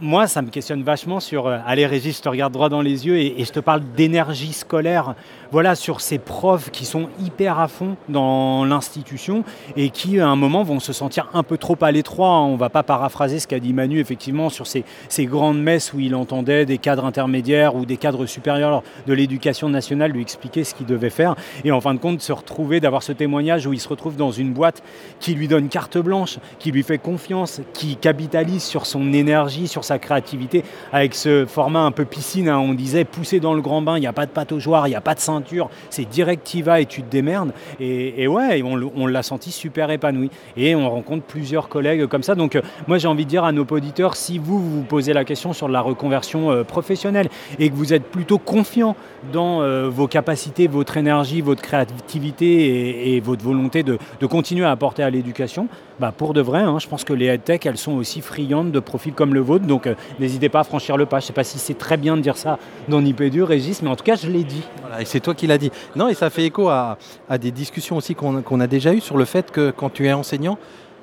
moi, 0.00 0.26
ça 0.26 0.42
me 0.42 0.50
questionne 0.50 0.82
vachement 0.82 1.20
sur. 1.20 1.46
euh, 1.46 1.58
allez, 1.66 1.86
Régis, 1.86 2.18
je 2.18 2.22
te 2.22 2.28
regarde 2.28 2.52
droit 2.52 2.68
dans 2.68 2.80
les 2.80 3.06
yeux 3.06 3.18
et, 3.18 3.44
je 3.44 3.52
te 3.52 3.60
parle 3.60 3.82
d'énergie 3.96 4.52
scolaire. 4.52 5.14
Voilà, 5.50 5.74
sur 5.74 6.00
ces 6.00 6.18
profs 6.18 6.70
qui 6.70 6.84
sont 6.84 7.08
hyper 7.20 7.58
à 7.58 7.68
fond 7.68 7.96
dans 8.08 8.64
l'institution 8.64 9.44
et 9.76 9.90
qui, 9.90 10.20
à 10.20 10.28
un 10.28 10.36
moment, 10.36 10.62
vont 10.62 10.80
se 10.80 10.92
sentir 10.92 11.28
un 11.32 11.42
peu 11.42 11.56
trop 11.56 11.76
à 11.80 11.90
l'étroit. 11.90 12.40
On 12.40 12.56
va 12.56 12.68
pas 12.68 12.82
paraphraser 12.82 13.38
ce 13.38 13.46
qu'a 13.46 13.60
dit 13.60 13.72
Manu, 13.72 13.98
effectivement, 14.00 14.50
sur 14.50 14.66
ces, 14.66 14.84
ces 15.08 15.26
grandes 15.26 15.60
messes 15.60 15.92
où 15.92 16.00
il 16.00 16.14
entendait 16.14 16.66
des 16.66 16.78
cadres 16.78 17.04
intermédiaires 17.04 17.76
ou 17.76 17.86
des 17.86 17.96
cadres 17.96 18.26
supérieurs 18.26 18.82
de 19.06 19.12
l'éducation 19.14 19.68
nationale 19.68 20.12
lui 20.12 20.22
expliquer 20.22 20.64
ce 20.64 20.74
qu'il 20.74 20.86
devait 20.86 21.10
faire. 21.10 21.34
Et 21.64 21.72
en 21.72 21.80
fin 21.80 21.94
de 21.94 21.98
compte, 21.98 22.20
se 22.20 22.32
retrouver, 22.32 22.80
d'avoir 22.80 23.02
ce 23.02 23.12
témoignage 23.12 23.66
où 23.66 23.72
il 23.72 23.80
se 23.80 23.88
retrouve 23.88 24.16
dans 24.16 24.32
une 24.32 24.52
boîte 24.52 24.82
qui 25.20 25.34
lui 25.34 25.48
donne 25.48 25.68
carte 25.68 25.98
blanche, 25.98 26.38
qui 26.58 26.72
lui 26.72 26.82
fait 26.82 26.98
confiance, 26.98 27.60
qui 27.72 27.96
capitalise 27.96 28.62
sur 28.62 28.84
son 28.84 29.12
énergie, 29.12 29.67
sur 29.68 29.84
sa 29.84 29.98
créativité, 29.98 30.64
avec 30.92 31.14
ce 31.14 31.46
format 31.46 31.80
un 31.80 31.90
peu 31.90 32.04
piscine, 32.04 32.48
hein, 32.48 32.58
on 32.58 32.74
disait 32.74 33.04
pousser 33.04 33.40
dans 33.40 33.54
le 33.54 33.60
grand 33.60 33.82
bain, 33.82 33.96
il 33.96 34.00
n'y 34.00 34.06
a 34.06 34.12
pas 34.12 34.26
de 34.26 34.30
pataugeoire, 34.30 34.86
il 34.86 34.90
n'y 34.90 34.96
a 34.96 35.00
pas 35.00 35.14
de 35.14 35.20
ceinture, 35.20 35.70
c'est 35.90 36.08
direct 36.08 36.46
tu 36.48 36.58
y 36.58 36.62
vas 36.62 36.80
et 36.80 36.86
tu 36.86 37.02
te 37.02 37.10
démerdes. 37.10 37.52
Et, 37.80 38.26
ouais, 38.26 38.62
on, 38.62 39.06
l'a 39.06 39.22
senti 39.22 39.50
super 39.50 39.90
épanoui. 39.90 40.30
Et 40.56 40.74
on 40.74 40.90
rencontre 40.90 41.24
plusieurs 41.24 41.68
collègues 41.68 42.06
comme 42.06 42.22
ça. 42.22 42.34
Donc 42.34 42.56
euh, 42.56 42.62
moi 42.86 42.98
j'ai 42.98 43.08
envie 43.08 43.24
de 43.24 43.30
dire 43.30 43.44
à 43.44 43.52
nos 43.52 43.64
auditeurs, 43.64 44.16
si 44.16 44.38
vous 44.38 44.58
vous 44.58 44.82
posez 44.82 45.12
la 45.12 45.24
question 45.24 45.52
sur 45.52 45.68
la 45.68 45.80
reconversion 45.80 46.50
euh, 46.50 46.64
professionnelle 46.64 47.28
et 47.58 47.70
que 47.70 47.74
vous 47.74 47.92
êtes 47.92 48.04
plutôt 48.04 48.38
confiant 48.38 48.96
dans 49.32 49.62
euh, 49.62 49.88
vos 49.88 50.06
capacités, 50.06 50.66
votre 50.66 50.96
énergie, 50.96 51.40
votre 51.40 51.62
créativité 51.62 53.14
et, 53.14 53.20
votre 53.20 53.44
volonté 53.44 53.82
de, 53.82 53.98
continuer 54.26 54.64
à 54.64 54.70
apporter 54.70 55.02
à 55.02 55.10
l'éducation, 55.10 55.68
bah, 55.98 56.12
pour 56.16 56.34
de 56.34 56.40
vrai, 56.40 56.60
hein, 56.60 56.78
je 56.78 56.86
pense 56.86 57.04
que 57.04 57.12
les 57.12 57.26
EdTech, 57.26 57.66
elles 57.66 57.78
sont 57.78 57.92
aussi 57.92 58.20
friandes 58.20 58.70
de 58.70 58.80
profils 58.80 59.12
comme 59.12 59.34
le 59.34 59.40
vôtre. 59.40 59.57
Donc 59.66 59.86
euh, 59.86 59.94
n'hésitez 60.18 60.48
pas 60.48 60.60
à 60.60 60.64
franchir 60.64 60.96
le 60.96 61.06
pas. 61.06 61.20
Je 61.20 61.24
ne 61.24 61.26
sais 61.28 61.32
pas 61.32 61.44
si 61.44 61.58
c'est 61.58 61.78
très 61.78 61.96
bien 61.96 62.16
de 62.16 62.22
dire 62.22 62.36
ça 62.36 62.58
dans 62.88 63.00
Nipédu, 63.00 63.42
Régis, 63.42 63.82
mais 63.82 63.90
en 63.90 63.96
tout 63.96 64.04
cas 64.04 64.16
je 64.16 64.28
l'ai 64.28 64.44
dit. 64.44 64.62
Et 65.00 65.04
c'est 65.04 65.20
toi 65.20 65.34
qui 65.34 65.46
l'as 65.46 65.58
dit. 65.58 65.70
Non, 65.96 66.08
et 66.08 66.14
ça 66.14 66.30
fait 66.30 66.44
écho 66.44 66.68
à, 66.68 66.98
des 67.40 67.50
discussions 67.50 67.96
aussi 67.96 68.14
qu'on 68.14 68.60
a 68.60 68.66
déjà 68.66 68.94
eues 68.94 69.00
sur 69.00 69.16
le 69.16 69.24
fait 69.24 69.50
que 69.50 69.70
quand 69.70 69.90
tu 69.90 70.06
es 70.06 70.12
enseignant, 70.12 70.58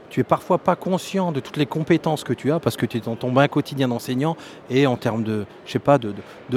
tu 0.10 0.22
es 0.22 0.24
parfois 0.24 0.58
pas 0.58 0.76
conscient 0.76 1.32
de 1.32 1.39
toutes 1.39 1.58
les 1.58 1.65
compétences 1.65 2.24
que 2.24 2.34
tu 2.34 2.52
as 2.52 2.60
parce 2.60 2.78
que 2.78 2.86
tu 2.86 2.98
es 2.98 3.00
dans 3.02 3.15
ton 3.15 3.32
bain 3.32 3.48
quotidien 3.48 3.88
d'enseignant 3.88 4.38
et 4.70 4.88
en 4.88 4.96
termes 4.96 5.24
de, 5.24 5.46
je 5.65 5.78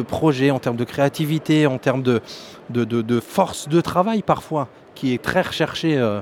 projet, 0.02 0.50
en 0.50 0.58
termes 0.58 0.76
de 0.76 0.84
créativité, 0.84 1.66
en 1.66 1.78
termes 1.78 2.02
de, 2.02 2.20
force 3.20 3.68
de 3.68 3.80
travail 3.80 4.22
parfois, 4.22 4.68
qui 4.94 5.14
est 5.14 5.22
très 5.22 5.42
recherché 5.42 5.96
euh, 5.96 6.20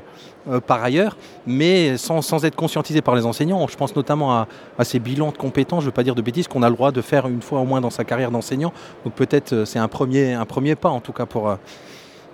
euh, 0.48 0.60
par 0.60 0.82
ailleurs, 0.82 1.16
mais 1.46 1.96
sans, 1.96 2.22
sans 2.22 2.44
être 2.44 2.56
conscientisé 2.56 3.00
par 3.02 3.14
les 3.14 3.26
enseignants. 3.26 3.66
Je 3.66 3.76
pense 3.76 3.94
notamment 3.94 4.32
à, 4.32 4.48
à 4.78 4.84
ces 4.84 4.98
bilans 4.98 5.30
de 5.30 5.36
compétences, 5.36 5.80
je 5.80 5.86
ne 5.86 5.90
veux 5.90 5.94
pas 5.94 6.02
dire 6.02 6.14
de 6.14 6.22
bêtises, 6.22 6.48
qu'on 6.48 6.62
a 6.62 6.68
le 6.68 6.74
droit 6.74 6.92
de 6.92 7.00
faire 7.00 7.26
une 7.28 7.42
fois 7.42 7.60
au 7.60 7.64
moins 7.64 7.80
dans 7.80 7.90
sa 7.90 8.04
carrière 8.04 8.30
d'enseignant. 8.30 8.72
Donc 9.04 9.14
peut-être 9.14 9.52
euh, 9.52 9.64
c'est 9.64 9.78
un 9.78 9.88
premier, 9.88 10.34
un 10.34 10.44
premier 10.44 10.74
pas 10.74 10.88
en 10.88 11.00
tout 11.00 11.12
cas 11.12 11.26
pour, 11.26 11.48
euh, 11.48 11.56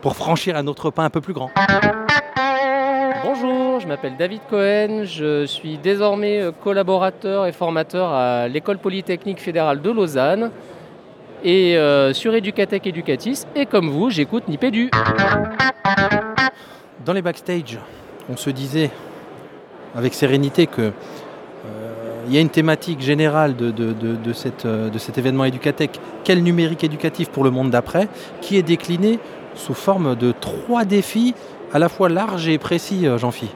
pour 0.00 0.16
franchir 0.16 0.56
un 0.56 0.66
autre 0.66 0.90
pas 0.90 1.02
un 1.02 1.10
peu 1.10 1.20
plus 1.20 1.32
grand. 1.32 1.50
Bonjour, 3.24 3.78
je 3.80 3.86
m'appelle 3.86 4.16
David 4.18 4.40
Cohen, 4.50 5.04
je 5.04 5.46
suis 5.46 5.78
désormais 5.78 6.50
collaborateur 6.62 7.46
et 7.46 7.52
formateur 7.52 8.12
à 8.12 8.48
l'École 8.48 8.78
Polytechnique 8.78 9.40
Fédérale 9.40 9.80
de 9.80 9.90
Lausanne 9.90 10.50
et 11.44 11.76
euh, 11.76 12.12
sur 12.12 12.34
Educatech 12.34 12.86
Educatis 12.86 13.44
et 13.54 13.66
comme 13.66 13.88
vous, 13.88 14.10
j'écoute 14.10 14.48
Nipédu. 14.48 14.90
Dans 17.04 17.12
les 17.12 17.22
backstage, 17.22 17.78
on 18.32 18.36
se 18.36 18.50
disait 18.50 18.90
avec 19.94 20.14
sérénité 20.14 20.66
que 20.66 20.82
euh, 20.82 20.92
il 22.26 22.34
y 22.34 22.38
a 22.38 22.40
une 22.40 22.48
thématique 22.48 23.00
générale 23.00 23.54
de, 23.56 23.74
euh, 24.64 24.88
cet 24.98 25.18
événement 25.18 25.44
Educatech, 25.44 25.90
quel 26.24 26.42
numérique 26.42 26.82
éducatif 26.82 27.28
pour 27.28 27.44
le 27.44 27.50
monde 27.50 27.70
d'après, 27.70 28.08
qui 28.40 28.56
est 28.56 28.62
décliné 28.62 29.18
sous 29.54 29.74
forme 29.74 30.16
de 30.16 30.32
trois 30.32 30.84
défis 30.84 31.34
à 31.74 31.78
la 31.78 31.88
fois 31.88 32.08
larges 32.08 32.48
et 32.48 32.58
précis, 32.58 33.06
euh, 33.06 33.18
Jean-Phi. 33.18 33.48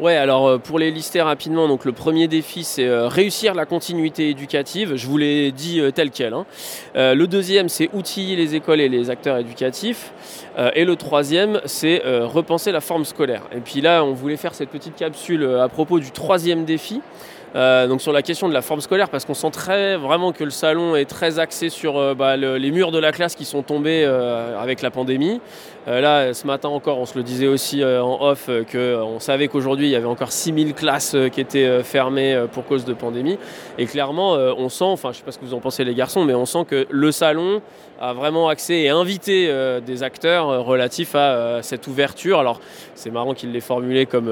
Ouais, 0.00 0.16
alors 0.16 0.58
pour 0.58 0.78
les 0.80 0.90
lister 0.90 1.20
rapidement, 1.20 1.68
donc 1.68 1.84
le 1.84 1.92
premier 1.92 2.26
défi 2.26 2.64
c'est 2.64 2.88
réussir 3.06 3.54
la 3.54 3.66
continuité 3.66 4.30
éducative, 4.30 4.96
je 4.96 5.06
vous 5.06 5.16
l'ai 5.16 5.52
dit 5.52 5.80
tel 5.94 6.10
quel. 6.10 6.32
hein. 6.32 6.44
Le 6.96 7.24
deuxième 7.26 7.68
c'est 7.68 7.88
outiller 7.92 8.34
les 8.34 8.56
écoles 8.56 8.80
et 8.80 8.88
les 8.88 9.10
acteurs 9.10 9.36
éducatifs. 9.36 10.10
Euh, 10.58 10.70
et 10.74 10.84
le 10.84 10.96
troisième 10.96 11.60
c'est 11.64 12.04
euh, 12.04 12.26
repenser 12.26 12.72
la 12.72 12.80
forme 12.80 13.04
scolaire. 13.04 13.42
Et 13.54 13.60
puis 13.60 13.80
là 13.80 14.04
on 14.04 14.12
voulait 14.12 14.36
faire 14.36 14.54
cette 14.54 14.68
petite 14.70 14.96
capsule 14.96 15.42
euh, 15.42 15.62
à 15.62 15.68
propos 15.68 15.98
du 15.98 16.10
troisième 16.10 16.64
défi. 16.64 17.00
Donc 17.54 18.00
sur 18.00 18.12
la 18.14 18.22
question 18.22 18.48
de 18.48 18.54
la 18.54 18.62
forme 18.62 18.80
scolaire, 18.80 19.10
parce 19.10 19.26
qu'on 19.26 19.34
sent 19.34 19.50
très 19.50 19.94
vraiment 19.98 20.32
que 20.32 20.42
le 20.42 20.48
salon 20.48 20.96
est 20.96 21.04
très 21.04 21.38
axé 21.38 21.68
sur 21.68 22.14
bah, 22.14 22.38
le- 22.38 22.56
les 22.56 22.70
murs 22.70 22.92
de 22.92 22.98
la 22.98 23.12
classe 23.12 23.34
qui 23.34 23.44
sont 23.44 23.60
tombés 23.60 24.06
avec 24.58 24.80
la 24.80 24.90
pandémie. 24.90 25.38
Là, 25.86 26.32
ce 26.32 26.46
matin 26.46 26.70
encore, 26.70 26.96
on 26.98 27.04
se 27.04 27.14
le 27.18 27.22
disait 27.22 27.48
aussi 27.48 27.84
en 27.84 28.22
off, 28.22 28.48
qu'on 28.72 29.20
savait 29.20 29.48
qu'aujourd'hui, 29.48 29.88
il 29.88 29.90
y 29.90 29.96
avait 29.96 30.06
encore 30.06 30.32
6000 30.32 30.72
classes 30.72 31.14
qui 31.30 31.42
étaient 31.42 31.82
fermées 31.82 32.42
pour 32.52 32.64
cause 32.64 32.86
de 32.86 32.94
pandémie. 32.94 33.36
Et 33.76 33.84
clairement, 33.84 34.32
on 34.32 34.70
sent, 34.70 34.84
enfin, 34.84 35.10
je 35.12 35.16
ne 35.16 35.18
sais 35.18 35.24
pas 35.24 35.32
ce 35.32 35.38
que 35.38 35.44
vous 35.44 35.52
en 35.52 35.60
pensez 35.60 35.84
les 35.84 35.94
garçons, 35.94 36.24
mais 36.24 36.32
on 36.34 36.46
sent 36.46 36.64
que 36.66 36.86
le 36.88 37.12
salon 37.12 37.60
a 38.02 38.12
vraiment 38.12 38.48
accès 38.48 38.80
et 38.80 38.88
invité 38.88 39.46
euh, 39.48 39.80
des 39.80 40.02
acteurs 40.02 40.50
euh, 40.50 40.60
relatifs 40.60 41.14
à 41.14 41.18
euh, 41.18 41.62
cette 41.62 41.86
ouverture. 41.86 42.40
Alors, 42.40 42.60
c'est 42.96 43.10
marrant 43.10 43.32
qu'il 43.32 43.52
l'ait 43.52 43.60
formulé 43.60 44.06
comme... 44.06 44.30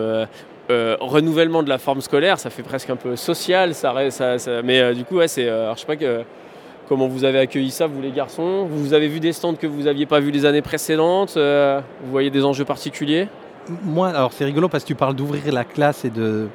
renouvellement 0.69 1.65
de 1.65 1.69
la 1.69 1.79
forme 1.79 2.01
scolaire, 2.01 2.39
ça 2.39 2.49
fait 2.49 2.63
presque 2.63 2.91
un 2.91 2.97
peu 2.97 3.17
social, 3.17 3.75
ça, 3.75 3.93
mais 4.63 4.95
du 4.95 5.05
coup, 5.05 5.17
ouais, 5.17 5.27
c'est, 5.27 5.47
je 5.47 5.75
sais 5.77 5.87
pas 5.87 5.97
que, 5.97 6.23
comment 6.89 7.09
vous 7.09 7.25
avez 7.25 7.41
accueilli 7.41 7.73
ça, 7.73 7.89
vous 7.89 8.01
les 8.01 8.13
garçons? 8.13 8.69
Vous 8.71 8.95
avez 8.95 9.09
vu 9.09 9.19
des 9.19 9.33
stands 9.33 9.57
que 9.57 9.67
vous 9.67 9.83
n'aviez 9.83 10.07
pas 10.07 10.21
vus 10.21 10.31
les 10.31 10.45
années 10.45 10.63
précédentes. 10.63 11.37
vous 11.37 12.11
voyez 12.13 12.31
des 12.31 12.45
enjeux 12.45 12.65
particuliers? 12.65 13.27
Moi, 13.83 14.11
alors 14.11 14.33
c'est 14.33 14.45
rigolo 14.45 14.69
parce 14.69 14.85
que 14.85 14.89
tu 14.89 14.95
parles 14.95 15.17
d'ouvrir 15.17 15.53
la 15.53 15.65
classe 15.65 16.05
et 16.05 16.11
de. 16.11 16.47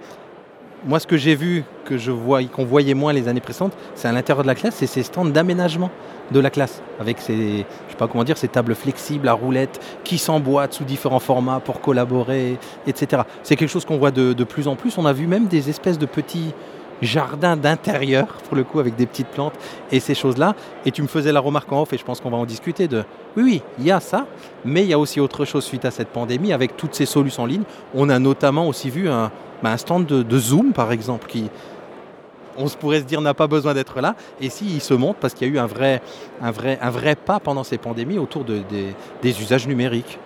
Moi, 0.84 1.00
ce 1.00 1.08
que 1.08 1.18
j'ai 1.18 1.36
vu, 1.36 1.64
que 1.86 1.98
je 1.98 2.12
vois, 2.12 2.44
qu'on 2.44 2.66
voyait 2.66 2.94
moins 2.94 3.14
les 3.14 3.28
années 3.28 3.42
précédentes, 3.42 3.74
c'est 3.96 4.08
à 4.08 4.12
l'intérieur 4.12 4.44
de 4.44 4.48
la 4.48 4.56
classe, 4.56 4.76
c'est 4.76 4.88
ces 4.88 5.04
stands 5.04 5.26
d'aménagement 5.26 5.90
de 6.32 6.40
la 6.40 6.50
classe, 6.50 6.82
avec 7.00 7.20
ces, 7.20 7.66
je 7.88 7.92
sais 7.92 7.98
pas 7.98 8.24
dire, 8.24 8.38
ces 8.38 8.48
tables 8.48 8.76
flexibles 8.76 9.28
à 9.28 9.34
roulettes 9.34 9.80
qui 10.04 10.18
s'emboîtent 10.18 10.74
sous 10.74 10.84
différents 10.84 11.20
formats 11.20 11.60
pour 11.60 11.82
collaborer, 11.82 12.58
etc. 12.88 13.24
C'est 13.44 13.56
quelque 13.56 13.70
chose 13.70 13.86
qu'on 13.86 13.98
voit 13.98 14.12
de 14.12 14.44
plus 14.44 14.68
en 14.68 14.76
plus. 14.76 14.98
On 14.98 15.06
a 15.06 15.14
vu 15.14 15.28
même 15.28 15.48
des 15.48 15.70
espèces 15.70 15.98
de 15.98 16.06
petits 16.06 16.54
jardins 17.02 17.58
d'intérieur, 17.58 18.28
pour 18.48 18.56
le 18.56 18.64
coup, 18.64 18.80
avec 18.80 18.96
des 18.96 19.06
petites 19.06 19.28
plantes 19.28 19.54
et 19.92 20.00
ces 20.00 20.16
choses-là. 20.16 20.56
Et 20.86 20.92
tu 20.92 21.02
me 21.02 21.08
faisais 21.08 21.32
la 21.32 21.40
remarque 21.40 21.72
en 21.72 21.82
off, 21.82 21.94
et 21.94 21.98
je 21.98 22.04
pense 22.04 22.22
qu'on 22.22 22.30
va 22.30 22.38
en 22.38 22.46
discuter, 22.46 22.88
de 22.88 23.04
oui, 23.36 23.44
oui, 23.44 23.62
il 23.80 23.86
y 23.86 23.92
a 23.92 24.00
ça, 24.00 24.26
mais 24.64 24.84
il 24.84 24.90
y 24.90 24.94
a 24.94 25.00
aussi 25.00 25.20
autre 25.20 25.46
chose 25.46 25.64
suite 25.64 25.86
à 25.86 25.92
cette 25.92 26.10
pandémie, 26.10 26.54
avec 26.54 26.78
toutes 26.78 26.96
ces 26.96 27.06
solutions 27.06 27.44
en 27.44 27.48
ligne. 27.48 27.64
On 27.94 28.10
a 28.10 28.18
notamment 28.20 28.68
aussi 28.68 28.90
vu 28.90 29.10
un, 29.10 29.32
bah, 29.62 29.78
stand 29.78 30.06
de, 30.06 30.38
Zoom, 30.38 30.74
par 30.74 30.92
exemple, 30.92 31.28
qui 31.28 31.50
on 32.58 32.70
se 32.70 32.78
pourrait 32.78 33.00
se 33.00 33.06
dire 33.06 33.20
n'a 33.20 33.34
pas 33.34 33.48
besoin 33.48 33.74
d'être 33.74 34.00
là. 34.00 34.16
Et 34.40 34.50
si, 34.50 34.66
il 34.66 34.80
se 34.80 34.94
montre 34.94 35.20
parce 35.20 35.34
qu'il 35.34 35.46
y 35.48 35.52
a 35.52 35.54
eu 35.54 35.60
un 35.60 35.66
vrai, 35.68 37.16
pas 37.26 37.42
pendant 37.42 37.66
ces 37.66 37.78
pandémies 37.78 38.18
autour 38.18 38.46
de- 38.46 38.62
des- 38.70 38.96
des 39.22 39.42
usages 39.42 39.68
numériques. 39.68 40.18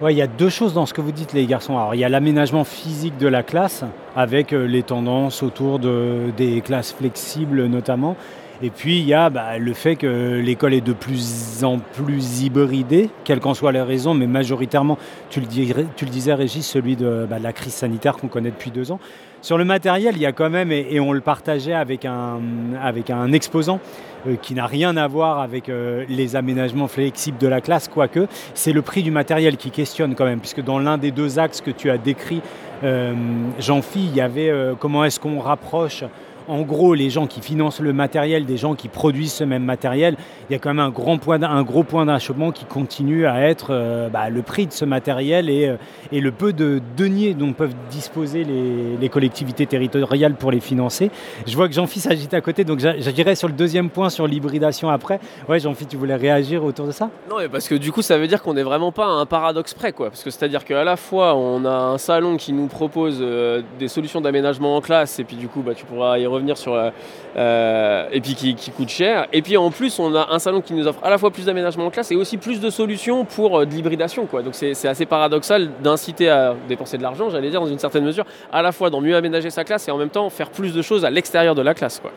Ouais, 0.00 0.12
il 0.12 0.16
y 0.16 0.22
a 0.22 0.26
deux 0.26 0.48
choses 0.48 0.74
dans 0.74 0.86
ce 0.86 0.94
que 0.94 1.00
vous 1.00 1.12
dites, 1.12 1.32
les 1.32 1.46
garçons. 1.46 1.76
Alors, 1.78 1.94
il 1.94 2.00
y 2.00 2.04
a 2.04 2.08
l'aménagement 2.08 2.64
physique 2.64 3.18
de 3.18 3.28
la 3.28 3.42
classe, 3.42 3.84
avec 4.16 4.52
euh, 4.52 4.66
les 4.66 4.82
tendances 4.82 5.42
autour 5.42 5.78
de, 5.78 6.32
des 6.36 6.60
classes 6.60 6.92
flexibles 6.92 7.66
notamment. 7.66 8.16
Et 8.62 8.70
puis, 8.70 8.98
il 8.98 9.06
y 9.06 9.14
a 9.14 9.28
bah, 9.28 9.58
le 9.58 9.72
fait 9.74 9.96
que 9.96 10.40
l'école 10.40 10.74
est 10.74 10.80
de 10.80 10.92
plus 10.92 11.62
en 11.62 11.78
plus 11.78 12.42
hybridée, 12.42 13.10
quelles 13.24 13.40
qu'en 13.40 13.54
soient 13.54 13.72
les 13.72 13.82
raisons, 13.82 14.14
mais 14.14 14.26
majoritairement, 14.26 14.98
tu 15.30 15.40
le, 15.40 15.46
disais, 15.46 16.34
Régis, 16.34 16.66
celui 16.66 16.96
bah, 16.96 17.38
de 17.38 17.42
la 17.42 17.52
crise 17.52 17.74
sanitaire 17.74 18.16
qu'on 18.16 18.28
connaît 18.28 18.50
depuis 18.50 18.70
deux 18.70 18.92
ans. 18.92 19.00
Sur 19.42 19.58
le 19.58 19.64
matériel, 19.64 20.14
il 20.14 20.22
y 20.22 20.26
a 20.26 20.30
quand 20.30 20.50
même, 20.50 20.70
et, 20.70 21.00
on 21.00 21.12
le 21.12 21.20
partageait 21.20 21.74
avec 21.74 22.04
un, 22.04 22.38
avec 22.80 23.10
un 23.10 23.32
exposant, 23.32 23.80
euh, 24.28 24.36
qui 24.36 24.54
n'a 24.54 24.66
rien 24.66 24.96
à 24.96 25.08
voir 25.08 25.40
avec 25.40 25.68
euh, 25.68 26.04
les 26.08 26.36
aménagements 26.36 26.86
flexibles 26.86 27.38
de 27.38 27.48
la 27.48 27.60
classe, 27.60 27.88
quoique 27.88 28.28
c'est 28.54 28.72
le 28.72 28.82
prix 28.82 29.02
du 29.02 29.10
matériel 29.10 29.56
qui 29.56 29.72
questionne 29.72 30.14
quand 30.14 30.26
même, 30.26 30.38
puisque 30.38 30.62
dans 30.62 30.78
l'un 30.78 30.96
des 30.96 31.10
deux 31.10 31.40
axes 31.40 31.60
que 31.60 31.72
tu 31.72 31.90
as 31.90 31.98
décrit, 31.98 32.40
euh, 32.84 33.14
Jean-Phi, 33.58 34.04
il 34.04 34.14
y 34.14 34.20
avait 34.20 34.48
euh, 34.48 34.74
comment 34.78 35.04
est-ce 35.04 35.18
qu'on 35.18 35.40
rapproche 35.40 36.04
en 36.48 36.62
gros 36.62 36.94
les 36.94 37.10
gens 37.10 37.26
qui 37.26 37.40
financent 37.40 37.80
le 37.80 37.92
matériel 37.92 38.44
des 38.44 38.56
gens 38.56 38.74
qui 38.74 38.88
produisent 38.88 39.32
ce 39.32 39.44
même 39.44 39.64
matériel. 39.64 40.16
Il 40.50 40.52
y 40.52 40.56
a 40.56 40.58
quand 40.58 40.70
même 40.74 40.80
un, 40.80 40.90
gros 40.90 41.82
point 41.84 42.06
d'achoppement 42.06 42.52
qui 42.52 42.64
continue 42.64 43.26
à 43.26 43.48
être 43.48 43.68
euh, 43.70 44.08
bah, 44.08 44.28
le 44.30 44.42
prix 44.42 44.66
de 44.66 44.72
ce 44.72 44.84
matériel 44.84 45.48
et, 45.48 45.68
euh, 45.68 45.76
et 46.10 46.20
le 46.20 46.32
peu 46.32 46.52
de 46.52 46.80
deniers 46.96 47.34
dont 47.34 47.52
peuvent 47.52 47.74
disposer 47.90 48.44
les, 48.44 49.08
collectivités 49.08 49.66
territoriales 49.66 50.34
pour 50.34 50.50
les 50.50 50.60
financer. 50.60 51.10
Je 51.46 51.54
vois 51.54 51.68
que 51.68 51.74
Jean-Phi 51.74 52.00
s'agite 52.00 52.32
à 52.32 52.40
côté, 52.40 52.64
donc 52.64 52.78
j'agirai 52.78 53.34
sur 53.34 53.46
le 53.46 53.52
deuxième 53.52 53.90
point 53.90 54.08
sur 54.08 54.26
l'hybridation 54.26 54.88
après. 54.88 55.20
Ouais, 55.48 55.60
Jean-Phi, 55.60 55.86
tu 55.86 55.98
voulais 55.98 56.16
réagir 56.16 56.64
autour 56.64 56.86
de 56.86 56.92
ça? 56.92 57.10
Non, 57.28 57.36
parce 57.50 57.68
que 57.68 57.74
du 57.74 57.92
coup, 57.92 58.00
ça 58.00 58.16
veut 58.16 58.26
dire 58.26 58.42
qu'on 58.42 58.54
n'est 58.54 58.62
vraiment 58.62 58.90
pas 58.90 59.04
à 59.04 59.10
un 59.10 59.26
paradoxe 59.26 59.74
près. 59.74 59.92
Parce 59.92 60.22
que 60.22 60.30
c'est-à-dire 60.30 60.64
qu'à 60.64 60.84
la 60.84 60.96
fois, 60.96 61.36
on 61.36 61.64
a 61.64 61.74
un 61.74 61.98
salon 61.98 62.36
qui 62.36 62.52
nous 62.52 62.68
propose 62.68 63.18
euh, 63.20 63.62
des 63.78 63.88
solutions 63.88 64.20
d'aménagement 64.20 64.76
en 64.76 64.80
classe, 64.80 65.18
et 65.18 65.24
puis 65.24 65.36
du 65.36 65.48
coup, 65.48 65.60
bah, 65.60 65.74
tu 65.74 65.84
pourras 65.84 66.18
y 66.18 66.26
revenir 66.32 66.56
sur. 66.56 66.74
euh, 66.74 66.90
euh, 67.36 68.08
et 68.12 68.20
puis 68.20 68.34
qui, 68.34 68.70
coûte 68.70 68.90
cher. 68.90 69.26
Et 69.32 69.40
puis 69.42 69.56
en 69.56 69.70
plus, 69.70 69.98
on 69.98 70.14
a 70.14 70.28
un 70.30 70.38
salon 70.38 70.60
qui 70.60 70.74
nous 70.74 70.86
offre 70.86 71.00
à 71.02 71.10
la 71.10 71.18
fois 71.18 71.30
plus 71.30 71.46
d'aménagement 71.46 71.86
en 71.86 71.90
classe 71.90 72.10
et 72.10 72.16
aussi 72.16 72.36
plus 72.36 72.60
de 72.60 72.68
solutions 72.68 73.24
pour 73.24 73.60
euh, 73.60 73.64
de 73.64 73.72
l'hybridation. 73.72 74.28
Donc 74.32 74.54
c'est 74.54 74.74
c'est 74.74 74.88
assez 74.88 75.06
paradoxal 75.06 75.70
d'inciter 75.82 76.28
à 76.28 76.54
dépenser 76.68 76.98
de 76.98 77.02
l'argent, 77.02 77.30
j'allais 77.30 77.50
dire, 77.50 77.60
dans 77.60 77.66
une 77.66 77.78
certaine 77.78 78.04
mesure, 78.04 78.24
à 78.52 78.62
la 78.62 78.72
fois 78.72 78.90
dans 78.90 79.00
mieux 79.00 79.16
aménager 79.16 79.50
sa 79.50 79.64
classe 79.64 79.88
et 79.88 79.90
en 79.90 79.98
même 79.98 80.10
temps 80.10 80.28
faire 80.30 80.50
plus 80.50 80.74
de 80.74 80.82
choses 80.82 81.04
à 81.04 81.10
l'extérieur 81.10 81.54
de 81.54 81.62
la 81.62 81.74
classe, 81.74 82.00
quoi. 82.00 82.12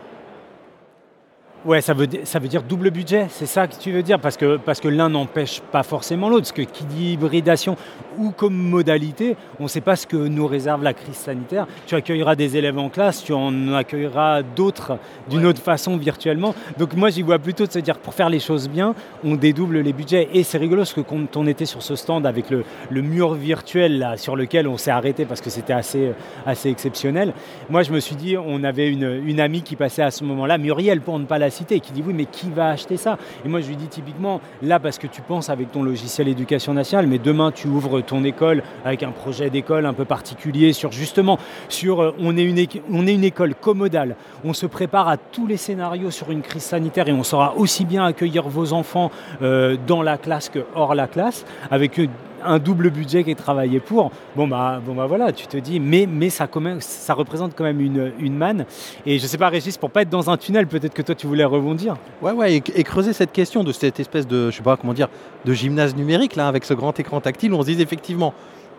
Ouais, 1.66 1.82
ça 1.82 1.96
veut, 1.96 2.08
ça 2.26 2.38
veut 2.38 2.48
dire 2.48 2.62
double 2.62 2.92
budget, 2.92 3.26
c'est 3.32 3.48
ça 3.48 3.66
que 3.66 3.74
tu 3.74 3.92
veux 3.92 4.04
dire, 4.04 4.20
parce 4.20 4.38
que, 4.38 4.58
parce 4.58 4.80
que 4.80 4.88
l'un 4.88 5.10
n'empêche 5.10 5.62
pas 5.72 5.82
forcément 5.82 6.30
l'autre. 6.30 6.44
Parce 6.44 6.52
que 6.52 6.62
qui 6.62 6.84
dit 6.84 7.14
hybridation 7.14 7.76
ou 8.20 8.30
comme 8.30 8.56
modalité, 8.56 9.36
on 9.60 9.64
ne 9.64 9.68
sait 9.68 9.82
pas 9.82 9.96
ce 9.96 10.06
que 10.06 10.16
nous 10.16 10.46
réserve 10.46 10.84
la 10.84 10.94
crise 10.94 11.16
sanitaire. 11.16 11.66
Tu 11.88 11.96
accueilleras 11.96 12.36
des 12.36 12.56
élèves 12.56 12.78
en 12.78 12.90
classe, 12.90 13.24
tu 13.24 13.34
en 13.34 13.74
accueilleras 13.74 14.44
d'autres 14.44 15.00
d'une 15.28 15.48
autre 15.48 15.60
façon 15.60 15.98
virtuellement. 15.98 16.54
Donc 16.78 16.94
moi, 16.94 17.10
j'y 17.10 17.24
vois 17.24 17.40
plutôt 17.40 17.66
de 17.66 17.72
se 17.72 17.80
dire, 17.80 17.98
pour 17.98 18.14
faire 18.14 18.30
les 18.30 18.40
choses 18.40 18.70
bien, 18.70 18.94
on 19.24 19.34
dédouble 19.36 19.80
les 19.80 19.92
budgets. 19.92 20.30
Et 20.34 20.44
c'est 20.44 20.60
rigolo, 20.60 20.82
parce 20.82 20.94
que 20.94 21.02
quand 21.02 21.36
on 21.36 21.48
était 21.48 21.66
sur 21.66 21.82
ce 21.82 21.96
stand 21.96 22.28
avec 22.28 22.52
le, 22.52 22.64
le 22.92 23.02
mur 23.02 23.34
virtuel 23.34 23.98
là, 23.98 24.18
sur 24.18 24.36
lequel 24.36 24.68
on 24.68 24.78
s'est 24.78 24.92
arrêté 24.92 25.26
parce 25.26 25.42
que 25.42 25.50
c'était 25.50 25.74
assez, 25.74 26.12
assez 26.46 26.70
exceptionnel, 26.70 27.34
moi, 27.72 27.82
je 27.82 27.92
me 27.92 28.00
suis 28.00 28.16
dit, 28.16 28.38
on 28.38 28.64
avait 28.64 28.88
une, 28.88 29.20
une 29.26 29.40
amie 29.40 29.64
qui 29.64 29.76
passait 29.76 30.04
à 30.04 30.12
ce 30.12 30.24
moment-là, 30.26 30.60
Muriel, 30.60 31.02
pour 31.02 31.18
ne 31.18 31.26
pas 31.26 31.40
la 31.40 31.50
citer, 31.56 31.80
qui 31.80 31.92
dit 31.92 32.04
oui, 32.06 32.14
mais 32.14 32.26
qui 32.26 32.50
va 32.50 32.70
acheter 32.70 32.98
ça? 32.98 33.18
Et 33.46 33.50
moi, 33.50 33.62
je 33.62 33.68
lui 33.68 33.76
dis 33.76 33.88
typiquement, 33.88 34.42
là, 34.62 34.80
parce 34.80 34.98
que 34.98 35.08
tu 35.08 35.22
penses 35.22 35.50
avec 35.50 35.72
ton 35.72 35.84
logiciel 35.84 36.28
éducation 36.28 36.74
nationale, 36.74 37.08
mais 37.08 37.18
demain, 37.18 37.52
tu 37.52 37.68
ouvres 37.68 38.02
ton 38.02 38.24
école 38.24 38.64
avec 38.84 39.04
un 39.04 39.12
projet 39.12 39.50
d'école 39.50 39.86
un 39.86 39.94
peu 39.94 40.06
particulier 40.06 40.74
sur 40.74 40.92
justement, 40.92 41.40
sur 41.70 42.02
euh, 42.02 42.16
on, 42.20 42.38
est 42.38 42.44
une, 42.44 42.66
on 42.92 43.08
est 43.08 43.14
une 43.14 43.24
école 43.24 43.56
commodale, 43.56 44.16
on 44.44 44.54
se 44.54 44.66
prépare 44.66 45.08
à 45.08 45.18
tous 45.18 45.48
les 45.48 45.58
scénarios 45.58 46.12
sur 46.12 46.32
une 46.32 46.42
crise 46.42 46.64
sanitaire 46.64 47.08
et 47.08 47.14
on 47.14 47.24
saura 47.24 47.56
aussi 47.56 47.86
bien 47.86 48.06
accueillir 48.06 48.48
vos 48.48 48.74
enfants 48.74 49.12
euh, 49.42 49.78
dans 49.88 50.02
la 50.02 50.18
classe 50.18 50.50
que 50.50 50.60
hors 50.76 50.96
la 50.96 51.08
classe, 51.08 51.46
avec 51.72 52.00
euh, 52.00 52.08
un 52.46 52.60
double 52.60 52.90
budget 52.90 53.24
qui 53.24 53.32
est 53.32 53.36
travaillé 53.36 53.80
pour. 53.80 54.12
Bon 54.36 54.48
bah, 54.48 54.82
bon 54.86 54.94
bah 54.94 55.06
voilà, 55.06 55.32
tu 55.32 55.48
te 55.48 55.58
dis, 55.58 55.80
mais, 55.80 56.08
mais 56.10 56.30
ça, 56.30 56.48
représente 57.14 57.56
quand 57.56 57.64
même 57.64 57.82
une, 57.82 58.12
une 58.20 58.36
manne. 58.36 58.66
Et 59.06 59.20
je 59.20 59.28
sais 59.28 59.38
pas, 59.38 59.50
Régis, 59.50 59.78
pour 59.78 59.92
pas 59.92 60.04
être 60.04 60.10
dans 60.10 60.30
un 60.30 60.38
tunnel, 60.38 60.68
peut-être 60.68 60.94
que 60.94 61.02
toi 61.02 61.16
tu 61.16 61.28
voulais 61.28 61.46
rebondir. 61.46 61.96
Ouais, 62.22 62.32
ouais, 62.32 62.56
et, 62.56 62.84
creuser 62.84 63.14
cette 63.14 63.32
question 63.32 63.64
de 63.64 63.72
cette 63.72 64.00
espèce 64.00 64.28
de, 64.28 64.52
je 64.52 64.58
sais 64.58 64.64
pas 64.64 64.78
comment 64.78 64.94
dire, 64.94 65.10
de 65.46 65.54
gymnase 65.54 65.96
numérique, 65.96 66.36
là, 66.36 66.48
avec 66.48 66.66
ce 66.66 66.74
grand 66.74 66.98
écran 67.00 67.22
tactile, 67.22 67.54
on 67.54 67.62
se 67.62 67.72
dit 67.72 67.82
effectivement, 67.82 68.34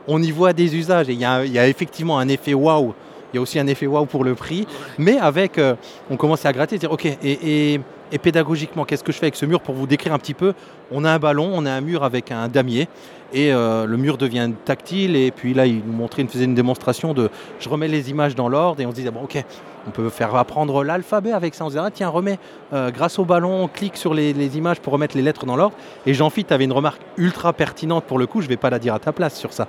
on 0.08 0.22
y 0.22 0.30
voit 0.30 0.52
des 0.52 0.76
usages, 0.76 1.08
et 1.08 1.12
il 1.12 1.20
y 1.20 1.24
a, 1.24 1.68
effectivement 1.68 2.18
un 2.18 2.28
effet 2.28 2.54
waouh, 2.54 2.94
y 3.36 3.38
a 3.38 3.42
aussi 3.42 3.58
un 3.58 3.66
effet 3.66 3.86
waouh 3.86 4.06
pour 4.06 4.24
le 4.24 4.34
prix, 4.34 4.66
mais 4.98 5.18
avec, 5.18 5.58
euh, 5.58 5.74
on 6.10 6.16
commence 6.16 6.44
à 6.44 6.52
gratter, 6.52 6.78
dire, 6.78 6.92
ok, 6.92 7.06
et, 7.22 7.80
pédagogiquement, 8.22 8.84
qu'est-ce 8.84 9.02
que 9.04 9.12
je 9.12 9.18
fais 9.18 9.26
avec 9.26 9.36
ce 9.36 9.46
mur 9.46 9.60
pour 9.60 9.74
vous 9.74 9.86
décrire 9.86 10.14
un 10.14 10.18
petit 10.18 10.34
peu? 10.34 10.54
On 10.90 11.04
a 11.04 11.10
un 11.10 11.18
ballon, 11.18 11.50
on 11.52 11.66
a 11.66 11.72
un 11.72 11.80
mur 11.80 12.04
avec 12.04 12.30
un 12.30 12.48
damier, 12.48 12.88
et 13.32 13.52
euh, 13.52 13.84
le 13.86 13.96
mur 13.96 14.16
devient 14.16 14.50
tactile, 14.64 15.16
et 15.16 15.30
puis 15.30 15.54
là, 15.54 15.66
il 15.66 15.82
nous 15.84 15.92
montrait, 15.92 16.22
il 16.22 16.28
faisait 16.28 16.44
une 16.44 16.54
démonstration 16.54 17.14
de, 17.14 17.30
je 17.58 17.68
remets 17.68 17.88
les 17.88 18.10
images 18.10 18.34
dans 18.34 18.48
l'ordre, 18.48 18.80
et 18.80 18.86
on 18.86 18.90
se 18.90 18.96
disait, 18.96 19.10
bon, 19.10 19.24
ok, 19.24 19.44
on 19.88 19.90
peut 19.90 20.08
faire 20.08 20.34
apprendre 20.34 20.82
l'alphabet 20.82 21.32
avec 21.32 21.54
ça. 21.54 21.64
On 21.64 21.68
se 21.68 21.74
disait, 21.74 21.84
ah, 21.84 21.90
tiens, 21.92 22.08
remets, 22.08 22.38
euh, 22.72 22.90
grâce 22.90 23.18
au 23.18 23.24
ballon, 23.24 23.64
on 23.64 23.68
clique 23.68 23.96
sur 23.96 24.14
les, 24.14 24.32
les 24.32 24.56
images 24.56 24.80
pour 24.80 24.92
remettre 24.92 25.16
les 25.16 25.22
lettres 25.22 25.46
dans 25.46 25.56
l'ordre. 25.56 25.76
Et 26.06 26.14
Jean-Phil, 26.14 26.44
tu 26.44 26.54
avais 26.54 26.64
une 26.64 26.72
remarque 26.72 27.02
ultra 27.16 27.52
pertinente 27.52 28.04
pour 28.04 28.18
le 28.18 28.26
coup, 28.26 28.40
je 28.40 28.46
ne 28.46 28.50
vais 28.50 28.56
pas 28.56 28.70
la 28.70 28.78
dire 28.78 28.94
à 28.94 28.98
ta 28.98 29.12
place 29.12 29.36
sur 29.36 29.52
ça. 29.52 29.68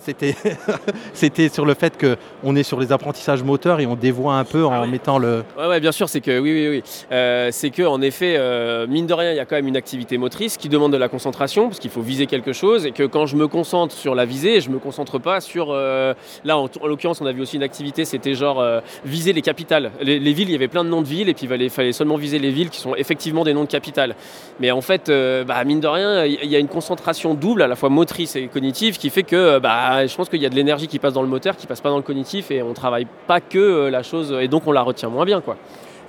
C'était, 0.00 0.36
c'était 1.12 1.48
sur 1.48 1.64
le 1.66 1.74
fait 1.74 1.94
qu'on 1.98 2.54
est 2.56 2.62
sur 2.62 2.78
les 2.78 2.92
apprentissages 2.92 3.42
moteurs 3.42 3.80
et 3.80 3.86
on 3.86 3.96
dévoie 3.96 4.34
un 4.34 4.44
peu 4.44 4.64
en 4.64 4.86
mettant 4.86 5.18
le. 5.18 5.42
Ouais, 5.58 5.66
ouais, 5.66 5.80
bien 5.80 5.92
sûr, 5.92 6.08
c'est 6.08 6.20
que 6.20 6.38
oui, 6.38 6.52
oui, 6.52 6.68
oui. 6.68 6.82
Euh, 7.10 7.48
c'est 7.50 7.70
que 7.70 7.82
en 7.82 8.00
effet, 8.00 8.36
euh, 8.38 8.86
mine 8.86 9.06
de 9.06 9.14
rien, 9.14 9.32
il 9.32 9.36
y 9.36 9.40
a 9.40 9.44
quand 9.44 9.56
même 9.56 9.66
une 9.66 9.76
activité 9.76 10.16
motrice 10.16 10.56
qui 10.56 10.68
demande 10.68 10.92
de 10.92 10.96
la 10.96 11.08
concentration 11.08 11.68
parce 11.68 11.80
qu'il 11.80 11.90
faut 11.90 12.00
viser 12.00 12.26
quelque 12.26 12.52
chose 12.52 12.86
et 12.86 12.92
que 12.92 13.02
quand 13.02 13.26
je 13.26 13.36
me 13.36 13.48
concentre 13.48 13.94
sur 13.94 14.14
la 14.14 14.24
visée, 14.24 14.60
je 14.60 14.70
me 14.70 14.78
concentre 14.78 15.18
pas 15.18 15.40
sur. 15.40 15.70
euh, 15.70 16.14
là, 16.44 16.58
en, 16.58 16.68
en 16.80 16.86
l'occurrence, 16.86 17.20
on 17.20 17.26
a 17.26 17.32
vu 17.32 17.42
aussi 17.42 17.56
une 17.56 17.62
activité, 17.64 18.04
c'était 18.04 18.34
genre 18.34 18.64
viser 19.04 19.32
les 19.32 19.42
capitales. 19.42 19.90
Les, 20.00 20.18
les 20.20 20.32
villes, 20.32 20.48
il 20.48 20.52
y 20.52 20.56
avait 20.56 20.68
plein 20.68 20.84
de 20.84 20.90
noms 20.90 21.02
de 21.02 21.08
villes 21.08 21.28
et 21.28 21.34
puis 21.34 21.46
il 21.46 21.48
fallait, 21.48 21.68
fallait 21.68 21.92
seulement 21.92 22.16
viser 22.16 22.38
les 22.38 22.50
villes 22.50 22.70
qui 22.70 22.78
sont 22.80 22.94
effectivement 22.94 23.42
des 23.44 23.52
noms 23.54 23.64
de 23.64 23.68
capitales. 23.68 24.14
Mais 24.60 24.70
en 24.70 24.80
fait, 24.80 25.10
bah, 25.46 25.62
mine 25.64 25.80
de 25.80 25.88
rien, 25.88 26.24
il 26.24 26.48
y 26.48 26.56
a 26.56 26.58
une 26.58 26.68
concentration 26.68 27.34
double, 27.34 27.62
à 27.62 27.66
la 27.66 27.74
fois 27.76 27.88
motrice 27.88 28.36
et 28.36 28.46
cognitive, 28.46 28.98
qui 28.98 29.10
fait 29.10 29.24
que 29.24 29.58
bah, 29.58 29.87
je 30.06 30.14
pense 30.16 30.28
qu'il 30.28 30.42
y 30.42 30.46
a 30.46 30.48
de 30.48 30.54
l'énergie 30.54 30.86
qui 30.88 30.98
passe 30.98 31.12
dans 31.12 31.22
le 31.22 31.28
moteur, 31.28 31.56
qui 31.56 31.66
passe 31.66 31.80
pas 31.80 31.88
dans 31.90 31.96
le 31.96 32.02
cognitif 32.02 32.50
et 32.50 32.62
on 32.62 32.72
travaille 32.74 33.06
pas 33.26 33.40
que 33.40 33.58
euh, 33.58 33.90
la 33.90 34.02
chose 34.02 34.36
et 34.40 34.48
donc 34.48 34.66
on 34.66 34.72
la 34.72 34.82
retient 34.82 35.08
moins 35.08 35.24
bien, 35.24 35.40
quoi. 35.40 35.56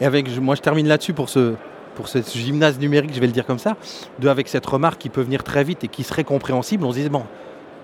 Et 0.02 0.06
avec, 0.06 0.30
je- 0.30 0.40
moi, 0.40 0.56
je 0.56 0.62
termine 0.62 0.88
là-dessus 0.88 1.14
pour 1.14 1.30
ce, 1.30 1.54
pour 1.96 2.08
ce 2.08 2.20
gymnase 2.36 2.80
numérique, 2.80 3.12
je 3.14 3.20
vais 3.20 3.28
le 3.28 3.34
dire 3.34 3.46
comme 3.46 3.60
ça, 3.60 3.76
de, 4.20 4.28
avec 4.30 4.48
cette 4.48 4.66
remarque 4.66 5.00
qui 5.00 5.10
peut 5.10 5.22
venir 5.22 5.44
très 5.44 5.64
vite 5.64 5.84
et 5.84 5.88
qui 5.88 6.04
serait 6.04 6.24
compréhensible. 6.24 6.84
On 6.86 6.92
se 6.92 6.98
disait, 6.98 7.10
bon, 7.10 7.24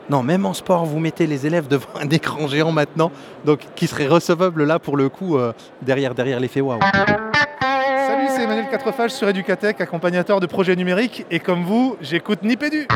non, 0.10 0.24
même 0.24 0.46
en 0.46 0.54
sport, 0.54 0.86
vous 0.86 1.00
mettez 1.00 1.28
les 1.28 1.46
élèves 1.46 1.68
devant 1.68 1.88
un 2.02 2.10
écran 2.10 2.48
géant 2.48 2.72
maintenant, 2.72 3.12
donc 3.44 3.60
qui 3.76 3.88
serait 3.88 4.08
recevable 4.08 4.64
là 4.64 4.80
pour 4.80 4.98
le 4.98 5.10
coup, 5.10 5.38
euh, 5.38 5.52
derrière, 5.82 6.16
derrière 6.16 6.40
l'effet 6.40 6.62
waouh. 6.62 6.80
Salut, 6.82 8.28
c'est 8.30 8.44
Emmanuel 8.44 8.70
Quatrefage 8.70 9.12
sur 9.12 9.28
Educatech, 9.28 9.82
accompagnateur 9.82 10.40
de 10.40 10.46
projets 10.46 10.76
numériques. 10.76 11.26
Et 11.32 11.40
comme 11.40 11.64
vous, 11.64 11.98
j'écoute 12.02 12.44
Nipédu. 12.44 12.88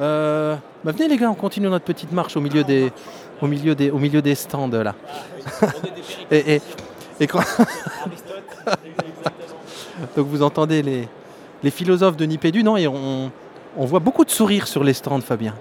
Euh, 0.00 0.56
bah 0.84 0.92
venez 0.92 1.08
les 1.08 1.16
gars, 1.16 1.30
on 1.30 1.34
continue 1.34 1.68
notre 1.68 1.84
petite 1.86 2.12
marche 2.12 2.36
au 2.36 2.40
milieu 2.40 2.62
des, 2.64 2.92
au 3.40 3.46
milieu 3.46 3.74
des, 3.74 3.90
au 3.90 3.98
milieu 3.98 4.20
des 4.20 4.34
stands 4.34 4.68
là. 4.68 4.94
et, 6.30 6.56
et, 6.56 6.62
et 7.20 7.26
quand- 7.26 7.40
Donc 10.16 10.26
vous 10.26 10.42
entendez 10.42 10.82
les, 10.82 11.08
les 11.62 11.70
philosophes 11.70 12.16
de 12.16 12.26
Nipédu, 12.26 12.62
non? 12.62 12.76
Et 12.76 12.86
on, 12.86 13.30
on 13.76 13.84
voit 13.86 14.00
beaucoup 14.00 14.24
de 14.24 14.30
sourires 14.30 14.66
sur 14.66 14.84
les 14.84 14.92
stands, 14.92 15.20
Fabien. 15.20 15.54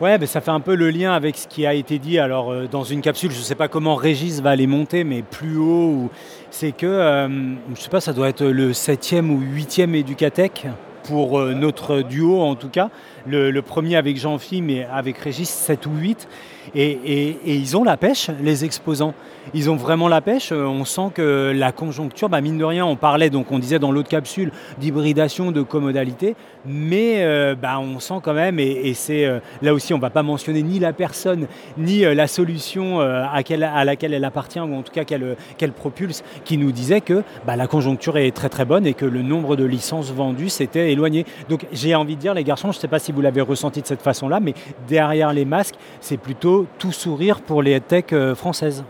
Ouais, 0.00 0.18
ben 0.18 0.26
ça 0.26 0.40
fait 0.42 0.50
un 0.50 0.60
peu 0.60 0.74
le 0.74 0.90
lien 0.90 1.12
avec 1.12 1.36
ce 1.36 1.46
qui 1.48 1.64
a 1.66 1.72
été 1.72 1.98
dit. 1.98 2.18
Alors, 2.18 2.50
euh, 2.52 2.66
dans 2.70 2.82
une 2.84 3.00
capsule, 3.00 3.30
je 3.30 3.38
ne 3.38 3.42
sais 3.42 3.54
pas 3.54 3.68
comment 3.68 3.94
Régis 3.94 4.40
va 4.42 4.56
les 4.56 4.66
monter, 4.66 5.04
mais 5.04 5.22
plus 5.22 5.56
haut, 5.56 5.86
ou- 5.88 6.10
c'est 6.50 6.72
que, 6.72 6.84
euh, 6.86 7.28
je 7.74 7.80
sais 7.80 7.88
pas, 7.90 8.00
ça 8.00 8.12
doit 8.12 8.28
être 8.28 8.44
le 8.44 8.72
septième 8.74 9.30
ou 9.30 9.38
huitième 9.40 9.94
Educatech 9.94 10.66
pour 11.04 11.38
euh, 11.38 11.54
notre 11.54 12.02
duo 12.02 12.40
en 12.40 12.54
tout 12.56 12.68
cas. 12.68 12.90
Le, 13.26 13.58
premier 13.60 13.96
avec 13.96 14.18
Jean-Phi, 14.18 14.60
mais 14.60 14.84
avec 14.84 15.18
Régis, 15.18 15.48
7 15.48 15.86
ou 15.86 15.96
8. 15.96 16.28
Et, 16.74 17.36
ils 17.46 17.76
ont 17.76 17.84
la 17.84 17.96
pêche, 17.96 18.30
les 18.42 18.64
exposants. 18.64 19.14
Ils 19.52 19.70
ont 19.70 19.76
vraiment 19.76 20.08
la 20.08 20.20
pêche. 20.20 20.52
Euh, 20.52 20.64
On 20.64 20.84
sent 20.84 21.10
que 21.14 21.52
la 21.54 21.72
conjoncture, 21.72 22.28
bah, 22.28 22.40
mine 22.40 22.58
de 22.58 22.64
rien, 22.64 22.86
on 22.86 22.96
parlait, 22.96 23.30
donc 23.30 23.52
on 23.52 23.58
disait 23.58 23.78
dans 23.78 23.92
l'autre 23.92 24.08
capsule, 24.08 24.50
d'hybridation, 24.78 25.52
de 25.52 25.62
comodalité, 25.62 26.34
mais 26.64 27.16
euh, 27.18 27.54
bah, 27.54 27.78
on 27.78 28.00
sent 28.00 28.14
quand 28.22 28.32
même, 28.32 28.58
et, 28.58 28.94
c'est 28.94 29.26
euh, 29.26 29.40
là 29.60 29.74
aussi, 29.74 29.92
on 29.92 29.98
ne 29.98 30.02
va 30.02 30.10
pas 30.10 30.22
mentionner 30.22 30.62
ni 30.62 30.78
la 30.78 30.92
personne, 30.92 31.46
ni 31.76 32.00
la 32.00 32.26
solution 32.26 33.00
à, 33.00 33.42
quelle- 33.42 33.64
à 33.64 33.84
laquelle 33.84 34.14
elle 34.14 34.24
appartient, 34.24 34.60
ou 34.60 34.74
en 34.74 34.82
tout 34.82 34.92
cas 34.92 35.04
qu'elle 35.04 35.36
qu'elle 35.58 35.72
propulse, 35.72 36.22
qui 36.44 36.56
nous 36.56 36.72
disait 36.72 37.00
que 37.00 37.22
bah, 37.46 37.56
la 37.56 37.66
conjoncture 37.66 38.16
est 38.16 38.30
très 38.30 38.48
très 38.48 38.64
bonne 38.64 38.86
et 38.86 38.94
que 38.94 39.04
le 39.04 39.22
nombre 39.22 39.56
de 39.56 39.64
licences 39.64 40.12
vendues 40.12 40.48
s'était 40.48 40.92
éloigné. 40.92 41.26
Donc 41.48 41.66
j'ai 41.72 41.94
envie 41.94 42.16
de 42.16 42.20
dire, 42.20 42.34
les 42.34 42.44
garçons, 42.44 42.72
je 42.72 42.78
ne 42.78 42.80
sais 42.80 42.88
pas 42.88 42.98
si 42.98 43.12
vous 43.12 43.20
l'avez 43.20 43.40
ressenti 43.40 43.82
de 43.82 43.86
cette 43.86 44.02
façon-là, 44.02 44.40
mais 44.40 44.54
derrière 44.88 45.32
les 45.32 45.44
masques, 45.44 45.74
c'est 46.00 46.16
plutôt 46.16 46.53
tout 46.78 46.92
sourire 46.92 47.40
pour 47.40 47.62
les 47.62 47.80
tech 47.80 48.06
euh, 48.12 48.34
françaises. 48.34 48.84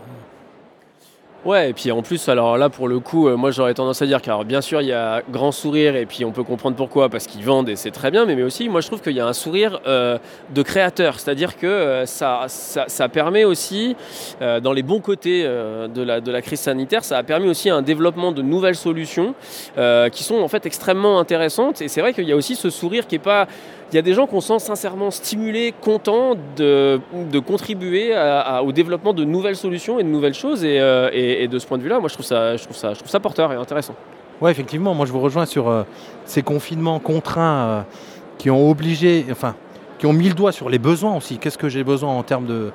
Ouais, 1.45 1.69
et 1.69 1.73
puis 1.75 1.93
en 1.93 2.01
plus, 2.01 2.31
alors 2.31 2.57
là, 2.57 2.71
pour 2.71 2.89
le 2.89 3.01
coup, 3.01 3.29
euh, 3.29 3.37
moi 3.37 3.51
j'aurais 3.51 3.75
tendance 3.75 4.01
à 4.01 4.07
dire 4.07 4.23
car 4.23 4.47
bien 4.47 4.63
sûr, 4.63 4.81
il 4.81 4.89
y 4.89 4.95
a 4.95 5.21
grand 5.31 5.53
sourire, 5.53 5.95
et 5.95 6.07
puis 6.07 6.25
on 6.25 6.33
peut 6.33 6.43
comprendre 6.43 6.75
pourquoi, 6.75 7.11
parce 7.11 7.27
qu'ils 7.27 7.45
vendent 7.45 7.69
et 7.69 7.77
c'est 7.77 7.91
très 7.91 8.11
bien, 8.11 8.25
mais, 8.25 8.35
mais 8.35 8.43
aussi, 8.43 8.71
moi 8.71 8.81
je 8.81 8.87
trouve 8.87 9.03
qu'il 9.03 9.13
y 9.13 9.21
a 9.21 9.27
un 9.27 9.35
sourire 9.35 9.79
euh, 9.87 10.17
de 10.55 10.63
créateur, 10.63 11.21
c'est-à-dire 11.21 11.59
que 11.59 12.05
ça, 12.07 12.47
ça, 12.49 12.85
ça 12.89 13.09
permet 13.11 13.45
aussi, 13.45 13.95
dans 14.41 14.73
les 14.73 14.83
bons 14.83 15.01
côtés 15.01 15.43
de, 15.45 16.03
la, 16.03 16.23
de 16.23 16.33
la 16.33 16.41
crise 16.41 16.61
sanitaire, 16.61 17.05
ça 17.05 17.19
a 17.19 17.23
permis 17.23 17.49
aussi 17.51 17.69
un 17.69 17.83
développement 17.83 18.33
de 18.33 18.41
nouvelles 18.41 18.75
solutions 18.75 19.35
qui 20.13 20.23
sont 20.23 20.41
en 20.41 20.49
fait 20.49 20.65
extrêmement 20.65 21.19
intéressantes, 21.19 21.83
et 21.83 21.89
c'est 21.89 22.01
vrai 22.01 22.15
qu'il 22.15 22.25
y 22.27 22.33
a 22.33 22.37
aussi 22.37 22.55
ce 22.57 22.71
sourire 22.71 23.07
qui 23.07 23.17
est 23.17 23.19
pas. 23.19 23.47
Il 23.93 23.97
y 23.97 23.99
a 23.99 24.03
des 24.03 24.15
gens 24.15 24.27
qu'on 24.27 24.41
sent 24.41 24.59
sincèrement 24.59 25.11
stimulés, 25.11 25.73
contents 25.81 26.37
de, 26.57 27.01
contribuer 27.47 28.15
au 28.63 28.73
développement 28.73 29.13
de 29.13 29.25
nouvelles 29.25 29.57
solutions 29.57 29.99
et 30.01 30.03
de 30.03 30.09
nouvelles 30.09 30.35
choses. 30.35 30.65
Et, 30.65 30.81
euh, 30.81 31.47
de 31.47 31.59
ce 31.59 31.67
point 31.67 31.79
de 31.79 31.83
vue-là, 31.83 32.01
moi, 32.01 32.09
je 32.09 32.15
trouve, 32.15 32.27
ça, 32.27 33.21
porteur 33.21 33.53
et 33.53 33.57
intéressant. 33.57 33.95
Ouais, 34.41 34.51
effectivement, 34.51 34.95
moi 34.95 35.07
je 35.07 35.13
vous 35.13 35.21
rejoins 35.21 35.47
sur 35.47 35.69
euh, 35.69 35.85
ces 36.25 36.43
confinements 36.43 36.99
contraints 36.99 37.67
euh, 37.67 37.83
qui 38.37 38.51
ont 38.51 38.69
obligé, 38.69 39.25
enfin, 39.31 39.55
qui 39.99 40.07
ont 40.07 40.13
mis 40.13 40.29
le 40.29 40.35
doigt 40.35 40.51
sur 40.51 40.69
les 40.69 40.81
besoins 40.81 41.17
aussi. 41.17 41.39
Qu'est-ce 41.39 41.57
que 41.57 41.69
j'ai 41.69 41.85
besoin 41.85 42.11
en 42.11 42.23
termes 42.25 42.47
de, 42.47 42.73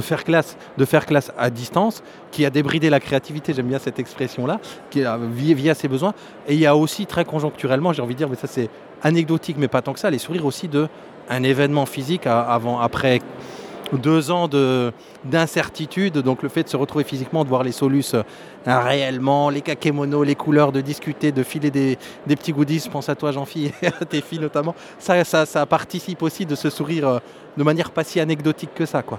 faire 0.00 0.24
classe, 0.24 0.56
de 0.76 0.84
faire 0.84 1.06
classe 1.06 1.32
à 1.38 1.50
distance, 1.50 2.02
qui 2.32 2.44
a 2.44 2.50
débridé 2.50 2.90
la 2.90 2.98
créativité, 2.98 3.54
j'aime 3.54 3.68
bien 3.68 3.78
cette 3.78 3.98
expression-là, 4.00 4.58
qui 4.90 5.00
via, 5.00 5.54
via 5.54 5.74
ses 5.74 5.88
besoins. 5.88 6.14
Et 6.48 6.54
il 6.54 6.60
y 6.60 6.66
a 6.66 6.76
aussi 6.76 7.06
très 7.06 7.24
conjoncturellement, 7.24 7.92
j'ai 7.92 8.02
envie 8.02 8.14
de 8.14 8.18
dire, 8.18 8.28
mais 8.28 8.36
ça 8.36 8.48
c'est 8.48 8.68
anecdotique, 9.02 9.56
mais 9.58 9.68
pas 9.68 9.82
tant 9.82 9.92
que 9.92 10.00
ça, 10.00 10.10
les 10.10 10.18
sourires 10.18 10.46
aussi 10.46 10.68
de 10.68 10.88
un 11.28 11.42
événement 11.42 11.86
physique 11.86 12.26
avant, 12.26 12.78
après 12.80 13.20
deux 13.92 14.30
ans 14.30 14.48
de- 14.48 14.92
d'incertitude, 15.24 16.18
donc 16.18 16.42
le 16.42 16.48
fait 16.48 16.64
de 16.64 16.68
se 16.68 16.76
retrouver 16.76 17.04
physiquement, 17.04 17.44
de 17.44 17.48
voir 17.48 17.62
les 17.62 17.72
solus 17.72 18.14
euh, 18.14 18.22
réellement, 18.66 19.50
les 19.50 19.60
kakémonos, 19.60 20.24
les 20.24 20.34
couleurs, 20.34 20.72
de 20.72 20.80
discuter, 20.80 21.32
de 21.32 21.42
filer 21.42 21.70
des, 21.70 21.98
petits 22.26 22.52
goodies, 22.52 22.80
je 22.84 22.90
pense 22.90 23.08
à 23.08 23.14
toi 23.14 23.32
Jean-Phi 23.32 23.72
et 23.82 23.86
à 24.00 24.04
tes 24.04 24.20
filles 24.20 24.40
notamment, 24.40 24.74
ça, 24.98 25.22
ça, 25.24 25.46
ça 25.46 25.66
participe 25.66 26.22
aussi 26.22 26.46
de 26.46 26.54
ce 26.54 26.70
sourire 26.70 27.08
euh, 27.08 27.18
de 27.56 27.62
manière 27.62 27.90
pas 27.90 28.04
si 28.04 28.20
anecdotique 28.20 28.74
que 28.74 28.86
ça. 28.86 29.02
quoi. 29.02 29.18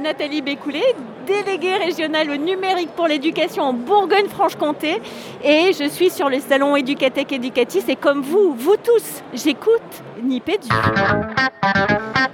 Nathalie 0.00 0.42
Bécoulet, 0.42 0.94
déléguée 1.26 1.76
régionale 1.76 2.30
au 2.30 2.36
numérique 2.36 2.90
pour 2.94 3.08
l'éducation 3.08 3.64
en 3.64 3.72
Bourgogne-Franche-Comté 3.72 5.00
et 5.42 5.72
je 5.72 5.88
suis 5.88 6.10
sur 6.10 6.28
le 6.28 6.38
salon 6.40 6.76
Educatec 6.76 7.32
Educatis 7.32 7.82
et 7.88 7.96
comme 7.96 8.22
vous, 8.22 8.54
vous 8.56 8.76
tous, 8.76 9.22
j'écoute 9.34 9.82
Nipédu. 10.22 10.68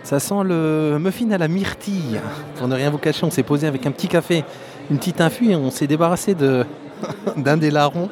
Ça 0.02 0.20
sent 0.20 0.42
le 0.44 0.98
muffin 1.00 1.30
à 1.30 1.38
la 1.38 1.48
myrtille. 1.48 2.20
Pour 2.56 2.68
ne 2.68 2.74
rien 2.74 2.90
vous 2.90 2.98
cacher, 2.98 3.24
on 3.24 3.30
s'est 3.30 3.42
posé 3.42 3.66
avec 3.66 3.86
un 3.86 3.92
petit 3.92 4.08
café, 4.08 4.44
une 4.90 4.98
petite 4.98 5.20
infu 5.22 5.50
et 5.50 5.56
on 5.56 5.70
s'est 5.70 5.86
débarrassé 5.86 6.34
d'un 7.36 7.56
des 7.56 7.70
larrons, 7.70 8.10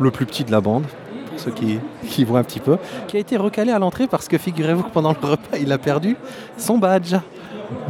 le 0.00 0.10
plus 0.10 0.26
petit 0.26 0.42
de 0.44 0.50
la 0.50 0.60
bande, 0.60 0.84
ceux 1.36 1.52
qui 1.52 2.24
voient 2.24 2.40
un 2.40 2.44
petit 2.44 2.60
peu, 2.60 2.76
qui 3.06 3.16
a 3.16 3.20
été 3.20 3.36
recalé 3.36 3.70
à 3.70 3.78
l'entrée 3.78 4.08
parce 4.08 4.26
que 4.26 4.36
figurez-vous 4.36 4.82
que 4.82 4.90
pendant 4.90 5.14
le 5.20 5.28
repas, 5.28 5.58
il 5.60 5.70
a 5.70 5.78
perdu 5.78 6.16
son 6.56 6.78
badge. 6.78 7.14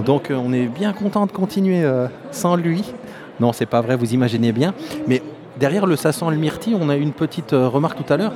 Donc 0.04 0.30
euh, 0.30 0.34
on 0.42 0.52
est 0.52 0.66
bien 0.66 0.92
content 0.92 1.26
de 1.26 1.32
continuer 1.32 1.82
euh, 1.84 2.06
sans 2.30 2.56
lui. 2.56 2.84
Non, 3.38 3.52
c'est 3.52 3.66
pas 3.66 3.80
vrai, 3.80 3.96
vous 3.96 4.12
imaginez 4.12 4.52
bien. 4.52 4.74
Mais 5.06 5.22
derrière 5.58 5.86
le 5.86 5.96
sent 5.96 6.12
le 6.30 6.36
myrtille, 6.36 6.76
on 6.80 6.88
a 6.88 6.96
une 6.96 7.12
petite 7.12 7.52
euh, 7.52 7.68
remarque 7.68 8.04
tout 8.04 8.12
à 8.12 8.16
l'heure. 8.16 8.32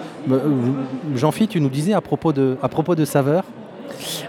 Jean-Phi, 1.14 1.48
tu 1.48 1.60
nous 1.60 1.68
disais 1.68 1.92
à 1.92 2.00
propos 2.00 2.32
de, 2.32 2.56
à 2.62 2.68
propos 2.68 2.94
de 2.94 3.04
saveur. 3.04 3.44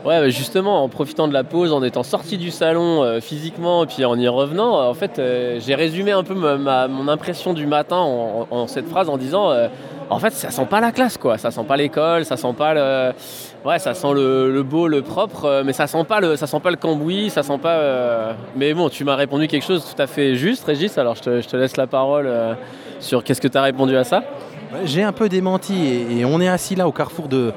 Ouais, 0.06 0.20
bah, 0.20 0.30
justement, 0.30 0.84
en 0.84 0.90
profitant 0.90 1.28
de 1.28 1.34
la 1.34 1.44
pause, 1.44 1.74
en 1.74 1.82
étant 1.82 2.04
sorti 2.04 2.38
du 2.38 2.52
salon 2.52 3.20
physiquement 3.22 3.84
et 3.84 3.88
puis 3.88 4.06
en 4.06 4.18
y 4.18 4.28
revenant, 4.28 4.88
en 4.88 4.94
fait, 4.94 5.20
j'ai 5.60 5.76
résumé 5.76 6.12
un 6.12 6.24
peu 6.24 6.36
ma- 6.58 6.88
mon 6.88 7.08
impression 7.08 7.54
du 7.54 7.66
matin 7.66 7.98
en, 7.98 8.68
cette 8.68 8.88
phrase 8.88 9.10
en 9.10 9.18
disant 9.18 9.50
en 10.10 10.20
fait, 10.20 10.32
ça 10.32 10.52
sent 10.52 10.66
pas 10.66 10.80
la 10.80 10.92
classe, 10.92 11.18
quoi. 11.18 11.38
Ça 11.38 11.52
sent 11.52 11.64
pas 11.68 11.78
l'école, 11.78 12.26
ça 12.26 12.38
sent 12.38 12.54
pas 12.58 12.74
le. 12.74 13.14
Ouais, 13.64 13.80
ça 13.80 13.94
sent 13.94 14.14
le, 14.14 14.62
beau, 14.64 14.88
le 14.88 15.02
propre, 15.02 15.46
euh, 15.46 15.64
mais 15.66 15.74
ça 15.74 15.88
sent 15.88 16.04
pas 16.04 16.20
le, 16.20 16.36
ça 16.36 16.46
sent 16.46 16.60
pas 16.60 16.70
le 16.70 16.78
cambouis, 16.78 17.30
ça 17.32 17.42
sent 17.42 17.58
pas. 17.58 17.78
euh, 17.78 18.34
Mais 18.56 18.74
bon, 18.74 18.90
tu 18.90 19.04
m'as 19.04 19.16
répondu 19.16 19.48
quelque 19.48 19.66
chose 19.66 19.84
tout 19.84 20.00
à 20.00 20.06
fait 20.06 20.36
juste, 20.36 20.66
Régis. 20.66 20.98
Alors 20.98 21.16
je 21.16 21.42
te, 21.42 21.58
laisse 21.58 21.76
la 21.76 21.88
parole 21.88 22.28
euh, 22.28 22.54
sur 23.00 23.24
qu'est-ce 23.24 23.42
que 23.42 23.48
tu 23.48 23.58
as 23.58 23.64
répondu 23.64 23.98
à 23.98 24.04
ça. 24.04 24.24
J'ai 24.84 25.04
un 25.04 25.12
peu 25.12 25.30
démenti 25.30 25.74
et, 26.20 26.26
on 26.26 26.40
est 26.42 26.50
assis 26.50 26.76
là 26.76 26.88
au 26.88 26.92
carrefour 26.92 27.28
de, 27.28 27.54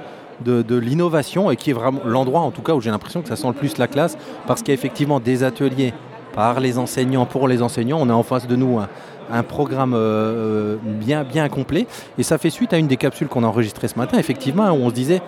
l'innovation 0.46 1.50
et 1.50 1.56
qui 1.56 1.70
est 1.70 1.74
vraiment 1.74 2.00
l'endroit 2.04 2.40
en 2.40 2.50
tout 2.50 2.62
cas 2.62 2.72
où 2.72 2.80
j'ai 2.80 2.90
l'impression 2.90 3.22
que 3.22 3.28
ça 3.28 3.36
sent 3.36 3.48
le 3.48 3.54
plus 3.54 3.76
la 3.76 3.88
classe 3.88 4.16
parce 4.46 4.62
qu'il 4.62 4.68
y 4.68 4.72
a 4.72 4.74
effectivement 4.74 5.20
des 5.20 5.42
ateliers 5.42 5.92
par 6.34 6.60
les 6.60 6.78
enseignants, 6.78 7.26
pour 7.26 7.48
les 7.48 7.60
enseignants. 7.60 7.98
On 8.00 8.08
a 8.08 8.14
en 8.14 8.22
face 8.22 8.46
de 8.46 8.56
nous 8.56 8.78
un, 8.78 8.88
un 9.30 9.42
programme 9.42 9.94
euh, 9.94 10.76
bien, 10.82 11.24
bien 11.24 11.48
complet 11.48 11.86
et 12.18 12.22
ça 12.22 12.38
fait 12.38 12.50
suite 12.50 12.72
à 12.72 12.78
une 12.78 12.86
des 12.86 12.96
capsules 12.96 13.28
qu'on 13.28 13.44
a 13.44 13.46
enregistrées 13.46 13.88
ce 13.88 13.98
matin, 13.98 14.18
effectivement, 14.18 14.70
où 14.70 14.76
on 14.76 14.88
se 14.88 14.94
disait 14.94 15.22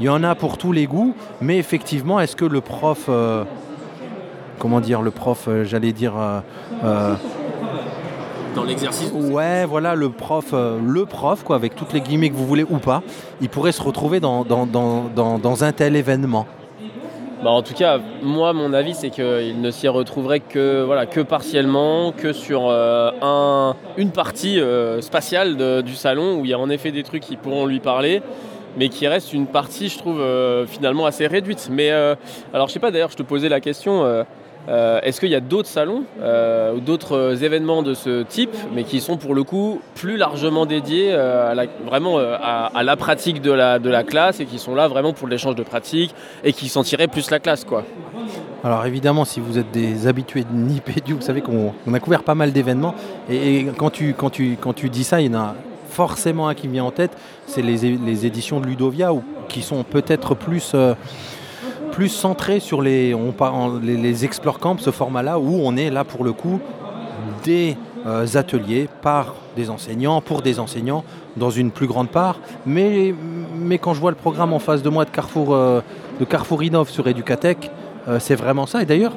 il 0.00 0.06
y 0.06 0.08
en 0.08 0.24
a 0.24 0.34
pour 0.34 0.58
tous 0.58 0.72
les 0.72 0.86
goûts, 0.86 1.14
mais 1.40 1.58
effectivement, 1.58 2.18
est-ce 2.20 2.34
que 2.34 2.44
le 2.44 2.60
prof, 2.60 3.06
euh, 3.08 3.44
comment 4.58 4.80
dire, 4.80 5.02
le 5.02 5.10
prof, 5.10 5.44
euh, 5.46 5.64
j'allais 5.64 5.92
dire, 5.92 6.14
euh, 6.18 6.40
euh, 6.82 7.14
Dans 8.56 8.64
l'exercice. 8.64 9.12
Ouais, 9.12 9.64
voilà, 9.66 9.94
le 9.94 10.10
prof, 10.10 10.46
euh, 10.52 10.80
le 10.84 11.06
prof, 11.06 11.44
quoi, 11.44 11.56
avec 11.56 11.76
toutes 11.76 11.92
les 11.92 12.00
guillemets 12.00 12.30
que 12.30 12.34
vous 12.34 12.46
voulez 12.46 12.64
ou 12.68 12.78
pas, 12.78 13.02
il 13.40 13.48
pourrait 13.48 13.72
se 13.72 13.82
retrouver 13.82 14.18
dans, 14.18 14.44
dans, 14.44 14.66
dans, 14.66 15.38
dans 15.38 15.64
un 15.64 15.72
tel 15.72 15.94
événement. 15.94 16.46
Bah, 17.42 17.50
en 17.50 17.62
tout 17.62 17.74
cas, 17.74 17.98
moi, 18.22 18.52
mon 18.52 18.72
avis, 18.72 18.94
c'est 18.94 19.10
qu'il 19.10 19.60
ne 19.60 19.70
s'y 19.70 19.88
retrouverait 19.88 20.40
que, 20.40 20.82
voilà, 20.82 21.04
que 21.04 21.20
partiellement, 21.20 22.12
que 22.12 22.32
sur 22.32 22.68
euh, 22.68 23.10
un, 23.20 23.76
une 23.96 24.12
partie 24.12 24.60
euh, 24.60 25.00
spatiale 25.00 25.82
du 25.82 25.94
salon 25.94 26.38
où 26.38 26.44
il 26.44 26.50
y 26.50 26.54
a 26.54 26.58
en 26.58 26.70
effet 26.70 26.90
des 26.90 27.02
trucs 27.02 27.22
qui 27.22 27.36
pourront 27.36 27.66
lui 27.66 27.80
parler, 27.80 28.22
mais 28.78 28.88
qui 28.88 29.06
reste 29.06 29.32
une 29.32 29.46
partie, 29.46 29.88
je 29.88 29.98
trouve, 29.98 30.20
euh, 30.20 30.66
finalement 30.66 31.06
assez 31.06 31.26
réduite. 31.26 31.68
Mais 31.70 31.90
alors, 31.90 32.68
je 32.68 32.72
sais 32.72 32.80
pas, 32.80 32.90
d'ailleurs, 32.90 33.10
je 33.10 33.16
te 33.16 33.22
posais 33.22 33.48
la 33.48 33.60
question. 33.60 34.24
Euh, 34.68 35.00
Est-ce 35.02 35.20
qu'il 35.20 35.30
y 35.30 35.34
a 35.34 35.40
d'autres 35.40 35.68
salons 35.68 36.04
euh, 36.20 36.74
ou 36.74 36.80
d'autres 36.80 37.16
euh, 37.16 37.36
événements 37.36 37.82
de 37.82 37.94
ce 37.94 38.22
type, 38.22 38.54
mais 38.72 38.84
qui 38.84 39.00
sont 39.00 39.16
pour 39.16 39.34
le 39.34 39.42
coup 39.42 39.80
plus 39.94 40.16
largement 40.16 40.66
dédiés 40.66 41.12
à 41.12 41.54
la, 41.54 41.66
vraiment 41.84 42.18
à, 42.18 42.82
la 42.82 42.96
pratique 42.96 43.42
de 43.42 43.50
la, 43.50 44.04
classe 44.04 44.40
et 44.40 44.46
qui 44.46 44.58
sont 44.58 44.74
là 44.74 44.88
vraiment 44.88 45.12
pour 45.12 45.28
l'échange 45.28 45.54
de 45.54 45.62
pratiques 45.62 46.14
et 46.42 46.52
qui 46.52 46.68
sentiraient 46.68 47.08
plus 47.08 47.30
la 47.30 47.38
classe 47.38 47.64
quoi? 47.64 47.84
Alors 48.62 48.86
évidemment, 48.86 49.24
si 49.24 49.40
vous 49.40 49.58
êtes 49.58 49.70
des 49.70 50.06
habitués 50.06 50.44
de 50.44 50.54
Nipédu, 50.54 51.12
vous 51.12 51.20
savez 51.20 51.42
qu'on 51.42 51.74
on 51.86 51.94
a 51.94 52.00
couvert 52.00 52.22
pas 52.22 52.34
mal 52.34 52.52
d'événements. 52.52 52.94
Et, 53.30 53.66
quand, 53.76 53.90
tu, 53.90 54.14
quand, 54.14 54.30
tu, 54.30 54.88
dis 54.88 55.04
ça, 55.04 55.20
il 55.20 55.30
y 55.30 55.36
en 55.36 55.38
a 55.38 55.54
forcément 55.90 56.48
un 56.48 56.54
qui 56.54 56.68
me 56.68 56.72
vient 56.72 56.84
en 56.84 56.90
tête, 56.90 57.12
c'est 57.46 57.62
les, 57.62 58.26
éditions 58.26 58.60
de 58.60 58.66
Ludovia, 58.66 59.10
qui 59.48 59.60
sont 59.60 59.84
peut-être 59.84 60.34
plus, 60.34 60.74
plus 61.94 62.08
centrées 62.08 62.58
sur 62.58 62.82
les, 62.82 63.14
on, 63.14 63.78
les, 63.78 63.96
les 63.96 64.24
Explore 64.24 64.58
Camp, 64.58 64.80
ce 64.80 64.90
format-là, 64.90 65.38
où 65.38 65.60
on 65.62 65.76
est 65.76 65.90
là 65.90 66.02
pour 66.02 66.24
le 66.24 66.32
coup 66.32 66.58
des 67.44 67.76
euh, 68.04 68.26
ateliers 68.34 68.88
par 69.00 69.36
des 69.54 69.70
enseignants, 69.70 70.20
pour 70.20 70.42
des 70.42 70.58
enseignants, 70.58 71.04
dans 71.36 71.50
une 71.50 71.70
plus 71.70 71.86
grande 71.86 72.08
part. 72.08 72.40
Mais, 72.66 73.14
mais 73.56 73.78
quand 73.78 73.94
je 73.94 74.00
vois 74.00 74.10
le 74.10 74.16
programme 74.16 74.52
en 74.52 74.58
face 74.58 74.82
de 74.82 74.88
moi 74.88 75.04
de 75.04 75.10
Carrefour, 75.10 75.54
euh, 75.54 75.82
de 76.18 76.24
Carrefour 76.24 76.64
Innov 76.64 76.88
sur 76.88 77.06
Educatec, 77.06 77.70
euh, 78.08 78.18
c'est 78.18 78.34
vraiment 78.34 78.66
ça. 78.66 78.82
Et 78.82 78.86
d'ailleurs, 78.86 79.12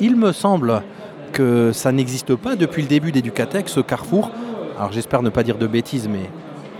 il 0.00 0.16
me 0.16 0.32
semble 0.32 0.82
que 1.32 1.70
ça 1.72 1.92
n'existe 1.92 2.34
pas 2.34 2.56
depuis 2.56 2.82
le 2.82 2.88
début 2.88 3.12
d'Educatec, 3.12 3.68
ce 3.68 3.78
carrefour. 3.78 4.32
Alors 4.76 4.90
j'espère 4.90 5.22
ne 5.22 5.30
pas 5.30 5.44
dire 5.44 5.58
de 5.58 5.66
bêtises, 5.68 6.08
mais 6.08 6.28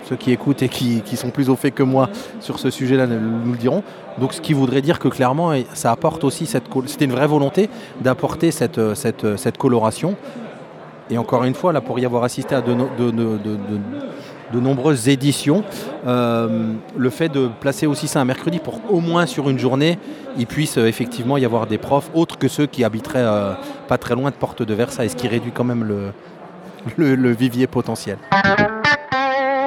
ceux 0.09 0.17
qui 0.17 0.33
écoutent 0.33 0.63
et 0.63 0.69
qui, 0.69 1.03
qui 1.03 1.17
sont 1.17 1.31
plus 1.31 1.49
au 1.51 1.57
fait 1.57 1.71
que 1.71 1.83
moi 1.83 2.09
sur 2.41 2.59
ce 2.59 2.71
sujet-là 2.71 3.07
nous 3.07 3.53
le 3.53 3.59
diront. 3.59 3.85
Donc 4.19 4.33
ce 4.33 4.41
qui 4.41 4.53
voudrait 4.55 4.83
dire 4.83 4.99
que 4.99 5.09
clairement, 5.09 5.53
ça 5.75 5.91
apporte 5.93 6.25
aussi 6.25 6.47
cette... 6.47 6.65
C'était 6.87 7.05
une 7.05 7.13
vraie 7.13 7.27
volonté 7.27 7.69
d'apporter 8.01 8.51
cette, 8.51 8.79
euh, 8.79 8.95
cette, 8.95 9.25
euh, 9.25 9.37
cette 9.37 9.59
coloration. 9.59 10.17
Et 11.11 11.19
encore 11.19 11.45
une 11.45 11.55
fois, 11.55 11.73
là, 11.73 11.81
pour 11.81 11.99
y 11.99 12.05
avoir 12.07 12.25
assisté 12.25 12.55
à 12.55 12.61
de, 12.63 12.75
no- 12.75 12.89
de- 12.99 13.11
de- 13.11 13.37
de- 13.39 13.57
de- 13.57 13.81
de 14.53 14.61
nombreuses 14.61 15.09
éditions. 15.09 15.65
Euh, 16.07 16.73
le 16.97 17.11
fait 17.11 17.29
de 17.29 17.49
placer 17.61 17.87
aussi 17.87 18.07
ça 18.07 18.21
un 18.21 18.25
mercredi 18.25 18.59
pour 18.61 18.81
au 18.91 19.01
moins 19.01 19.27
sur 19.27 19.51
une 19.51 19.59
journée, 19.59 19.99
il 20.39 20.47
puisse 20.47 20.77
effectivement 20.77 21.37
y 21.37 21.45
avoir 21.45 21.67
des 21.67 21.79
profs 21.79 22.11
autres 22.15 22.39
que 22.39 22.47
ceux 22.47 22.67
qui 22.67 22.85
habiteraient 22.85 23.27
pas 23.89 23.99
très 23.99 24.15
loin 24.15 24.31
de 24.31 24.37
Porte 24.37 24.63
de 24.63 24.73
Versailles, 24.73 25.11
ce 25.11 25.17
qui 25.17 25.27
réduit 25.27 25.51
quand 25.53 25.65
même 25.65 25.83
le, 25.83 26.13
le- 26.97 27.17
le 27.17 27.31
vivier 27.33 27.67
potentiel. 27.67 28.19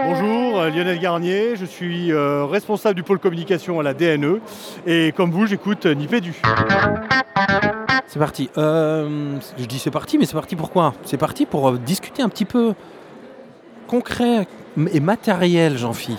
Bonjour, 0.05 0.38
euh, 0.59 0.69
Lionel 0.69 0.99
Garnier, 0.99 1.55
je 1.55 1.65
suis 1.65 2.11
euh, 2.11 2.45
responsable 2.45 2.95
du 2.95 3.03
pôle 3.03 3.19
communication 3.19 3.79
à 3.79 3.83
la 3.83 3.93
DNE 3.93 4.41
et 4.85 5.11
comme 5.11 5.31
vous, 5.31 5.45
j'écoute 5.45 5.85
euh, 5.85 5.93
Nipédu. 5.93 6.41
C'est 8.07 8.19
parti. 8.19 8.49
Je 8.55 9.65
dis 9.67 9.79
c'est 9.79 9.91
parti, 9.91 10.17
mais 10.17 10.25
c'est 10.25 10.33
parti 10.33 10.55
pourquoi 10.55 10.93
C'est 11.03 11.17
parti 11.17 11.45
pour 11.45 11.73
discuter 11.73 12.21
un 12.21 12.29
petit 12.29 12.45
peu 12.45 12.73
concret 13.87 14.47
et 14.91 14.99
matériel, 14.99 15.77
Jean-Phi. 15.77 16.17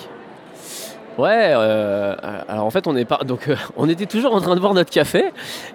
Ouais, 1.19 1.53
euh, 1.55 2.15
alors 2.49 2.65
en 2.65 2.71
fait 2.71 2.87
on 2.87 2.97
est 2.97 3.05
pas 3.05 3.19
donc 3.27 3.49
euh, 3.49 3.57
on 3.77 3.89
était 3.89 4.07
toujours 4.07 4.35
en 4.35 4.41
train 4.41 4.55
de 4.55 4.61
boire 4.61 4.73
notre 4.75 4.91
café 4.91 5.25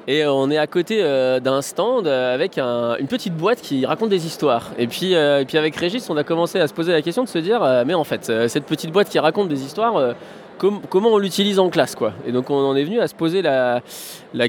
et 0.07 0.23
euh, 0.23 0.31
on 0.31 0.49
est 0.49 0.57
à 0.57 0.65
côté 0.65 0.99
euh, 1.03 1.39
d'un 1.39 1.61
stand 1.61 2.07
euh, 2.07 2.33
avec 2.33 2.57
un- 2.57 2.95
une 2.99 3.07
petite 3.07 3.35
boîte 3.35 3.61
qui 3.61 3.85
raconte 3.85 4.09
des 4.09 4.25
histoires. 4.25 4.71
Et 4.79 4.87
puis 4.87 5.13
euh, 5.13 5.41
et 5.41 5.45
puis 5.45 5.57
avec 5.57 5.75
Régis, 5.75 6.09
on 6.09 6.17
a 6.17 6.23
commencé 6.23 6.59
à 6.59 6.67
se 6.67 6.73
poser 6.73 6.93
la 6.93 7.01
question 7.01 7.23
de 7.23 7.29
se 7.29 7.37
dire 7.37 7.61
euh, 7.61 7.83
mais 7.85 7.93
en 7.93 8.03
fait 8.05 8.29
euh, 8.29 8.47
cette 8.47 8.65
petite 8.65 8.91
boîte 8.91 9.09
qui 9.09 9.19
raconte 9.19 9.49
des 9.49 9.61
histoires 9.63 9.97
euh, 9.97 10.13
com- 10.57 10.79
comment 10.89 11.09
on 11.09 11.17
l'utilise 11.19 11.59
en 11.59 11.69
classe 11.69 11.95
quoi? 11.95 12.13
Et 12.25 12.31
donc 12.31 12.49
on 12.49 12.55
en 12.57 12.75
est 12.75 12.83
venu 12.83 12.99
à 13.01 13.07
se 13.07 13.13
poser 13.13 13.41
la, 13.43 13.81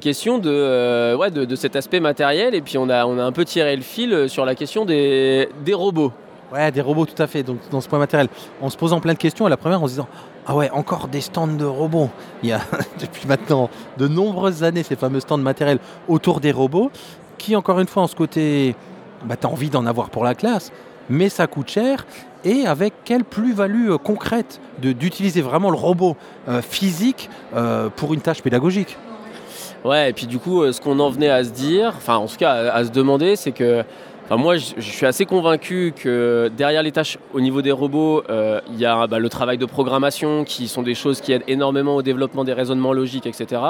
question 0.01 0.39
de, 0.39 0.49
euh, 0.51 1.17
ouais, 1.17 1.31
de, 1.31 1.57
cet 1.57 1.77
aspect 1.77 2.01
matériel 2.01 2.55
et 2.55 2.63
puis 2.63 2.79
on 2.79 2.89
a 2.89 3.05
on 3.07 3.19
a 3.19 3.25
un 3.25 3.33
peu 3.33 3.45
tiré 3.45 3.75
le 3.77 3.83
fil 3.83 4.29
sur 4.31 4.47
la 4.47 4.55
question 4.55 4.85
des 4.87 5.49
robots. 5.75 6.13
Ouais, 6.53 6.71
des 6.71 6.81
robots, 6.81 7.07
tout 7.07 7.21
à 7.21 7.27
fait. 7.27 7.43
Donc, 7.43 7.59
dans 7.71 7.81
ce 7.81 7.89
point 7.89 7.99
matériel, 7.99 8.29
en 8.61 8.71
se 8.71 8.77
posant 8.77 9.01
plein 9.01 9.15
de 9.15 9.19
questions, 9.19 9.47
à 9.47 9.49
la 9.49 9.57
première, 9.57 9.83
en 9.83 9.87
se 9.87 9.93
disant 9.93 10.09
Ah 10.47 10.55
ouais, 10.55 10.71
encore 10.71 11.09
des 11.09 11.21
stands 11.21 11.47
de 11.49 11.65
robots. 11.65 12.11
Il 12.43 12.51
y 12.51 12.53
a 12.53 12.61
depuis 13.01 13.27
maintenant 13.27 13.69
de 13.99 14.07
nombreuses 14.07 14.63
années 14.63 14.83
ces 14.83 14.97
fameux 14.97 15.21
stands 15.21 15.39
matériels 15.39 15.81
autour 16.09 16.41
des 16.41 16.53
robots, 16.53 16.91
qui, 17.39 17.57
encore 17.57 17.81
une 17.81 17.89
fois, 17.89 18.05
en 18.05 18.07
ce 18.07 18.15
côté, 18.15 18.77
bah, 19.25 19.37
tu 19.37 19.47
as 19.47 19.51
envie 19.51 19.71
d'en 19.71 19.87
avoir 19.87 20.11
pour 20.11 20.25
la 20.25 20.35
classe, 20.35 20.71
mais 21.11 21.29
ça 21.29 21.47
coûte 21.47 21.69
cher. 21.69 22.07
Et 22.45 22.65
avec 22.65 22.95
quelle 23.05 23.25
plus-value 23.25 23.91
euh, 23.91 23.99
concrète 23.99 24.61
d'utiliser 24.79 25.41
vraiment 25.41 25.71
le 25.71 25.77
robot 25.77 26.17
euh, 26.49 26.63
physique 26.63 27.29
euh, 27.57 27.89
pour 27.89 28.15
une 28.15 28.21
tâche 28.21 28.41
pédagogique? 28.41 28.97
Ouais, 29.85 30.11
et 30.11 30.13
puis 30.13 30.27
du 30.27 30.39
coup, 30.39 30.71
ce 30.73 30.81
qu'on 30.81 30.99
en 31.01 31.11
venait 31.11 31.29
à 31.29 31.43
se 31.43 31.51
dire, 31.51 31.95
enfin 31.97 32.17
en 32.17 32.27
tout 32.27 32.37
cas 32.37 32.73
à 32.73 32.85
se 32.85 32.91
demander, 32.91 33.37
c'est 33.37 33.53
que 33.53 33.85
enfin, 34.27 34.37
moi 34.37 34.57
je, 34.57 34.81
suis 34.81 35.07
assez 35.07 35.25
convaincu 35.25 35.93
que 35.97 36.51
derrière 36.57 36.83
les 36.83 36.93
tâches 36.93 37.19
au 37.33 37.41
niveau 37.41 37.63
des 37.63 37.73
robots, 37.73 38.23
euh, 38.29 38.61
il 38.71 38.79
y 38.79 38.87
a 38.87 39.07
bah, 39.07 39.19
le 39.19 39.29
travail 39.29 39.59
de 39.59 39.67
programmation 39.67 40.45
qui 40.45 40.69
sont 40.69 40.83
des 40.83 40.95
choses 40.95 41.21
qui 41.21 41.33
aident 41.33 41.45
énormément 41.47 41.97
au 41.97 42.03
développement 42.03 42.45
des 42.45 42.53
raisonnements 42.53 42.93
logiques, 42.93 43.27
etc. 43.27 43.61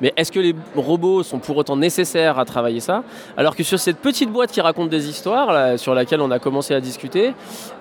Mais 0.00 0.12
est-ce 0.16 0.32
que 0.32 0.40
les 0.40 0.54
robots 0.74 1.22
sont 1.22 1.38
pour 1.38 1.56
autant 1.56 1.76
nécessaires 1.76 2.38
à 2.38 2.44
travailler 2.44 2.80
ça? 2.80 3.02
Alors 3.36 3.54
que 3.54 3.62
sur 3.62 3.78
cette 3.78 3.98
petite 3.98 4.30
boîte 4.30 4.50
qui 4.50 4.60
raconte 4.60 4.88
des 4.88 5.08
histoires, 5.08 5.78
sur 5.78 5.94
laquelle 5.94 6.20
on 6.20 6.30
a 6.30 6.38
commencé 6.38 6.74
à 6.74 6.80
discuter, 6.80 7.32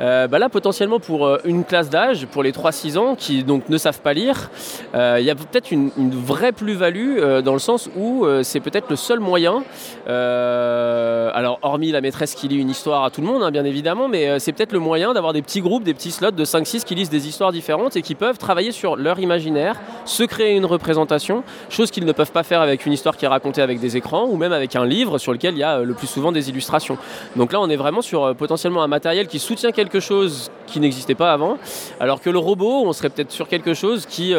euh, 0.02 0.28
bah 0.28 0.40
là 0.40 0.50
potentiellement 0.50 1.00
pour 1.00 1.26
euh, 1.26 1.38
une 1.46 1.63
classe 1.63 1.90
d'âge, 1.90 2.26
pour 2.28 2.44
les 2.44 2.52
3-6 2.52 2.98
ans 2.98 3.16
qui 3.16 3.44
donc 3.44 3.70
ne 3.70 3.78
savent 3.78 4.02
pas 4.02 4.13
lire, 4.13 4.50
il 4.94 5.24
y 5.24 5.30
a 5.30 5.36
peut-être 5.36 5.72
une, 5.72 5.92
une 5.98 6.12
vraie 6.12 6.52
plus-value 6.52 7.42
dans 7.44 7.54
le 7.54 7.60
sens 7.60 7.90
où 7.96 8.26
c'est 8.44 8.60
peut-être 8.60 8.90
le 8.90 8.96
seul 8.96 9.20
moyen, 9.20 9.63
alors 10.08 11.60
hormis 11.62 11.92
la 11.92 12.02
maîtresse 12.18 12.34
qui 12.34 12.48
lit 12.48 12.58
une 12.58 12.72
histoire 12.72 13.04
à 13.04 13.12
tout 13.12 13.22
le 13.22 13.28
monde 13.28 13.44
hein, 13.44 13.52
bien 13.52 13.64
évidemment, 13.64 14.08
mais 14.08 14.28
euh, 14.28 14.40
c'est 14.40 14.52
peut-être 14.52 14.72
le 14.72 14.80
moyen 14.80 15.14
d'avoir 15.14 15.34
des 15.34 15.44
petits 15.44 15.62
groupes, 15.62 15.84
des 15.84 15.94
petits 15.94 16.10
slots 16.10 16.32
de 16.32 16.46
5-6 16.46 16.84
qui 16.84 16.96
lisent 16.96 17.12
des 17.12 17.28
histoires 17.28 17.52
différentes 17.52 17.96
et 17.96 18.02
qui 18.02 18.16
peuvent 18.16 18.40
travailler 18.40 18.72
sur 18.72 18.96
leur 18.96 19.20
imaginaire, 19.20 19.80
se 20.06 20.24
créer 20.24 20.56
une 20.56 20.66
représentation, 20.66 21.44
chose 21.70 21.92
qu'ils 21.92 22.06
ne 22.06 22.12
peuvent 22.12 22.32
pas 22.32 22.42
faire 22.42 22.62
avec 22.62 22.88
une 22.88 22.94
histoire 22.94 23.18
qui 23.18 23.26
est 23.26 23.28
racontée 23.28 23.62
avec 23.62 23.80
des 23.80 23.98
écrans 23.98 24.26
ou 24.26 24.36
même 24.36 24.52
avec 24.52 24.76
un 24.76 24.84
livre 24.84 25.20
sur 25.20 25.32
lequel 25.32 25.54
il 25.54 25.60
y 25.60 25.64
a 25.64 25.78
euh, 25.78 25.84
le 25.84 25.94
plus 25.94 26.08
souvent 26.08 26.32
des 26.32 26.50
illustrations. 26.50 26.98
Donc 27.36 27.54
là 27.54 27.62
on 27.62 27.70
est 27.70 27.76
vraiment 27.76 28.02
sur 28.02 28.24
euh, 28.24 28.34
potentiellement 28.34 28.82
un 28.82 28.88
matériel 28.88 29.28
qui 29.28 29.38
soutient 29.38 29.72
quelque 29.72 30.00
chose 30.00 30.50
qui 30.66 30.80
n'existait 30.80 31.14
pas 31.14 31.32
avant, 31.32 31.60
alors 32.00 32.20
que 32.20 32.32
le 32.32 32.40
robot 32.40 32.84
on 32.88 32.94
serait 32.94 33.10
peut-être 33.10 33.32
sur 33.32 33.48
quelque 33.48 33.76
chose 33.76 34.08
qui, 34.08 34.34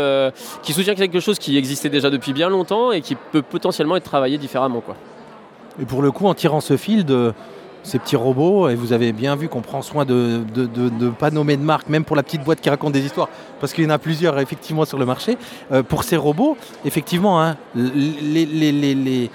qui 0.62 0.72
soutient 0.72 0.94
quelque 0.94 1.20
chose 1.20 1.38
qui 1.38 1.56
existait 1.56 1.88
déjà 1.88 2.10
depuis 2.10 2.32
bien 2.32 2.48
longtemps 2.48 2.90
et 2.92 3.00
qui 3.00 3.14
peut 3.14 3.42
potentiellement 3.42 3.96
être 3.96 4.04
travaillé 4.04 4.36
différemment. 4.36 4.80
Quoi. 4.80 4.96
Et 5.80 5.84
pour 5.84 6.02
le 6.02 6.10
coup, 6.10 6.26
en 6.26 6.34
tirant 6.34 6.60
ce 6.60 6.76
fil 6.76 7.04
de 7.04 7.32
ces 7.88 7.98
petits 7.98 8.16
robots, 8.16 8.68
et 8.68 8.74
vous 8.74 8.92
avez 8.92 9.12
bien 9.12 9.34
vu 9.34 9.48
qu'on 9.48 9.62
prend 9.62 9.82
soin 9.82 10.04
de 10.04 10.42
ne 10.54 11.08
pas 11.10 11.30
nommer 11.30 11.56
de 11.56 11.62
marque, 11.62 11.88
même 11.88 12.04
pour 12.04 12.16
la 12.16 12.22
petite 12.22 12.44
boîte 12.44 12.60
qui 12.60 12.68
raconte 12.68 12.92
des 12.92 13.04
histoires, 13.04 13.28
parce 13.60 13.72
qu'il 13.72 13.84
y 13.84 13.86
en 13.86 13.90
a 13.90 13.98
plusieurs 13.98 14.38
effectivement 14.38 14.84
sur 14.84 14.98
le 14.98 15.06
marché. 15.06 15.38
Euh, 15.72 15.82
pour 15.82 16.04
ces 16.04 16.16
robots, 16.16 16.56
effectivement, 16.84 17.42
hein, 17.42 17.56
les, 17.74 19.30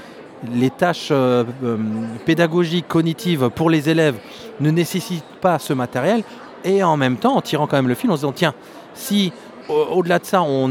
tâches 0.78 1.10
euh, 1.12 1.44
euh, 1.64 1.78
pédagogiques, 2.26 2.88
cognitives 2.88 3.50
pour 3.50 3.70
les 3.70 3.90
élèves 3.90 4.16
ne 4.60 4.70
nécessitent 4.70 5.24
pas 5.42 5.58
ce 5.58 5.74
matériel. 5.74 6.24
Et 6.64 6.84
en 6.84 6.96
même 6.96 7.18
temps, 7.18 7.36
en 7.36 7.42
tirant 7.42 7.68
quand 7.68 7.78
même 7.78 7.88
le 7.88 7.96
fil, 7.96 8.12
on 8.12 8.18
se 8.18 8.26
dit, 8.26 8.34
tiens, 8.36 8.54
si 8.94 9.34
au-delà 9.70 10.20
de 10.20 10.26
ça, 10.26 10.42
on, 10.42 10.68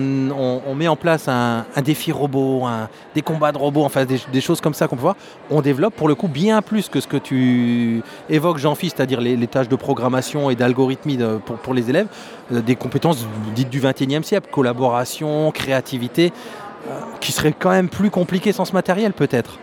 met 0.75 0.89
en 0.89 0.97
place 0.97 1.29
un, 1.29 1.65
défi 1.85 2.13
robot, 2.13 2.65
des 3.15 3.23
combats 3.23 3.53
de 3.53 3.59
robots, 3.59 3.85
enfin 3.85 4.05
des, 4.05 4.41
choses 4.41 4.61
comme 4.61 4.75
ça 4.75 4.89
qu'on 4.89 4.97
peut 4.97 5.03
voir. 5.03 5.17
On 5.51 5.63
développe 5.63 5.95
pour 5.95 6.09
le 6.09 6.15
coup 6.15 6.29
bien 6.29 6.63
plus 6.63 6.89
que 6.89 7.01
ce 7.01 7.07
que 7.07 7.17
tu 7.17 8.03
évoques, 8.29 8.59
Jean-Philippe, 8.59 8.95
c'est-à-dire 8.97 9.21
les, 9.21 9.47
tâches 9.47 9.69
de 9.69 9.77
programmation 9.77 10.51
et 10.51 10.57
d'algorithmie 10.57 11.19
pour, 11.63 11.75
les 11.75 11.91
élèves, 11.91 12.07
euh, 12.53 12.61
des 12.61 12.77
compétences 12.77 13.27
dites 13.55 13.71
du 13.71 13.81
21e 13.81 14.23
siècle, 14.23 14.49
collaboration, 14.51 15.51
créativité, 15.51 16.33
euh, 16.89 16.99
qui 17.21 17.33
seraient 17.33 17.55
quand 17.57 17.71
même 17.71 17.89
plus 17.89 18.11
compliquées 18.11 18.53
sans 18.53 18.65
ce 18.65 18.73
matériel 18.73 19.13
peut-être. 19.13 19.59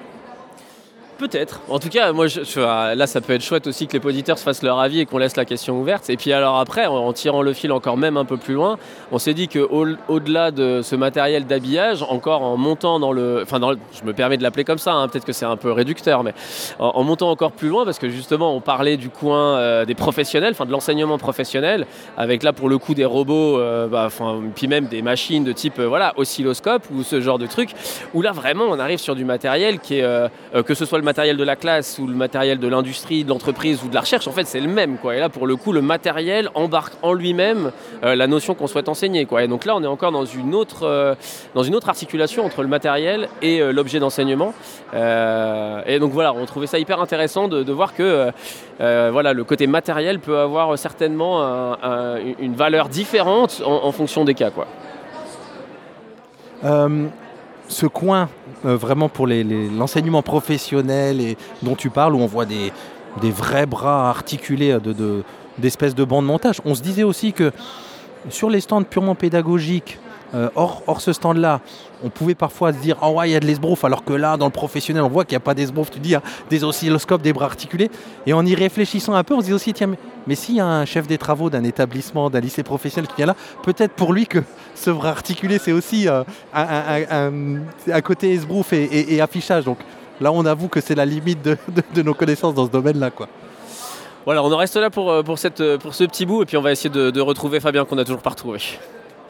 Peut-être. 1.20 1.60
En 1.68 1.80
tout 1.80 1.90
cas, 1.90 2.14
moi, 2.14 2.28
euh, 2.56 2.96
là, 2.96 3.06
ça 3.06 3.20
peut 3.20 3.34
être 3.34 3.44
chouette 3.44 3.68
aussi 3.68 3.88
que 3.88 3.98
les 3.98 4.06
auditeurs 4.06 4.38
se 4.38 4.44
fassent 4.44 4.64
leur 4.64 4.80
avis 4.80 5.02
et 5.02 5.06
qu'on 5.06 5.18
laisse 5.18 5.36
la 5.36 5.44
question 5.44 5.78
ouverte. 5.78 6.10
Et 6.10 6.16
puis 6.16 6.32
alors 6.32 6.58
après, 6.60 6.86
en, 6.86 7.12
tirant 7.12 7.42
le 7.42 7.52
fil 7.52 7.74
encore 7.74 7.98
même 7.98 8.16
un 8.16 8.24
peu 8.24 8.38
plus 8.38 8.54
loin, 8.54 8.78
on 9.12 9.20
s'est 9.20 9.34
dit 9.34 9.50
que 9.50 9.60
au- 9.60 9.98
au-delà 10.08 10.52
de 10.52 10.82
ce 10.82 10.96
matériel 10.96 11.46
d'habillage, 11.46 12.04
encore 12.04 12.42
en 12.42 12.56
montant 12.56 13.02
dans 13.02 13.12
le, 13.12 13.42
enfin, 13.44 13.60
je 13.92 14.06
me 14.08 14.14
permets 14.14 14.38
de 14.38 14.44
l'appeler 14.44 14.64
comme 14.64 14.78
ça. 14.78 14.94
hein, 14.94 15.10
Peut-être 15.10 15.26
que 15.26 15.34
c'est 15.34 15.46
un 15.46 15.58
peu 15.58 15.74
réducteur, 15.74 16.24
mais 16.24 16.34
en, 16.80 17.04
montant 17.04 17.30
encore 17.30 17.52
plus 17.52 17.68
loin, 17.68 17.84
parce 17.84 18.00
que 18.00 18.08
justement, 18.08 18.56
on 18.56 18.62
parlait 18.62 18.96
du 18.96 19.10
coin 19.10 19.58
euh, 19.58 19.84
des 19.84 19.96
professionnels, 19.96 20.52
enfin 20.54 20.66
de 20.66 20.72
l'enseignement 20.72 21.18
professionnel, 21.18 21.86
avec 22.16 22.44
là 22.44 22.54
pour 22.54 22.70
le 22.70 22.78
coup 22.78 22.94
des 22.94 23.04
robots, 23.04 23.60
euh, 23.60 23.88
bah, 23.88 24.08
puis 24.56 24.68
même 24.70 24.86
des 24.86 25.02
machines 25.02 25.44
de 25.44 25.52
type, 25.52 25.80
euh, 25.80 25.88
voilà, 25.88 26.14
oscilloscope 26.16 26.84
ou 26.96 27.04
ce 27.04 27.20
genre 27.20 27.40
de 27.40 27.46
truc, 27.46 27.72
où 28.14 28.22
là 28.22 28.32
vraiment, 28.32 28.64
on 28.70 28.80
arrive 28.80 29.00
sur 29.00 29.16
du 29.16 29.26
matériel 29.26 29.80
qui 29.80 29.96
est, 30.00 30.30
que 30.66 30.74
ce 30.74 30.86
soit 30.86 30.98
matériel 31.10 31.38
de 31.38 31.44
la 31.44 31.56
classe 31.56 31.98
ou 32.00 32.06
le 32.06 32.14
matériel 32.14 32.60
de 32.60 32.68
l'industrie, 32.68 33.24
de 33.24 33.30
l'entreprise 33.30 33.82
ou 33.84 33.88
de 33.90 33.96
la 33.96 34.02
recherche, 34.02 34.28
en 34.28 34.32
fait, 34.32 34.46
c'est 34.46 34.60
le 34.60 34.68
même. 34.68 34.98
Quoi. 34.98 35.16
Et 35.16 35.20
là, 35.20 35.28
pour 35.30 35.48
le 35.48 35.56
coup, 35.56 35.72
le 35.74 35.82
matériel 35.82 36.50
embarque 36.54 36.94
en 37.02 37.14
lui-même 37.14 37.72
euh, 38.04 38.14
la 38.16 38.28
notion 38.28 38.54
qu'on 38.54 38.68
souhaite 38.68 38.90
enseigner. 38.90 39.26
Quoi. 39.26 39.44
Et 39.44 39.48
donc 39.48 39.66
là, 39.66 39.76
on 39.76 39.82
est 39.84 39.88
encore 39.98 40.12
dans 40.12 40.26
une 40.26 40.54
autre, 40.54 40.84
euh, 40.84 41.16
dans 41.56 41.64
une 41.64 41.76
autre 41.76 41.90
articulation 41.90 42.46
entre 42.46 42.62
le 42.62 42.68
matériel 42.68 43.28
et 43.42 43.60
euh, 43.60 43.72
l'objet 43.72 44.00
d'enseignement. 44.00 44.54
Et 44.94 45.98
donc 46.00 46.12
voilà, 46.12 46.32
on 46.34 46.46
trouvait 46.46 46.68
ça 46.68 46.78
hyper 46.80 47.00
intéressant 47.02 47.48
de, 47.48 47.72
voir 47.72 47.94
que 47.96 48.32
voilà, 48.80 49.34
le 49.34 49.44
côté 49.44 49.66
matériel 49.68 50.20
peut 50.20 50.38
avoir 50.38 50.78
certainement 50.78 51.42
un- 51.44 51.78
un- 51.82 52.18
une 52.40 52.56
valeur 52.56 52.88
différente 52.90 53.62
en, 53.66 53.86
en 53.86 53.92
fonction 53.92 54.26
des 54.26 54.36
cas. 54.36 54.52
Quoi. 54.52 54.68
Euh, 57.70 57.74
ce 57.80 57.86
coin, 57.86 58.30
euh, 58.66 58.76
vraiment 58.76 59.10
pour 59.10 59.28
l'enseignement 59.28 60.22
professionnel 60.22 61.22
et 61.22 61.38
dont 61.62 61.76
tu 61.76 61.90
parles, 61.90 62.16
où 62.16 62.20
on 62.20 62.26
voit 62.28 62.46
des, 62.46 62.72
vrais 63.32 63.66
bras 63.66 64.10
articulés 64.10 64.78
de- 64.84 64.94
de- 64.94 65.24
d'espèces 65.58 65.96
de, 65.96 66.04
bancs 66.04 66.22
de 66.24 66.28
montage, 66.28 66.62
on 66.66 66.74
se 66.76 66.82
disait 66.82 67.04
aussi 67.04 67.32
que 67.34 67.52
sur 68.30 68.50
les 68.50 68.62
stands 68.62 68.84
purement 68.84 69.16
pédagogiques, 69.16 70.00
euh, 70.36 70.50
hors, 70.56 70.84
hors 70.88 71.02
ce 71.02 71.12
stand-là, 71.14 71.60
on 72.04 72.10
pouvait 72.10 72.36
parfois 72.36 72.72
se 72.72 72.78
dire 72.78 72.98
Ah 73.02 73.10
ouais, 73.10 73.30
il 73.30 73.34
y 73.34 73.36
a 73.36 73.40
de 73.40 73.46
l'esbrouf, 73.46 73.84
alors 73.84 74.04
que 74.04 74.14
là, 74.14 74.38
dans 74.38 74.46
le 74.46 74.52
professionnel, 74.52 75.02
on 75.04 75.10
voit 75.10 75.26
qu'il 75.26 75.34
n'y 75.34 75.38
a 75.38 75.40
pas 75.42 75.54
d'esbrouf, 75.54 75.90
tu 75.90 76.00
dis, 76.00 76.10
il 76.10 76.14
y 76.14 76.16
a 76.16 76.22
des 76.50 76.64
oscilloscopes, 76.64 77.22
des 77.22 77.34
bras 77.34 77.46
articulés. 77.46 77.90
Et 78.26 78.34
en 78.34 78.46
y 78.46 78.54
réfléchissant 78.56 79.14
un 79.16 79.24
peu, 79.24 79.34
on 79.34 79.42
se 79.42 79.46
dit 79.48 79.54
aussi 79.54 79.74
Tiens, 79.74 79.88
mais, 79.88 79.98
mais 80.28 80.36
s'il 80.36 80.56
y 80.56 80.60
a 80.60 80.66
un 80.68 80.86
chef 80.86 81.08
des 81.08 81.18
travaux 81.18 81.50
d'un 81.50 81.64
établissement, 81.64 82.30
d'un 82.30 82.40
lycée 82.40 82.64
professionnel 82.64 83.08
qui 83.10 83.16
vient 83.18 83.26
là, 83.26 83.36
peut-être 83.64 83.94
pour 83.94 84.14
lui 84.14 84.28
que 84.28 84.40
ce 84.76 84.92
bras 84.92 85.10
articulé, 85.10 85.58
c'est 85.58 85.72
aussi 85.72 86.08
euh, 86.08 86.24
un, 86.54 86.62
un- 86.62 87.04
un- 87.12 87.58
un- 87.58 87.94
un 87.94 88.02
côté 88.02 88.34
esbrouf 88.34 88.72
et, 88.74 88.84
et- 88.84 89.16
et 89.16 89.22
affichage. 89.22 89.66
Donc 89.66 89.80
là, 90.22 90.32
on 90.32 90.46
avoue 90.46 90.68
que 90.68 90.80
c'est 90.82 90.96
la 90.96 91.06
limite 91.06 91.42
de, 91.42 91.58
de- 91.70 91.84
de 91.96 92.02
nos 92.02 92.14
connaissances 92.14 92.54
dans 92.54 92.66
ce 92.66 92.72
domaine-là. 92.72 93.10
quoi. 93.10 93.28
Voilà, 94.26 94.44
on 94.44 94.52
en 94.52 94.58
reste 94.58 94.76
là 94.76 94.90
pour, 94.92 95.10
euh, 95.10 95.24
pour, 95.24 95.40
cette, 95.40 95.60
euh, 95.62 95.78
pour 95.80 95.96
ce 95.96 96.04
petit 96.04 96.26
bout 96.26 96.44
et 96.44 96.46
puis 96.46 96.56
on 96.58 96.62
va 96.62 96.72
essayer 96.72 96.90
de, 96.92 97.10
de 97.10 97.22
retrouver 97.22 97.60
Fabien 97.60 97.84
qu'on 97.86 97.96
n'a 97.96 98.04
toujours 98.04 98.22
pas 98.22 98.30
retrouvé. 98.30 98.60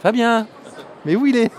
Fabien 0.04 0.46
Mais 1.06 1.16
où 1.16 1.26
il 1.26 1.36
est 1.38 1.52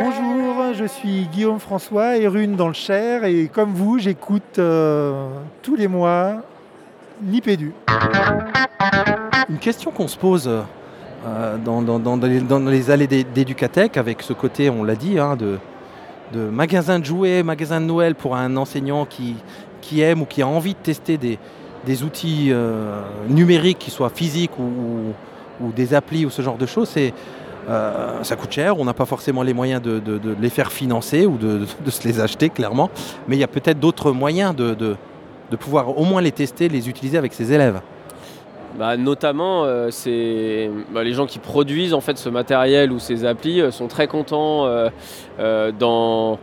Bonjour, 0.00 0.74
je 0.74 0.84
suis 0.84 1.26
Guillaume 1.32 1.60
François, 1.60 2.16
Érune 2.16 2.56
dans 2.56 2.68
le 2.68 2.74
Cher, 2.74 3.24
et 3.24 3.48
comme 3.52 3.72
vous, 3.72 3.98
j'écoute 3.98 4.58
euh, 4.58 5.28
tous 5.62 5.76
les 5.76 5.86
mois 5.88 6.36
Nipédu. 7.22 7.72
Une 9.48 9.58
question 9.58 9.90
qu'on 9.90 10.08
se 10.08 10.16
pose 10.18 10.48
euh, 11.26 11.56
dans, 11.58 11.80
les, 12.68 12.90
allées 12.90 13.06
d'é- 13.06 13.24
d'Educatech, 13.24 13.96
avec 13.96 14.22
ce 14.22 14.32
côté, 14.32 14.70
on 14.70 14.82
l'a 14.82 14.96
dit, 14.96 15.18
hein, 15.18 15.36
de, 15.36 15.58
magasin 16.50 16.98
de 16.98 17.04
jouets, 17.04 17.42
magasin 17.42 17.80
de 17.80 17.86
Noël 17.86 18.14
pour 18.14 18.34
un 18.36 18.56
enseignant 18.56 19.06
qui, 19.06 19.36
aime 20.02 20.22
ou 20.22 20.26
qui 20.26 20.42
a 20.42 20.48
envie 20.48 20.72
de 20.74 20.78
tester 20.78 21.16
des, 21.18 21.38
outils 22.02 22.48
euh, 22.50 23.02
numériques, 23.28 23.78
qui 23.78 23.90
soient 23.90 24.10
physiques 24.10 24.58
ou, 24.58 24.62
ou- 24.62 25.12
ou 25.66 25.70
des 25.70 25.94
applis 25.94 26.24
ou 26.26 26.30
ce 26.30 26.42
genre 26.42 26.56
de 26.56 26.66
choses, 26.66 26.88
c'est, 26.88 27.12
euh, 27.68 28.22
ça 28.22 28.36
coûte 28.36 28.52
cher, 28.52 28.78
on 28.78 28.84
n'a 28.84 28.94
pas 28.94 29.04
forcément 29.04 29.42
les 29.42 29.54
moyens 29.54 29.80
de, 29.80 30.00
les 30.40 30.50
faire 30.50 30.72
financer 30.72 31.26
ou 31.26 31.36
de, 31.36 31.64
se 31.90 32.06
les 32.06 32.20
acheter 32.20 32.50
clairement, 32.50 32.90
mais 33.28 33.36
il 33.36 33.40
y 33.40 33.44
a 33.44 33.48
peut-être 33.48 33.78
d'autres 33.78 34.12
moyens 34.12 34.54
de, 34.54 34.96
pouvoir 35.58 35.98
au 35.98 36.04
moins 36.04 36.22
les 36.22 36.32
tester, 36.32 36.68
les 36.68 36.88
utiliser 36.88 37.18
avec 37.18 37.32
ses 37.32 37.52
élèves. 37.52 37.80
Bah, 38.78 38.96
notamment, 38.96 39.64
euh, 39.64 39.90
c'est 39.90 40.70
bah, 40.94 41.04
les 41.04 41.12
gens 41.12 41.26
qui 41.26 41.38
produisent 41.38 41.92
en 41.92 42.00
fait 42.00 42.16
ce 42.16 42.30
matériel 42.30 42.90
ou 42.90 42.98
ces 42.98 43.26
applis 43.26 43.60
euh, 43.60 43.70
sont 43.70 43.86
très 43.86 44.06
contents 44.06 44.66
dans 45.78 46.38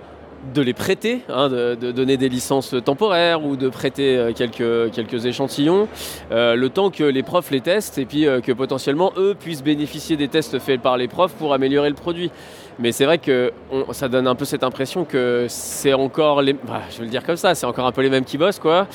de 0.54 0.62
les 0.62 0.74
prêter, 0.74 1.22
hein, 1.30 1.50
de, 1.50 1.76
donner 1.92 2.18
des 2.18 2.30
licences 2.30 2.76
temporaires 2.84 3.46
ou 3.46 3.56
de 3.56 3.70
prêter 3.70 4.18
euh, 4.18 4.34
quelques, 4.34 5.26
échantillons, 5.26 5.88
euh, 6.32 6.56
le 6.56 6.70
temps 6.70 6.90
que 6.90 7.04
les 7.04 7.24
profs 7.24 7.52
les 7.52 7.62
testent 7.62 7.98
et 7.98 8.06
puis 8.06 8.26
euh, 8.26 8.42
que 8.42 8.52
potentiellement 8.52 9.12
eux 9.18 9.36
puissent 9.40 9.64
bénéficier 9.64 10.16
des 10.18 10.28
tests 10.28 10.60
faits 10.60 10.82
par 10.82 10.98
les 10.98 11.08
profs 11.08 11.34
pour 11.34 11.54
améliorer 11.54 11.90
le 11.90 11.96
produit. 11.96 12.32
Mais 12.80 12.94
c'est 12.94 13.06
vrai 13.06 13.18
que 13.18 13.52
ça 13.92 14.08
donne 14.08 14.26
un 14.26 14.36
peu 14.36 14.46
cette 14.46 14.64
impression 14.64 15.04
que 15.04 15.48
c'est 15.50 15.94
encore 15.94 16.42
les, 16.42 16.54
bah, 16.54 16.82
je 16.90 17.02
vais 17.02 17.10
dire 17.10 17.26
comme 17.26 17.36
ça, 17.36 17.54
c'est 17.54 17.66
encore 17.66 17.86
un 17.86 17.92
peu 17.92 18.02
les 18.02 18.10
mêmes 18.10 18.24
qui 18.24 18.38
bossent 18.38 18.60
quoi. 18.60 18.88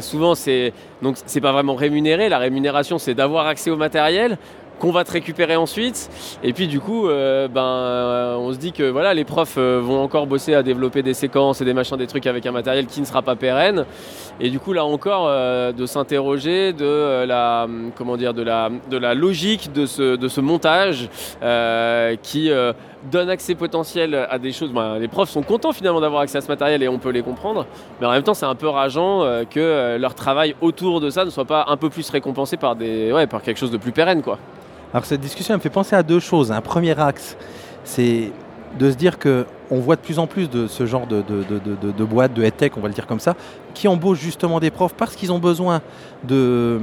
Souvent 0.00 0.34
c'est 0.34 0.72
donc 1.02 1.16
c'est 1.26 1.42
pas 1.42 1.52
vraiment 1.52 1.74
rémunéré. 1.74 2.30
La 2.30 2.38
rémunération 2.38 2.96
c'est 2.96 3.12
d'avoir 3.12 3.46
accès 3.46 3.70
au 3.70 3.76
matériel 3.76 4.38
qu'on 4.78 4.92
va 4.92 5.04
te 5.04 5.12
récupérer 5.12 5.56
ensuite. 5.56 6.10
Et 6.42 6.52
puis 6.52 6.68
du 6.68 6.80
coup, 6.80 7.08
euh, 7.08 7.48
ben, 7.48 7.62
euh, 7.62 8.36
on 8.36 8.52
se 8.52 8.58
dit 8.58 8.72
que 8.72 8.88
voilà, 8.88 9.14
les 9.14 9.24
profs 9.24 9.56
euh, 9.58 9.80
vont 9.82 10.02
encore 10.02 10.26
bosser 10.26 10.54
à 10.54 10.62
développer 10.62 11.02
des 11.02 11.14
séquences 11.14 11.60
et 11.60 11.64
des 11.64 11.74
machins, 11.74 11.96
des 11.96 12.06
trucs 12.06 12.26
avec 12.26 12.46
un 12.46 12.52
matériel 12.52 12.86
qui 12.86 13.00
ne 13.00 13.06
sera 13.06 13.22
pas 13.22 13.36
pérenne. 13.36 13.84
Et 14.40 14.50
du 14.50 14.60
coup, 14.60 14.72
là 14.72 14.84
encore, 14.84 15.28
de 15.28 15.86
s'interroger 15.86 16.72
de 16.72 17.24
la, 17.24 17.66
comment 17.96 18.16
dire, 18.16 18.34
de 18.34 18.42
la, 18.42 18.70
de 18.88 18.96
la 18.96 19.12
logique 19.12 19.72
de 19.72 19.84
ce, 19.84 20.14
de 20.14 20.28
ce 20.28 20.40
montage 20.40 21.08
qui 22.22 22.48
donne 23.10 23.30
accès 23.30 23.56
potentiel 23.56 24.14
à 24.14 24.38
des 24.38 24.52
choses. 24.52 24.70
Ben, 24.72 25.00
les 25.00 25.08
profs 25.08 25.30
sont 25.30 25.42
contents 25.42 25.72
finalement 25.72 26.00
d'avoir 26.00 26.22
accès 26.22 26.38
à 26.38 26.40
ce 26.40 26.46
matériel 26.46 26.84
et 26.84 26.88
on 26.88 26.98
peut 26.98 27.10
les 27.10 27.22
comprendre. 27.22 27.66
Mais 28.00 28.06
en 28.06 28.12
même 28.12 28.22
temps, 28.22 28.34
c'est 28.34 28.46
un 28.46 28.54
peu 28.54 28.68
rageant 28.68 29.24
que 29.50 29.96
leur 29.98 30.14
travail 30.14 30.54
autour 30.60 31.00
de 31.00 31.10
ça 31.10 31.24
ne 31.24 31.30
soit 31.30 31.44
pas 31.44 31.64
un 31.66 31.76
peu 31.76 31.90
plus 31.90 32.08
récompensé 32.08 32.56
par, 32.56 32.76
des, 32.76 33.12
ouais, 33.12 33.26
par 33.26 33.42
quelque 33.42 33.58
chose 33.58 33.72
de 33.72 33.76
plus 33.76 33.90
pérenne, 33.90 34.22
quoi. 34.22 34.38
Alors 34.92 35.04
cette 35.04 35.20
discussion 35.20 35.54
elle 35.54 35.58
me 35.58 35.62
fait 35.62 35.70
penser 35.70 35.94
à 35.96 36.02
deux 36.02 36.20
choses. 36.20 36.50
Un 36.52 36.60
premier 36.60 36.98
axe, 36.98 37.36
c'est 37.84 38.32
de 38.78 38.90
se 38.90 38.96
dire 38.96 39.18
que 39.18 39.46
on 39.70 39.80
voit 39.80 39.96
de 39.96 40.00
plus 40.00 40.18
en 40.18 40.26
plus 40.26 40.48
de 40.48 40.66
ce 40.66 40.86
genre 40.86 41.06
de, 41.06 41.20
de, 41.22 41.42
de- 41.42 41.92
de- 41.92 42.04
boîtes, 42.04 42.32
de 42.32 42.48
tech, 42.48 42.72
on 42.76 42.80
va 42.80 42.88
le 42.88 42.94
dire 42.94 43.06
comme 43.06 43.20
ça, 43.20 43.34
qui 43.74 43.86
embauchent 43.88 44.20
justement 44.20 44.60
des 44.60 44.70
profs 44.70 44.94
parce 44.94 45.14
qu'ils 45.14 45.30
ont 45.30 45.38
besoin 45.38 45.82
de, 46.24 46.80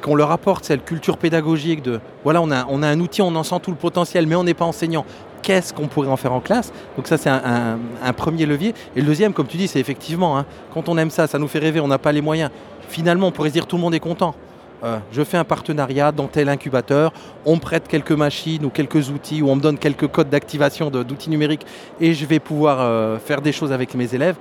qu'on 0.00 0.14
leur 0.14 0.30
apporte 0.30 0.64
cette 0.64 0.84
culture 0.84 1.18
pédagogique 1.18 1.82
de 1.82 2.00
voilà 2.22 2.40
on 2.40 2.50
a, 2.52 2.66
on 2.68 2.82
a 2.84 2.88
un 2.88 3.00
outil, 3.00 3.20
on 3.22 3.34
en 3.34 3.42
sent 3.42 3.56
tout 3.62 3.70
le 3.72 3.76
potentiel, 3.76 4.26
mais 4.26 4.36
on 4.36 4.44
n'est 4.44 4.54
pas 4.54 4.64
enseignant. 4.64 5.04
Qu'est-ce 5.42 5.74
qu'on 5.74 5.88
pourrait 5.88 6.06
en 6.08 6.16
faire 6.16 6.32
en 6.32 6.40
classe? 6.40 6.72
Donc 6.96 7.08
ça 7.08 7.18
c'est 7.18 7.28
un 7.28 8.12
premier 8.16 8.46
levier. 8.46 8.74
Et 8.94 9.00
le 9.00 9.06
deuxième, 9.06 9.32
comme 9.32 9.48
tu 9.48 9.56
dis, 9.56 9.66
c'est 9.66 9.80
effectivement, 9.80 10.38
hein, 10.38 10.46
quand 10.72 10.88
on 10.88 10.96
aime 10.98 11.10
ça, 11.10 11.26
ça 11.26 11.40
nous 11.40 11.48
fait 11.48 11.58
rêver, 11.58 11.80
on 11.80 11.88
n'a 11.88 11.98
pas 11.98 12.12
les 12.12 12.20
moyens. 12.20 12.50
Finalement, 12.88 13.26
on 13.26 13.32
pourrait 13.32 13.48
se 13.48 13.54
dire 13.54 13.66
tout 13.66 13.74
le 13.74 13.82
monde 13.82 13.94
est 13.94 13.98
content. 14.00 14.36
Euh, 14.84 14.98
je 15.12 15.22
fais 15.22 15.36
un 15.36 15.44
partenariat 15.44 16.10
dans 16.10 16.26
tel 16.26 16.48
incubateur, 16.48 17.12
on 17.46 17.58
prête 17.58 17.86
quelques 17.86 18.12
machines 18.12 18.64
ou 18.64 18.70
quelques 18.70 19.10
outils, 19.10 19.40
ou 19.40 19.48
on 19.48 19.56
me 19.56 19.60
donne 19.60 19.78
quelques 19.78 20.08
codes 20.08 20.28
d'activation 20.28 20.90
d'outils 20.90 21.30
numériques, 21.30 21.66
et 22.00 22.14
je 22.14 22.26
vais 22.26 22.40
pouvoir 22.40 22.78
euh, 22.80 23.18
faire 23.18 23.42
des 23.42 23.52
choses 23.52 23.72
avec 23.72 23.94
mes 23.94 24.14
élèves, 24.14 24.36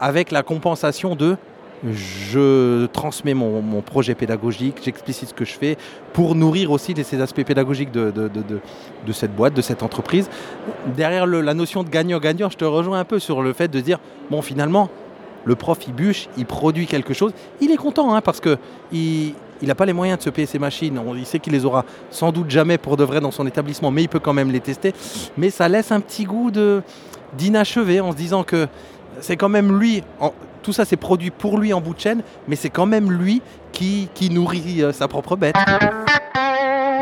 avec 0.00 0.30
la 0.30 0.42
compensation 0.42 1.14
de 1.14 1.36
je 1.92 2.86
transmets 2.86 3.34
mon, 3.34 3.82
projet 3.82 4.14
pédagogique, 4.14 4.76
j'explicite 4.82 5.28
ce 5.28 5.34
que 5.34 5.44
je 5.44 5.52
fais, 5.52 5.76
pour 6.14 6.34
nourrir 6.34 6.70
aussi 6.70 6.94
ces 7.04 7.20
aspects 7.20 7.44
pédagogiques 7.44 7.90
de, 7.90 8.30
cette 9.12 9.36
boîte, 9.36 9.52
de 9.52 9.60
cette 9.60 9.82
entreprise. 9.82 10.30
Derrière 10.96 11.26
la 11.26 11.52
notion 11.52 11.82
de 11.82 11.90
gagnant-gagnant, 11.90 12.48
je 12.48 12.56
te 12.56 12.64
rejoins 12.64 13.00
un 13.00 13.04
peu 13.04 13.18
sur 13.18 13.42
le 13.42 13.52
fait 13.52 13.68
de 13.68 13.80
dire, 13.80 13.98
bon 14.30 14.40
finalement, 14.40 14.88
le 15.44 15.56
prof 15.56 15.78
il 15.86 15.92
bûche, 15.92 16.28
il 16.38 16.46
produit 16.46 16.86
quelque 16.86 17.12
chose, 17.12 17.32
il 17.60 17.70
est 17.70 17.76
content 17.76 18.14
hein, 18.14 18.22
parce 18.22 18.40
que 18.40 18.56
il 18.90 19.34
n'a 19.68 19.74
pas 19.74 19.86
les 19.86 19.92
moyens 19.92 20.18
de 20.18 20.22
se 20.24 20.30
payer 20.30 20.46
ses 20.46 20.58
machines, 20.58 20.98
On- 20.98 21.14
il 21.14 21.26
sait 21.26 21.38
qu'il 21.38 21.52
les 21.52 21.64
aura 21.64 21.84
sans 22.10 22.32
doute 22.32 22.50
jamais 22.50 22.78
pour 22.78 22.96
de 22.96 23.04
vrai 23.04 23.20
dans 23.20 23.30
son 23.30 23.46
établissement, 23.46 23.90
mais 23.90 24.02
il 24.02 24.08
peut 24.08 24.18
quand 24.20 24.32
même 24.32 24.50
les 24.50 24.60
tester. 24.60 24.92
Mais 25.36 25.50
ça 25.50 25.68
laisse 25.68 25.92
un 25.92 26.00
petit 26.00 26.24
goût 26.24 26.50
d'inachevé 27.36 28.00
en 28.00 28.12
se 28.12 28.16
disant 28.16 28.42
que 28.44 28.66
c'est 29.20 29.36
quand 29.36 29.48
même 29.48 29.78
lui, 29.78 30.02
tout 30.62 30.72
ça 30.72 30.84
c'est 30.84 30.96
produit 30.96 31.30
pour 31.30 31.58
lui 31.58 31.72
en 31.72 31.80
bout 31.80 31.94
de 31.94 32.00
chaîne, 32.00 32.22
mais 32.48 32.56
c'est 32.56 32.70
quand 32.70 32.86
même 32.86 33.10
lui 33.12 33.42
qui, 33.72 34.08
qui 34.14 34.30
nourrit 34.30 34.82
euh, 34.82 34.92
sa 34.92 35.08
propre 35.08 35.36
bête. 35.36 35.54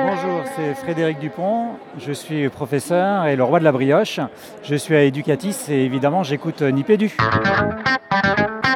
Bonjour, 0.04 0.40
c'est 0.56 0.74
Frédéric 0.74 1.18
Dupont, 1.20 1.68
je 1.98 2.12
suis 2.12 2.48
professeur 2.48 3.26
et 3.26 3.36
le 3.36 3.44
roi 3.44 3.58
de 3.60 3.64
la 3.64 3.72
brioche. 3.72 4.20
Je 4.62 4.74
suis 4.74 4.94
à 4.96 5.04
Educatis 5.04 5.56
et 5.68 5.84
évidemment 5.84 6.22
j'écoute 6.22 6.60
Nipédu. 6.62 7.16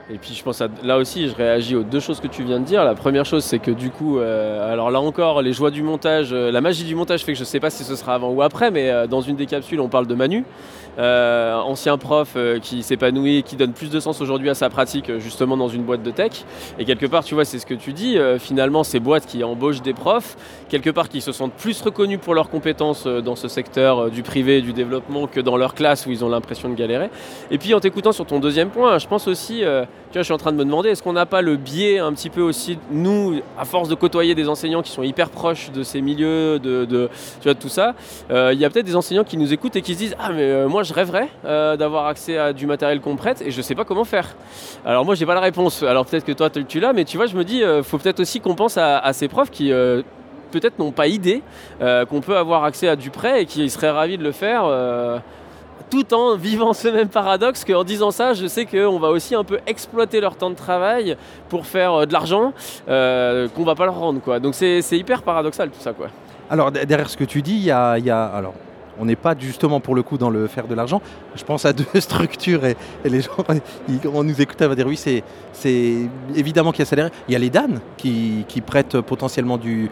Et 0.08 0.18
puis 0.18 0.34
je 0.34 0.42
pense 0.44 0.60
à 0.60 0.68
là 0.84 0.98
aussi, 0.98 1.28
je 1.28 1.34
réagis 1.34 1.74
aux 1.74 1.82
deux 1.82 1.98
choses 1.98 2.20
que 2.20 2.28
tu 2.28 2.44
viens 2.44 2.60
de 2.60 2.64
dire. 2.64 2.84
La 2.84 2.94
première 2.94 3.24
chose, 3.24 3.42
c'est 3.42 3.58
que 3.58 3.72
du 3.72 3.90
coup, 3.90 4.20
euh, 4.20 4.72
alors 4.72 4.92
là 4.92 5.00
encore, 5.00 5.42
les 5.42 5.52
joies 5.52 5.72
du 5.72 5.82
montage, 5.82 6.28
euh, 6.32 6.52
la 6.52 6.60
magie 6.60 6.84
du 6.84 6.94
montage 6.94 7.24
fait 7.24 7.32
que 7.32 7.38
je 7.38 7.42
sais 7.42 7.58
pas 7.58 7.70
si 7.70 7.82
ce 7.82 7.96
sera 7.96 8.14
avant 8.14 8.30
ou 8.30 8.40
après, 8.40 8.70
mais 8.70 8.88
euh, 8.88 9.08
dans 9.08 9.20
une 9.20 9.34
des 9.34 9.46
capsules, 9.46 9.80
on 9.80 9.88
parle 9.88 10.06
de 10.06 10.14
Manu, 10.14 10.44
euh, 10.98 11.54
ancien 11.54 11.98
prof 11.98 12.32
euh, 12.36 12.58
qui 12.58 12.82
s'épanouit, 12.82 13.42
qui 13.42 13.56
donne 13.56 13.72
plus 13.72 13.90
de 13.90 14.00
sens 14.00 14.20
aujourd'hui 14.20 14.50
à 14.50 14.54
sa 14.54 14.70
pratique, 14.70 15.10
euh, 15.10 15.18
justement 15.18 15.56
dans 15.56 15.68
une 15.68 15.82
boîte 15.82 16.02
de 16.02 16.10
tech. 16.10 16.44
Et 16.78 16.84
quelque 16.84 17.06
part, 17.06 17.24
tu 17.24 17.34
vois, 17.34 17.44
c'est 17.44 17.58
ce 17.58 17.66
que 17.66 17.74
tu 17.74 17.92
dis. 17.92 18.16
euh, 18.18 18.38
finalement, 18.38 18.84
ces 18.84 19.00
boîtes 19.00 19.26
qui 19.26 19.44
embauchent 19.44 19.82
des 19.82 19.92
profs, 19.92 20.36
quelque 20.68 20.90
part, 20.90 21.08
qui 21.08 21.20
se 21.20 21.32
sentent 21.32 21.54
plus 21.54 21.80
reconnus 21.82 22.18
pour 22.20 22.34
leurs 22.34 22.48
compétences 22.48 23.06
dans 23.06 23.36
ce 23.36 23.48
secteur 23.48 24.10
du 24.10 24.22
privé 24.22 24.60
du 24.62 24.72
développement 24.72 25.26
que 25.26 25.40
dans 25.40 25.56
leur 25.56 25.74
classe 25.74 26.06
où 26.06 26.10
ils 26.10 26.24
ont 26.24 26.28
l'impression 26.28 26.68
de 26.68 26.74
galérer. 26.74 27.10
Et 27.50 27.58
puis 27.58 27.74
en 27.74 27.80
t'écoutant 27.80 28.12
sur 28.12 28.26
ton 28.26 28.40
deuxième 28.40 28.70
point, 28.70 28.98
je 28.98 29.06
pense 29.06 29.28
aussi, 29.28 29.62
je 30.22 30.24
suis 30.24 30.34
en 30.34 30.38
train 30.38 30.52
de 30.52 30.56
me 30.56 30.64
demander, 30.64 30.90
est-ce 30.90 31.02
qu'on 31.02 31.12
n'a 31.12 31.26
pas 31.26 31.42
le 31.42 31.56
biais 31.56 31.98
un 31.98 32.12
petit 32.12 32.30
peu 32.30 32.40
aussi, 32.40 32.78
nous, 32.90 33.40
à 33.58 33.64
force 33.64 33.88
de 33.88 33.94
côtoyer 33.94 34.34
des 34.34 34.48
enseignants 34.48 34.82
qui 34.82 34.90
sont 34.90 35.02
hyper 35.02 35.30
proches 35.30 35.70
de 35.70 35.82
ces 35.82 36.00
milieux, 36.00 36.58
de, 36.58 36.86
tu 37.40 37.44
vois, 37.44 37.54
tout 37.54 37.68
ça, 37.68 37.94
euh, 38.30 38.50
il 38.52 38.58
y 38.58 38.64
a 38.64 38.70
peut-être 38.70 38.86
des 38.86 38.96
enseignants 38.96 39.24
qui 39.24 39.36
nous 39.36 39.52
écoutent 39.52 39.76
et 39.76 39.82
qui 39.82 39.94
se 39.94 39.98
disent, 39.98 40.16
ah 40.18 40.30
mais 40.32 40.42
euh, 40.42 40.68
moi 40.68 40.82
je 40.82 40.92
rêverais 40.92 41.28
euh, 41.44 41.76
d'avoir 41.76 42.06
accès 42.06 42.38
à 42.38 42.52
du 42.52 42.66
matériel 42.66 43.00
qu'on 43.00 43.16
prête 43.16 43.42
et 43.42 43.50
je 43.50 43.62
sais 43.62 43.74
pas 43.74 43.84
comment 43.84 44.04
faire. 44.04 44.36
Alors 44.84 45.04
moi 45.04 45.14
j'ai 45.14 45.26
pas 45.26 45.34
la 45.34 45.40
réponse, 45.40 45.82
alors 45.82 46.06
peut-être 46.06 46.24
que 46.24 46.32
toi 46.32 46.50
tu 46.50 46.80
l'as, 46.80 46.92
mais 46.92 47.04
tu 47.04 47.16
vois, 47.16 47.26
je 47.26 47.36
me 47.36 47.44
dis, 47.44 47.62
euh, 47.62 47.82
faut 47.82 47.98
peut-être 47.98 48.20
aussi 48.20 48.40
qu'on 48.40 48.54
pense 48.54 48.78
à, 48.78 49.12
ces 49.12 49.28
profs 49.28 49.50
qui... 49.50 49.70
peut-être 50.50 50.78
n'ont 50.78 50.92
pas 50.92 51.06
idée 51.06 51.42
qu'on 51.80 52.20
peut 52.20 52.36
avoir 52.36 52.64
accès 52.64 52.88
à 52.88 52.96
du 52.96 53.10
prêt 53.10 53.42
et 53.42 53.46
qui 53.46 53.68
seraient 53.70 53.90
ravis 53.90 54.18
de 54.18 54.22
le 54.22 54.32
faire 54.32 54.64
tout 55.90 56.14
en 56.14 56.36
vivant 56.36 56.72
ce 56.72 56.88
même 56.88 57.08
paradoxe 57.08 57.64
qu'en 57.64 57.84
disant 57.84 58.10
ça, 58.10 58.34
je 58.34 58.46
sais 58.46 58.66
qu'on 58.66 58.98
va 58.98 59.08
aussi 59.08 59.34
un 59.34 59.44
peu 59.44 59.60
exploiter 59.66 60.20
leur 60.20 60.36
temps 60.36 60.50
de 60.50 60.56
travail 60.56 61.16
pour 61.48 61.66
faire 61.66 61.92
euh, 61.92 62.06
de 62.06 62.12
l'argent 62.12 62.52
euh, 62.88 63.48
qu'on 63.48 63.64
va 63.64 63.74
pas 63.74 63.84
leur 63.84 63.98
rendre. 63.98 64.20
Quoi. 64.20 64.40
Donc 64.40 64.54
c'est 64.54 64.80
hyper 64.92 65.22
paradoxal 65.22 65.70
tout 65.70 65.80
ça. 65.80 65.92
Quoi. 65.92 66.08
Alors 66.50 66.72
de- 66.72 66.84
derrière 66.84 67.08
ce 67.08 67.16
que 67.16 67.24
tu 67.24 67.42
dis, 67.42 67.56
il 67.66 68.12
on 68.98 69.04
n'est 69.04 69.16
pas 69.16 69.34
justement 69.38 69.78
pour 69.78 69.94
le 69.94 70.02
coup 70.02 70.16
dans 70.16 70.30
le 70.30 70.46
faire 70.46 70.66
de 70.66 70.74
l'argent. 70.74 71.02
Je 71.34 71.44
pense 71.44 71.66
à 71.66 71.74
deux 71.74 71.84
structures 72.00 72.64
et, 72.64 72.76
les 73.04 73.20
gens, 73.20 73.32
ils- 73.88 74.00
on 74.08 74.24
nous 74.24 74.40
écoute, 74.40 74.56
on 74.62 74.68
va 74.68 74.74
dire 74.74 74.86
oui, 74.86 74.96
c'est, 74.96 75.22
évidemment 76.34 76.72
qu'il 76.72 76.84
y 76.84 76.88
a 76.88 76.90
derrière. 76.90 77.10
Il 77.28 77.32
y 77.32 77.36
a 77.36 77.38
les 77.38 77.50
DAN 77.50 77.68
qui, 77.98 78.44
prêtent 78.64 79.00
potentiellement 79.00 79.58
du 79.58 79.90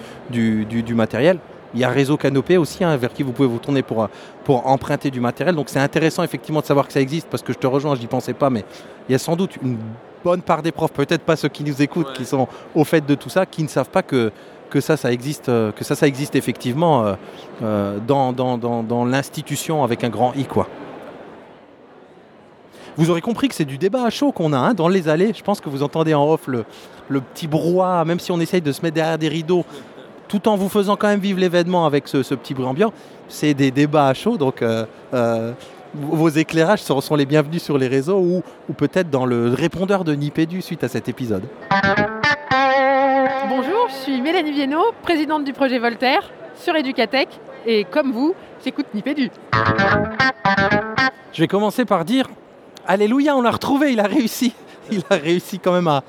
matériel. 0.94 1.38
Il 1.74 1.80
y 1.80 1.84
a 1.84 1.88
Réseau 1.88 2.16
Canopé 2.16 2.56
aussi, 2.56 2.84
hein, 2.84 2.96
vers 2.96 3.12
qui 3.12 3.22
vous 3.24 3.32
pouvez 3.32 3.48
vous 3.48 3.58
tourner 3.58 3.82
pour, 3.82 4.08
pour 4.44 4.66
emprunter 4.66 5.10
du 5.10 5.20
matériel. 5.20 5.54
Donc 5.56 5.68
c'est 5.68 5.80
intéressant 5.80 6.22
effectivement 6.22 6.60
de 6.60 6.66
savoir 6.66 6.86
que 6.86 6.92
ça 6.92 7.00
existe 7.00 7.26
parce 7.28 7.42
que 7.42 7.52
je 7.52 7.58
te 7.58 7.66
rejoins, 7.66 7.94
je 7.96 8.00
n'y 8.00 8.06
pensais 8.06 8.32
pas, 8.34 8.48
mais 8.50 8.64
il 9.08 9.12
y 9.12 9.14
a 9.14 9.18
sans 9.18 9.34
doute 9.36 9.56
une 9.62 9.76
bonne 10.22 10.40
part 10.42 10.62
des 10.62 10.72
profs, 10.72 10.92
peut-être 10.92 11.22
pas 11.22 11.36
ceux 11.36 11.48
qui 11.48 11.64
nous 11.64 11.82
écoutent, 11.82 12.12
qui 12.14 12.24
sont 12.24 12.46
au 12.74 12.84
fait 12.84 13.04
de 13.04 13.14
tout 13.14 13.28
ça, 13.28 13.44
qui 13.44 13.62
ne 13.62 13.68
savent 13.68 13.90
pas 13.90 14.02
que, 14.02 14.30
que 14.70 14.80
ça, 14.80 14.96
ça 14.96 15.12
existe, 15.12 15.48
euh, 15.48 15.72
que 15.72 15.84
ça, 15.84 15.94
ça 15.94 16.06
existe 16.06 16.34
effectivement 16.36 17.04
euh, 17.04 17.14
euh, 17.62 17.98
dans, 18.06 18.32
dans, 18.32 18.56
dans- 18.56 18.82
dans 18.82 19.04
l'institution 19.04 19.84
avec 19.84 20.02
un 20.04 20.08
grand 20.08 20.32
I, 20.34 20.44
quoi. 20.46 20.68
Vous 22.96 23.10
aurez 23.10 23.20
compris 23.20 23.48
que 23.48 23.54
c'est 23.56 23.64
du 23.64 23.76
débat 23.76 24.04
à 24.04 24.10
chaud 24.10 24.30
qu'on 24.30 24.52
a 24.52 24.58
hein, 24.58 24.72
dans 24.74 24.86
les 24.86 25.08
allées. 25.08 25.32
Je 25.34 25.42
pense 25.42 25.60
que 25.60 25.68
vous 25.68 25.82
entendez 25.82 26.14
en 26.14 26.24
off 26.30 26.46
le, 26.46 26.64
le 27.08 27.20
petit 27.20 27.48
brouhaha, 27.48 28.04
même 28.04 28.20
si 28.20 28.30
on 28.30 28.38
essaye 28.38 28.60
de 28.62 28.70
se 28.70 28.82
mettre 28.82 28.94
derrière 28.94 29.18
des 29.18 29.28
rideaux, 29.28 29.64
tout 30.34 30.48
en 30.48 30.56
vous 30.56 30.68
faisant 30.68 30.96
quand 30.96 31.06
même 31.06 31.20
vivre 31.20 31.38
l'événement 31.38 31.86
avec 31.86 32.08
ce, 32.08 32.24
ce 32.24 32.34
petit 32.34 32.54
bruit 32.54 32.66
ambiant. 32.66 32.92
C'est 33.28 33.54
des 33.54 33.70
débats 33.70 34.08
à 34.08 34.14
chaud, 34.14 34.36
donc 34.36 34.62
euh, 34.62 34.84
euh, 35.12 35.52
vos 35.94 36.28
éclairages 36.28 36.82
sont, 36.82 37.00
sont 37.00 37.14
les 37.14 37.24
bienvenus 37.24 37.62
sur 37.62 37.78
les 37.78 37.86
réseaux 37.86 38.18
ou, 38.18 38.42
ou 38.68 38.72
peut-être 38.72 39.10
dans 39.10 39.26
le 39.26 39.54
répondeur 39.54 40.02
de 40.02 40.12
Nipédu 40.12 40.60
suite 40.60 40.82
à 40.82 40.88
cet 40.88 41.08
épisode. 41.08 41.44
Bonjour, 43.48 43.88
suis 43.90 44.20
Mélanie 44.20 44.50
Viennot, 44.50 44.92
présidente 45.02 45.44
du 45.44 45.52
projet 45.52 45.78
Voltaire 45.78 46.28
sur 46.56 46.74
Educatech. 46.74 47.28
Et 47.64 47.84
comme 47.84 48.10
vous, 48.10 48.34
j'écoute 48.64 48.86
Nipédu. 48.92 49.30
Je 51.32 51.40
vais 51.40 51.48
commencer 51.48 51.84
par 51.84 52.04
dire 52.04 52.26
Alléluia, 52.88 53.36
on 53.36 53.40
l'a 53.42 53.52
retrouvé, 53.52 53.92
il 53.92 54.00
a 54.00 54.08
réussi. 54.08 54.52
Il 54.90 55.02
a 55.08 55.14
réussi 55.14 55.60
quand 55.60 55.72
même 55.72 55.88
à, 55.88 56.02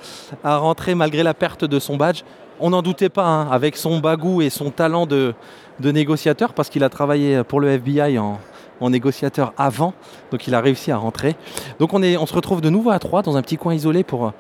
à 0.44 0.58
rentrer 0.58 0.96
malgré 0.96 1.22
la 1.24 1.34
perte 1.34 1.64
de 1.64 1.80
son 1.80 1.96
badge. 1.96 2.24
On 2.60 2.70
n'en 2.70 2.82
doutait 2.82 3.10
pas, 3.10 3.26
hein, 3.26 3.50
avec 3.52 3.76
son 3.76 4.00
bagou 4.00 4.42
et 4.42 4.50
son 4.50 4.70
talent 4.70 5.06
de, 5.06 5.34
négociateur, 5.80 6.54
parce 6.54 6.70
qu'il 6.70 6.84
a 6.84 6.90
travaillé 6.90 7.44
pour 7.44 7.60
le 7.60 7.70
FBI 7.70 8.18
en, 8.18 8.40
négociateur 8.82 9.54
avant, 9.58 9.94
donc 10.32 10.48
il 10.48 10.54
a 10.54 10.62
réussi 10.62 10.92
à 10.92 10.98
rentrer. 10.98 11.36
Donc 11.80 11.94
on, 11.94 12.26
se 12.26 12.34
retrouve 12.34 12.62
de 12.62 12.70
nouveau 12.70 12.92
à 12.92 13.00
trois 13.00 13.24
dans 13.24 13.36
un 13.36 13.42
petit 13.42 13.58
coin 13.58 13.74
isolé 13.74 14.04
pour, 14.04 14.34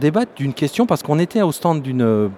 débattre 0.00 0.32
d'une 0.34 0.54
question, 0.54 0.86
parce 0.86 1.02
qu'on 1.02 1.18
était 1.18 1.42
au 1.42 1.52
stand 1.52 1.82
d'une 1.82 2.30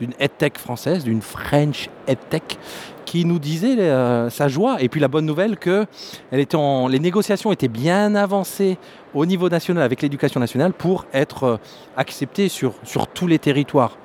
d'une 0.00 0.14
EdTech 0.18 0.56
française, 0.56 1.04
d'une 1.04 1.20
French 1.20 1.90
EdTech, 2.08 2.58
qui 3.04 3.24
nous 3.24 3.38
disait 3.38 3.78
euh, 3.78 4.30
sa 4.30 4.48
joie 4.48 4.76
et 4.80 4.88
puis 4.88 5.00
la 5.00 5.08
bonne 5.08 5.26
nouvelle 5.26 5.58
que 5.58 5.84
les 6.32 6.98
négociations 6.98 7.52
étaient 7.52 7.68
bien 7.68 8.14
avancées 8.14 8.78
au 9.14 9.26
niveau 9.26 9.48
national 9.48 9.82
avec 9.82 10.00
l'éducation 10.00 10.40
nationale 10.40 10.72
pour 10.72 11.06
être 11.12 11.44
euh, 11.44 11.56
acceptées 11.96 12.48
sur 12.48 12.72
tous 13.12 13.26
les 13.26 13.38
territoires. 13.38 13.98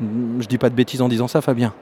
Je 0.00 0.46
dis 0.46 0.58
pas 0.58 0.70
de 0.70 0.74
bêtises 0.74 1.02
en 1.02 1.08
disant 1.08 1.28
ça, 1.28 1.40
Fabien. 1.40 1.72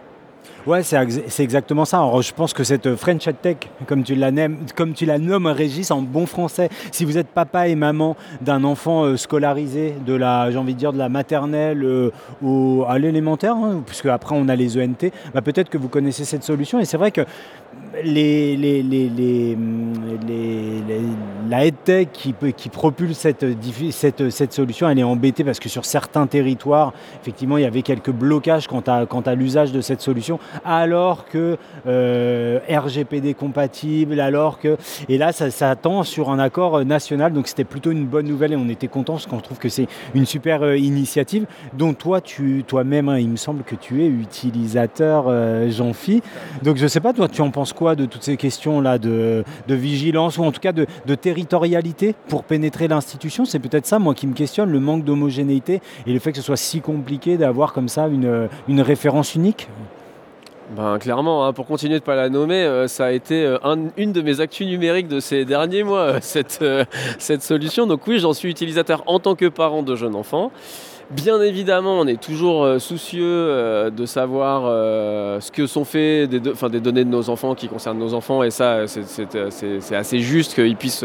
Ouais, 0.66 0.82
c'est 0.82 1.00
ex- 1.00 1.20
c'est 1.28 1.44
exactement 1.44 1.84
ça. 1.84 2.02
Je 2.20 2.32
pense 2.32 2.52
que 2.52 2.64
cette 2.64 2.96
French 2.96 3.28
Tech, 3.40 3.56
comme 3.86 4.02
tu 4.02 4.16
la, 4.16 4.32
nommes, 4.32 4.58
comme 4.74 4.94
tu 4.94 5.06
la 5.06 5.18
nommes, 5.18 5.46
Régis, 5.46 5.92
en 5.92 6.02
bon 6.02 6.26
français, 6.26 6.70
si 6.90 7.04
vous 7.04 7.18
êtes 7.18 7.28
papa 7.28 7.68
et 7.68 7.76
maman 7.76 8.16
d'un 8.40 8.64
enfant 8.64 9.04
euh, 9.04 9.16
scolarisé 9.16 9.94
de 10.04 10.12
la, 10.14 10.50
j'ai 10.50 10.58
envie 10.58 10.74
de 10.74 10.78
dire, 10.78 10.92
de 10.92 10.98
la 10.98 11.08
maternelle 11.08 11.84
euh, 11.84 12.10
à 12.88 12.98
l'élémentaire, 12.98 13.54
hein, 13.54 13.82
puisque 13.86 14.06
après 14.06 14.34
on 14.36 14.48
a 14.48 14.56
les 14.56 14.76
ENT, 14.76 15.12
bah, 15.32 15.40
peut-être 15.40 15.68
que 15.70 15.78
vous 15.78 15.88
connaissez 15.88 16.24
cette 16.24 16.42
solution. 16.42 16.80
Et 16.80 16.84
c'est 16.84 16.96
vrai 16.98 17.12
que 17.12 17.20
les- 18.04 18.56
la 21.48 21.64
EdTech 21.64 22.10
qui, 22.12 22.68
propulse 22.68 23.18
cette, 23.18 24.52
solution, 24.52 24.88
elle 24.88 24.98
est 24.98 25.04
embêtée 25.04 25.44
parce 25.44 25.60
que 25.60 25.68
sur 25.68 25.84
certains 25.84 26.26
territoires, 26.26 26.92
effectivement, 27.20 27.56
il 27.56 27.62
y 27.62 27.66
avait 27.66 27.82
quelques 27.82 28.10
blocages 28.10 28.66
quant 28.66 28.82
à, 28.86 29.34
l'usage 29.34 29.72
de 29.72 29.80
cette 29.80 30.00
solution, 30.00 30.38
alors 30.64 31.26
que 31.26 31.56
euh, 31.86 32.58
RGPD 32.68 33.34
compatible, 33.34 34.20
alors 34.20 34.58
que... 34.58 34.76
Et 35.08 35.18
là, 35.18 35.32
ça, 35.32 35.50
ça 35.50 35.74
tend 35.76 36.02
sur 36.02 36.30
un 36.30 36.38
accord 36.38 36.78
euh, 36.78 36.84
national, 36.84 37.32
donc 37.32 37.48
c'était 37.48 37.64
plutôt 37.64 37.90
une 37.90 38.06
bonne 38.06 38.26
nouvelle 38.26 38.52
et 38.52 38.56
on 38.56 38.68
était 38.68 38.88
contents 38.88 39.14
parce 39.14 39.26
qu'on 39.26 39.40
trouve 39.40 39.58
que 39.58 39.68
c'est 39.68 39.86
une 40.14 40.26
super 40.26 40.62
euh, 40.62 40.76
initiative 40.76 41.46
dont 41.74 41.94
toi, 41.94 42.20
toi-même, 42.66 43.08
hein, 43.08 43.18
il 43.18 43.28
me 43.28 43.36
semble 43.36 43.62
que 43.62 43.74
tu 43.74 44.02
es 44.02 44.06
utilisateur, 44.06 45.26
euh, 45.28 45.70
Jean-Phi. 45.70 46.22
Donc 46.62 46.76
je 46.76 46.86
sais 46.86 47.00
pas, 47.00 47.12
toi, 47.12 47.28
tu 47.28 47.40
en 47.40 47.50
penses 47.50 47.72
quoi 47.72 47.85
de 47.94 48.06
toutes 48.06 48.22
ces 48.24 48.36
questions-là 48.36 48.98
de, 48.98 49.44
vigilance 49.68 50.38
ou 50.38 50.44
en 50.44 50.50
tout 50.52 50.60
cas 50.60 50.72
de, 50.72 50.86
territorialité 51.14 52.14
pour 52.28 52.44
pénétrer 52.44 52.88
l'institution? 52.88 53.44
C'est 53.44 53.58
peut-être 53.58 53.86
ça, 53.86 53.98
moi, 53.98 54.14
qui 54.14 54.26
me 54.26 54.34
questionne, 54.34 54.70
le 54.70 54.80
manque 54.80 55.04
d'homogénéité 55.04 55.80
et 56.06 56.12
le 56.12 56.18
fait 56.18 56.32
que 56.32 56.38
ce 56.38 56.42
soit 56.42 56.56
si 56.56 56.80
compliqué 56.80 57.36
d'avoir 57.36 57.72
comme 57.72 57.88
ça 57.88 58.08
une, 58.08 58.48
une 58.68 58.80
référence 58.80 59.34
unique 59.34 59.68
Ben, 60.76 60.98
clairement, 60.98 61.46
hein, 61.46 61.52
pour 61.52 61.66
continuer 61.66 61.98
de 62.00 62.04
pas 62.04 62.16
la 62.16 62.28
nommer, 62.28 62.64
euh, 62.64 62.88
ça 62.88 63.06
a 63.06 63.10
été 63.12 63.44
euh, 63.44 63.58
un- 63.62 63.90
une 63.96 64.12
de 64.12 64.20
mes 64.20 64.40
actus 64.40 64.66
numériques 64.66 65.06
de 65.08 65.20
ces 65.20 65.44
derniers 65.44 65.84
mois, 65.84 66.00
euh, 66.00 66.18
cette, 66.20 66.64
cette 67.18 67.42
solution. 67.42 67.86
Donc 67.86 68.06
oui, 68.08 68.18
j'en 68.18 68.32
suis 68.32 68.50
utilisateur 68.50 69.02
en 69.06 69.20
tant 69.20 69.36
que 69.36 69.46
parent 69.48 69.82
de 69.84 69.94
jeunes 69.94 70.16
enfants. 70.16 70.50
Bien 71.12 71.40
évidemment, 71.40 72.00
on 72.00 72.06
est 72.08 72.20
toujours 72.20 72.64
euh, 72.64 72.78
soucieux 72.80 73.22
euh, 73.24 73.90
de 73.90 74.06
savoir 74.06 74.64
euh, 74.66 75.38
ce 75.40 75.52
que 75.52 75.68
sont 75.68 75.84
faits 75.84 76.28
des, 76.28 76.40
des 76.40 76.80
données 76.80 77.04
de 77.04 77.08
nos 77.10 77.30
enfants 77.30 77.54
qui 77.54 77.68
concernent 77.68 77.98
nos 78.00 78.12
enfants, 78.12 78.42
et 78.42 78.50
ça, 78.50 78.88
c'est- 78.88 79.94
assez 79.94 80.18
juste 80.18 80.54
qu'ils 80.56 80.74
puissent, 80.74 81.04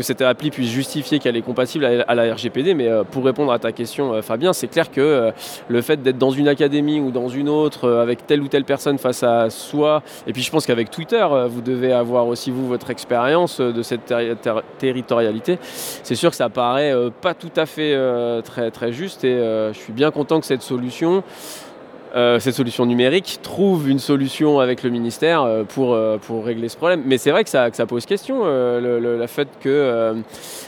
que 0.00 0.06
cette 0.06 0.22
appli 0.22 0.50
puisse 0.50 0.70
justifier 0.70 1.18
qu'elle 1.18 1.36
est 1.36 1.42
compatible 1.42 1.84
à, 1.84 2.14
la 2.14 2.34
RGPD. 2.34 2.72
Mais 2.74 2.88
euh, 2.88 3.04
pour 3.04 3.22
répondre 3.24 3.52
à 3.52 3.58
ta 3.58 3.70
question, 3.70 4.14
euh, 4.14 4.22
Fabien, 4.22 4.54
c'est 4.54 4.68
clair 4.68 4.90
que 4.90 5.00
euh, 5.00 5.30
le 5.68 5.82
fait 5.82 6.02
d'être 6.02 6.16
dans 6.16 6.30
une 6.30 6.48
académie 6.48 7.00
ou 7.00 7.10
dans 7.10 7.28
une 7.28 7.48
autre, 7.50 7.90
avec 7.90 8.26
telle 8.26 8.40
ou 8.40 8.48
telle 8.48 8.64
personne 8.64 8.96
face 8.98 9.22
à 9.22 9.50
soi, 9.50 10.02
et 10.26 10.32
puis 10.32 10.42
je 10.42 10.50
pense 10.50 10.64
qu'avec 10.66 10.90
Twitter, 10.90 11.26
vous 11.48 11.60
devez 11.60 11.92
avoir 11.92 12.26
aussi 12.26 12.50
vous 12.50 12.66
votre 12.66 12.90
expérience 12.90 13.60
de 13.60 13.82
cette 13.82 14.06
terri- 14.06 14.36
ter- 14.36 14.62
territorialité. 14.78 15.58
C'est 15.62 16.14
sûr 16.14 16.30
que 16.30 16.36
ça 16.36 16.48
paraît 16.48 16.94
pas 17.20 17.34
tout 17.34 17.52
à 17.56 17.66
fait 17.66 17.96
très, 18.42 18.70
très 18.70 18.92
juste, 18.92 19.24
et 19.24 19.36
je 19.72 19.78
suis 19.78 19.92
bien 19.92 20.10
content 20.10 20.40
que 20.40 20.46
cette 20.46 20.62
solution. 20.62 21.22
Euh, 22.16 22.40
cette 22.40 22.54
solution 22.54 22.86
numérique 22.86 23.38
trouve 23.42 23.88
une 23.88 23.98
solution 23.98 24.58
avec 24.58 24.82
le 24.82 24.90
ministère 24.90 25.42
euh, 25.42 25.64
pour, 25.64 25.94
euh, 25.94 26.18
pour 26.18 26.44
régler 26.44 26.68
ce 26.68 26.76
problème. 26.76 27.02
Mais 27.06 27.18
c'est 27.18 27.30
vrai 27.30 27.44
que 27.44 27.50
ça, 27.50 27.70
que 27.70 27.76
ça 27.76 27.86
pose 27.86 28.06
question, 28.06 28.40
euh, 28.44 28.98
le, 29.00 29.26
fait 29.26 29.48
que, 29.60 30.14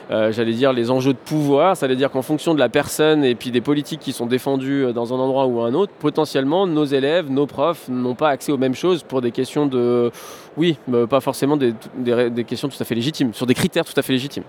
j'allais 0.09 0.53
dire, 0.53 0.73
les 0.73 0.91
enjeux 0.91 1.13
de 1.13 1.19
pouvoir, 1.19 1.77
ça 1.77 1.87
veut 1.87 1.97
dire 1.97 2.11
qu'en 2.11 2.23
fonction 2.23 2.55
de 2.55 2.61
la 2.61 2.69
personne 2.69 3.25
et 3.25 3.35
puis 3.35 3.51
des 3.51 3.61
politiques 3.61 4.01
qui 4.01 4.13
sont 4.13 4.27
défendues 4.27 4.93
dans 4.95 5.13
un 5.13 5.19
endroit 5.19 5.47
ou 5.47 5.61
un 5.61 5.75
autre, 5.75 5.93
potentiellement, 5.99 6.67
nos 6.67 6.85
élèves, 6.85 7.31
nos 7.31 7.47
profs 7.47 7.89
n'ont 7.89 8.15
pas 8.15 8.29
accès 8.29 8.53
aux 8.53 8.59
mêmes 8.59 8.75
choses 8.75 9.03
pour 9.03 9.21
des 9.21 9.33
questions 9.33 9.67
de... 9.67 10.11
Oui, 10.57 10.77
mais 10.87 11.07
pas 11.07 11.21
forcément 11.21 11.57
des, 11.57 11.75
des, 11.97 12.31
des 12.31 12.45
questions 12.45 12.69
tout 12.69 12.77
à 12.81 12.85
fait 12.85 12.95
légitimes, 12.95 13.33
sur 13.35 13.47
des 13.47 13.55
critères 13.55 13.85
tout 13.85 13.99
à 13.99 14.03
fait 14.03 14.13
légitimes. 14.13 14.45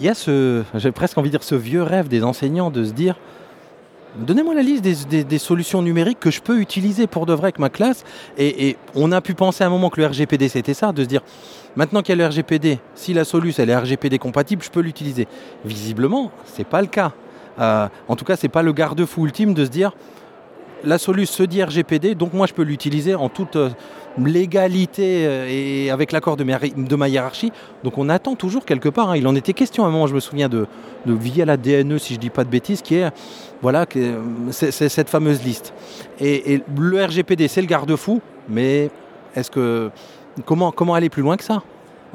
Il 0.00 0.06
y 0.06 0.08
a 0.08 0.14
ce, 0.14 0.62
j'ai 0.74 0.90
presque 0.90 1.18
envie 1.18 1.28
de 1.28 1.36
dire 1.36 1.44
ce 1.44 1.54
vieux 1.54 1.82
rêve 1.82 2.08
des 2.08 2.24
enseignants 2.24 2.70
de 2.70 2.84
se 2.84 2.92
dire 2.92 3.16
Donnez-moi 4.16 4.54
la 4.54 4.62
liste 4.62 4.84
des, 4.84 5.38
solutions 5.38 5.82
numériques 5.82 6.20
que 6.20 6.30
je 6.30 6.40
peux 6.40 6.60
utiliser 6.60 7.08
pour 7.08 7.26
de 7.26 7.32
vrai 7.32 7.46
avec 7.46 7.58
ma 7.58 7.68
classe. 7.68 8.04
Et, 8.38 8.76
on 8.94 9.10
a 9.10 9.20
pu 9.20 9.34
penser 9.34 9.64
à 9.64 9.66
un 9.66 9.70
moment 9.70 9.90
que 9.90 10.00
le 10.00 10.06
RGPD 10.06 10.48
c'était 10.48 10.74
ça, 10.74 10.92
de 10.92 11.02
se 11.02 11.08
dire 11.08 11.22
maintenant 11.74 12.00
qu'il 12.00 12.16
y 12.16 12.20
a 12.20 12.24
le 12.24 12.28
RGPD, 12.28 12.78
si 12.94 13.12
la 13.12 13.24
solution 13.24 13.62
elle 13.62 13.70
est 13.70 13.76
RGPD 13.76 14.18
compatible, 14.18 14.62
je 14.62 14.70
peux 14.70 14.80
l'utiliser. 14.80 15.26
Visiblement, 15.64 16.30
c'est 16.44 16.66
pas 16.66 16.80
le 16.80 16.86
cas. 16.86 17.12
Euh, 17.58 17.88
en 18.06 18.16
tout 18.16 18.24
cas, 18.24 18.36
c'est 18.36 18.48
pas 18.48 18.62
le 18.62 18.72
garde-fou 18.72 19.24
ultime 19.24 19.52
de 19.52 19.64
se 19.64 19.70
dire 19.70 19.92
la 20.84 20.98
solution 20.98 21.34
se 21.34 21.42
dit 21.44 21.62
RGPD, 21.62 22.14
donc 22.14 22.32
moi 22.32 22.46
je 22.46 22.52
peux 22.52 22.62
l'utiliser 22.62 23.14
en 23.14 23.28
toute 23.28 23.56
euh, 23.56 23.70
légalité 24.18 25.26
euh, 25.26 25.46
et 25.48 25.90
avec 25.90 26.12
l'accord 26.12 26.36
de, 26.36 26.44
ma- 26.44 27.08
hiérarchie. 27.08 27.52
Donc 27.82 27.98
on 27.98 28.08
attend 28.08 28.34
toujours 28.34 28.64
quelque 28.64 28.88
part. 28.88 29.10
hein. 29.10 29.16
Il 29.16 29.26
en 29.26 29.34
était 29.34 29.52
question 29.52 29.84
à 29.84 29.88
un 29.88 29.90
moment, 29.90 30.06
je 30.06 30.14
me 30.14 30.20
souviens 30.20 30.48
de, 30.48 30.66
via 31.06 31.44
la 31.44 31.56
DNE, 31.56 31.98
si 31.98 32.14
je 32.14 32.18
dis 32.18 32.30
pas 32.30 32.44
de 32.44 32.50
bêtises, 32.50 32.82
qui 32.82 32.96
est 32.96 33.10
voilà, 33.62 33.86
euh, 33.96 34.20
cette 34.50 35.08
fameuse 35.08 35.42
liste. 35.42 35.72
Et, 36.20 36.60
le 36.76 37.04
RGPD, 37.04 37.48
c'est 37.48 37.60
le 37.62 37.66
garde-fou, 37.66 38.20
mais 38.48 38.90
est-ce 39.34 39.50
que 39.50 39.90
comment 40.44 40.94
aller 40.94 41.08
plus 41.08 41.22
loin 41.22 41.36
que 41.36 41.44
ça? 41.44 41.62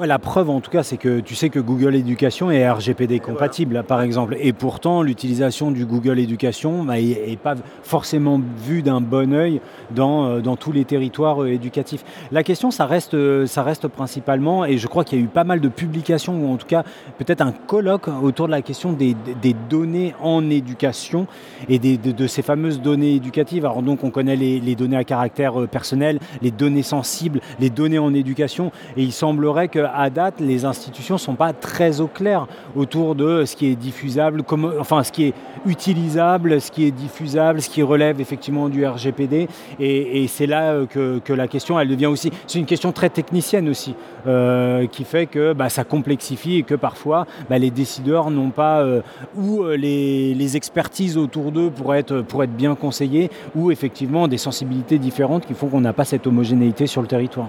Ouais, 0.00 0.06
la 0.06 0.18
preuve, 0.18 0.48
en 0.48 0.62
tout 0.62 0.70
cas, 0.70 0.82
c'est 0.82 0.96
que 0.96 1.20
tu 1.20 1.34
sais 1.34 1.50
que 1.50 1.58
Google 1.58 1.94
Éducation 1.94 2.50
est 2.50 2.66
RGPD 2.66 3.20
compatible, 3.20 3.82
par 3.86 4.00
exemple. 4.00 4.34
Et 4.40 4.54
pourtant, 4.54 5.02
l'utilisation 5.02 5.70
du 5.70 5.84
Google 5.84 6.18
Éducation 6.18 6.86
n'est 6.86 7.36
pas 7.36 7.54
forcément 7.82 8.40
vue 8.64 8.80
d'un 8.80 9.02
bon 9.02 9.34
œil 9.34 9.60
dans, 9.90 10.24
euh, 10.24 10.40
dans 10.40 10.56
tous 10.56 10.72
les 10.72 10.86
territoires 10.86 11.42
euh, 11.42 11.48
éducatifs. 11.52 12.02
La 12.32 12.42
question, 12.42 12.70
ça 12.70 12.86
reste, 12.86 13.12
euh, 13.12 13.44
ça 13.44 13.62
reste 13.62 13.88
principalement, 13.88 14.64
et 14.64 14.78
je 14.78 14.86
crois 14.86 15.04
qu'il 15.04 15.18
y 15.18 15.20
a 15.20 15.24
eu 15.26 15.28
pas 15.28 15.44
mal 15.44 15.60
de 15.60 15.68
publications, 15.68 16.46
ou 16.46 16.50
en 16.50 16.56
tout 16.56 16.66
cas 16.66 16.82
peut-être 17.18 17.42
un 17.42 17.52
colloque 17.52 18.08
autour 18.22 18.46
de 18.46 18.52
la 18.52 18.62
question 18.62 18.94
des, 18.94 19.14
des 19.42 19.54
données 19.68 20.14
en 20.22 20.48
éducation 20.48 21.26
et 21.68 21.78
des- 21.78 21.98
de, 21.98 22.12
de 22.12 22.26
ces 22.26 22.40
fameuses 22.40 22.80
données 22.80 23.16
éducatives. 23.16 23.66
Alors 23.66 23.82
donc, 23.82 24.02
on 24.02 24.10
connaît 24.10 24.36
les, 24.36 24.60
les 24.60 24.76
données 24.76 24.96
à 24.96 25.04
caractère 25.04 25.68
personnel, 25.68 26.20
les 26.40 26.50
données 26.52 26.82
sensibles, 26.84 27.42
les 27.58 27.68
données 27.68 27.98
en 27.98 28.14
éducation, 28.14 28.72
et 28.96 29.02
il 29.02 29.12
semblerait 29.12 29.68
qu'à 29.90 30.10
date, 30.10 30.40
les 30.40 30.64
institutions 30.64 31.14
ne 31.14 31.20
sont 31.20 31.34
pas 31.34 31.52
très 31.52 32.00
au 32.00 32.06
clair 32.06 32.46
autour 32.74 33.14
de 33.14 33.44
ce 33.44 33.56
qui 33.56 33.66
est 33.66 33.76
diffusable, 33.76 34.42
enfin 34.78 35.02
ce 35.02 35.12
qui 35.12 35.24
est 35.24 35.34
utilisable, 35.66 36.60
ce 36.60 36.70
qui 36.70 36.84
est 36.84 36.90
diffusable, 36.90 37.60
ce 37.60 37.68
qui 37.68 37.82
relève 37.82 38.20
effectivement 38.20 38.68
du 38.68 38.86
RGPD. 38.86 39.48
Et, 39.78 40.26
c'est 40.28 40.46
là 40.46 40.72
euh, 40.72 40.86
que, 40.86 41.32
la 41.32 41.48
question, 41.48 41.78
elle 41.78 41.88
devient 41.88 42.06
aussi, 42.06 42.30
c'est 42.46 42.58
une 42.58 42.66
question 42.66 42.92
très 42.92 43.10
technicienne 43.10 43.68
aussi, 43.68 43.94
euh, 44.26 44.86
qui 44.86 45.04
fait 45.04 45.26
que 45.26 45.52
bah, 45.52 45.68
ça 45.68 45.84
complexifie 45.84 46.56
et 46.56 46.62
que 46.62 46.74
parfois 46.74 47.26
bah, 47.48 47.58
les 47.58 47.70
décideurs 47.70 48.30
n'ont 48.30 48.50
pas, 48.50 48.80
euh, 48.80 49.02
ou 49.36 49.64
les, 49.64 50.34
les 50.34 50.56
expertises 50.56 51.16
autour 51.16 51.52
d'eux 51.52 51.70
pour 51.70 51.94
être, 51.94 52.20
pour 52.22 52.44
être 52.44 52.54
bien 52.54 52.74
conseillés, 52.74 53.30
ou 53.54 53.70
effectivement 53.70 54.28
des 54.28 54.38
sensibilités 54.38 54.98
différentes 54.98 55.46
qui 55.46 55.54
font 55.54 55.68
qu'on 55.68 55.80
n'a 55.80 55.92
pas 55.92 56.04
cette 56.04 56.26
homogénéité 56.26 56.86
sur 56.86 57.02
le 57.02 57.08
territoire. 57.08 57.48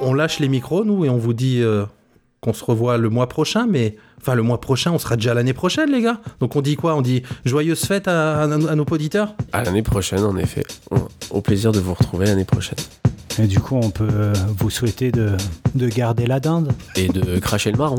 On 0.00 0.14
lâche 0.14 0.38
les 0.40 0.48
micros, 0.48 0.84
nous, 0.84 1.04
et 1.04 1.08
on 1.10 1.16
vous 1.18 1.32
dit 1.34 1.60
euh, 1.62 1.84
qu'on 2.40 2.52
se 2.52 2.64
revoit 2.64 2.98
le 2.98 3.08
mois 3.08 3.28
prochain, 3.28 3.66
mais 3.68 3.96
enfin 4.20 4.34
le 4.34 4.42
mois 4.42 4.60
prochain, 4.60 4.92
on 4.92 4.98
sera 4.98 5.16
déjà 5.16 5.34
l'année 5.34 5.52
prochaine, 5.52 5.90
les 5.90 6.02
gars. 6.02 6.18
Donc 6.40 6.56
on 6.56 6.60
dit 6.62 6.76
quoi? 6.76 6.94
On 6.94 7.02
dit 7.02 7.22
joyeuse 7.44 7.84
fête 7.84 8.08
à, 8.08 8.40
à- 8.40 8.44
à 8.44 8.46
nos 8.74 8.84
auditeurs? 8.90 9.34
À 9.52 9.62
l'année 9.64 9.82
prochaine, 9.82 10.24
en 10.24 10.36
effet. 10.36 10.64
Au 11.30 11.40
plaisir 11.40 11.72
de 11.72 11.80
vous 11.80 11.94
retrouver 11.94 12.26
l'année 12.26 12.44
prochaine. 12.44 12.78
Et 13.40 13.46
du 13.46 13.60
coup, 13.60 13.76
on 13.80 13.90
peut 13.90 14.08
euh, 14.12 14.32
vous 14.58 14.68
souhaiter 14.70 15.12
de, 15.12 15.36
de 15.76 15.88
garder 15.88 16.26
la 16.26 16.40
dinde. 16.40 16.72
Et 16.96 17.06
de 17.08 17.38
cracher 17.38 17.70
le 17.70 17.78
marron. 17.78 17.98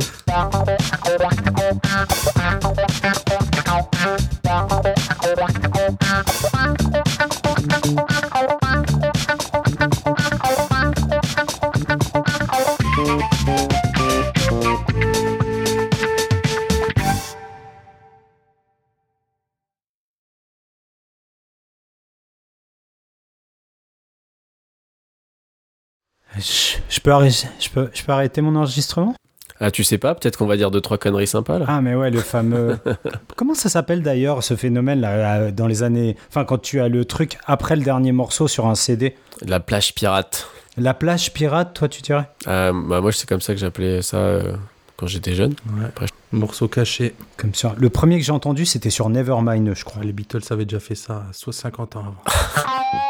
Je, 27.59 27.69
peux, 27.69 27.89
je 27.93 28.03
peux 28.03 28.11
arrêter 28.11 28.41
mon 28.41 28.55
enregistrement? 28.55 29.15
Ah, 29.61 29.71
tu 29.71 29.83
sais 29.83 29.97
pas, 29.97 30.15
peut-être 30.15 30.37
qu'on 30.37 30.45
va 30.45 30.55
dire 30.55 30.71
deux, 30.71 30.81
trois 30.81 30.97
conneries 30.97 31.27
sympas 31.27 31.59
là. 31.59 31.65
Ah, 31.67 31.81
mais 31.81 31.95
ouais, 31.95 32.11
le 32.11 32.21
fameux. 32.21 32.77
Comment 33.35 33.53
ça 33.53 33.69
s'appelle 33.69 34.01
d'ailleurs 34.01 34.43
ce 34.43 34.55
phénomène 34.55 35.01
là, 35.01 35.51
dans 35.51 35.67
les 35.67 35.83
années. 35.83 36.15
Enfin, 36.29 36.45
quand 36.45 36.59
tu 36.59 36.79
as 36.79 36.87
le 36.87 37.03
truc 37.05 37.37
après 37.45 37.75
le 37.75 37.83
dernier 37.83 38.11
morceau 38.11 38.47
sur 38.47 38.67
un 38.67 38.75
CD 38.75 39.15
La 39.45 39.59
plage 39.59 39.93
pirate. 39.93 40.47
La 40.77 40.93
plage 40.93 41.33
pirate, 41.33 41.73
toi, 41.73 41.89
tu 41.89 42.01
dirais? 42.01 42.29
Ah, 42.45 42.71
bah, 42.73 43.01
moi, 43.01 43.11
c'est 43.11 43.27
comme 43.27 43.41
ça 43.41 43.53
que 43.53 43.59
j'appelais 43.59 44.01
ça 44.01 44.17
euh, 44.17 44.53
quand 44.95 45.07
j'étais 45.07 45.33
jeune. 45.35 45.55
Ouais. 45.77 45.85
Après, 45.87 46.05
Morceau 46.31 46.67
caché. 46.67 47.15
Comme 47.37 47.55
ça. 47.55 47.73
Le 47.77 47.89
premier 47.89 48.19
que 48.19 48.23
j'ai 48.23 48.31
entendu, 48.31 48.65
c'était 48.65 48.91
sur 48.91 49.09
Nevermind, 49.09 49.73
je 49.75 49.83
crois. 49.83 50.03
Les 50.03 50.13
Beatles 50.13 50.41
avaient 50.51 50.65
déjà 50.65 50.79
fait 50.79 50.95
ça 50.95 51.25
soit 51.31 51.53
50 51.53 51.95
ans 51.95 52.15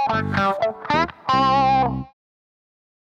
avant. 0.10 0.24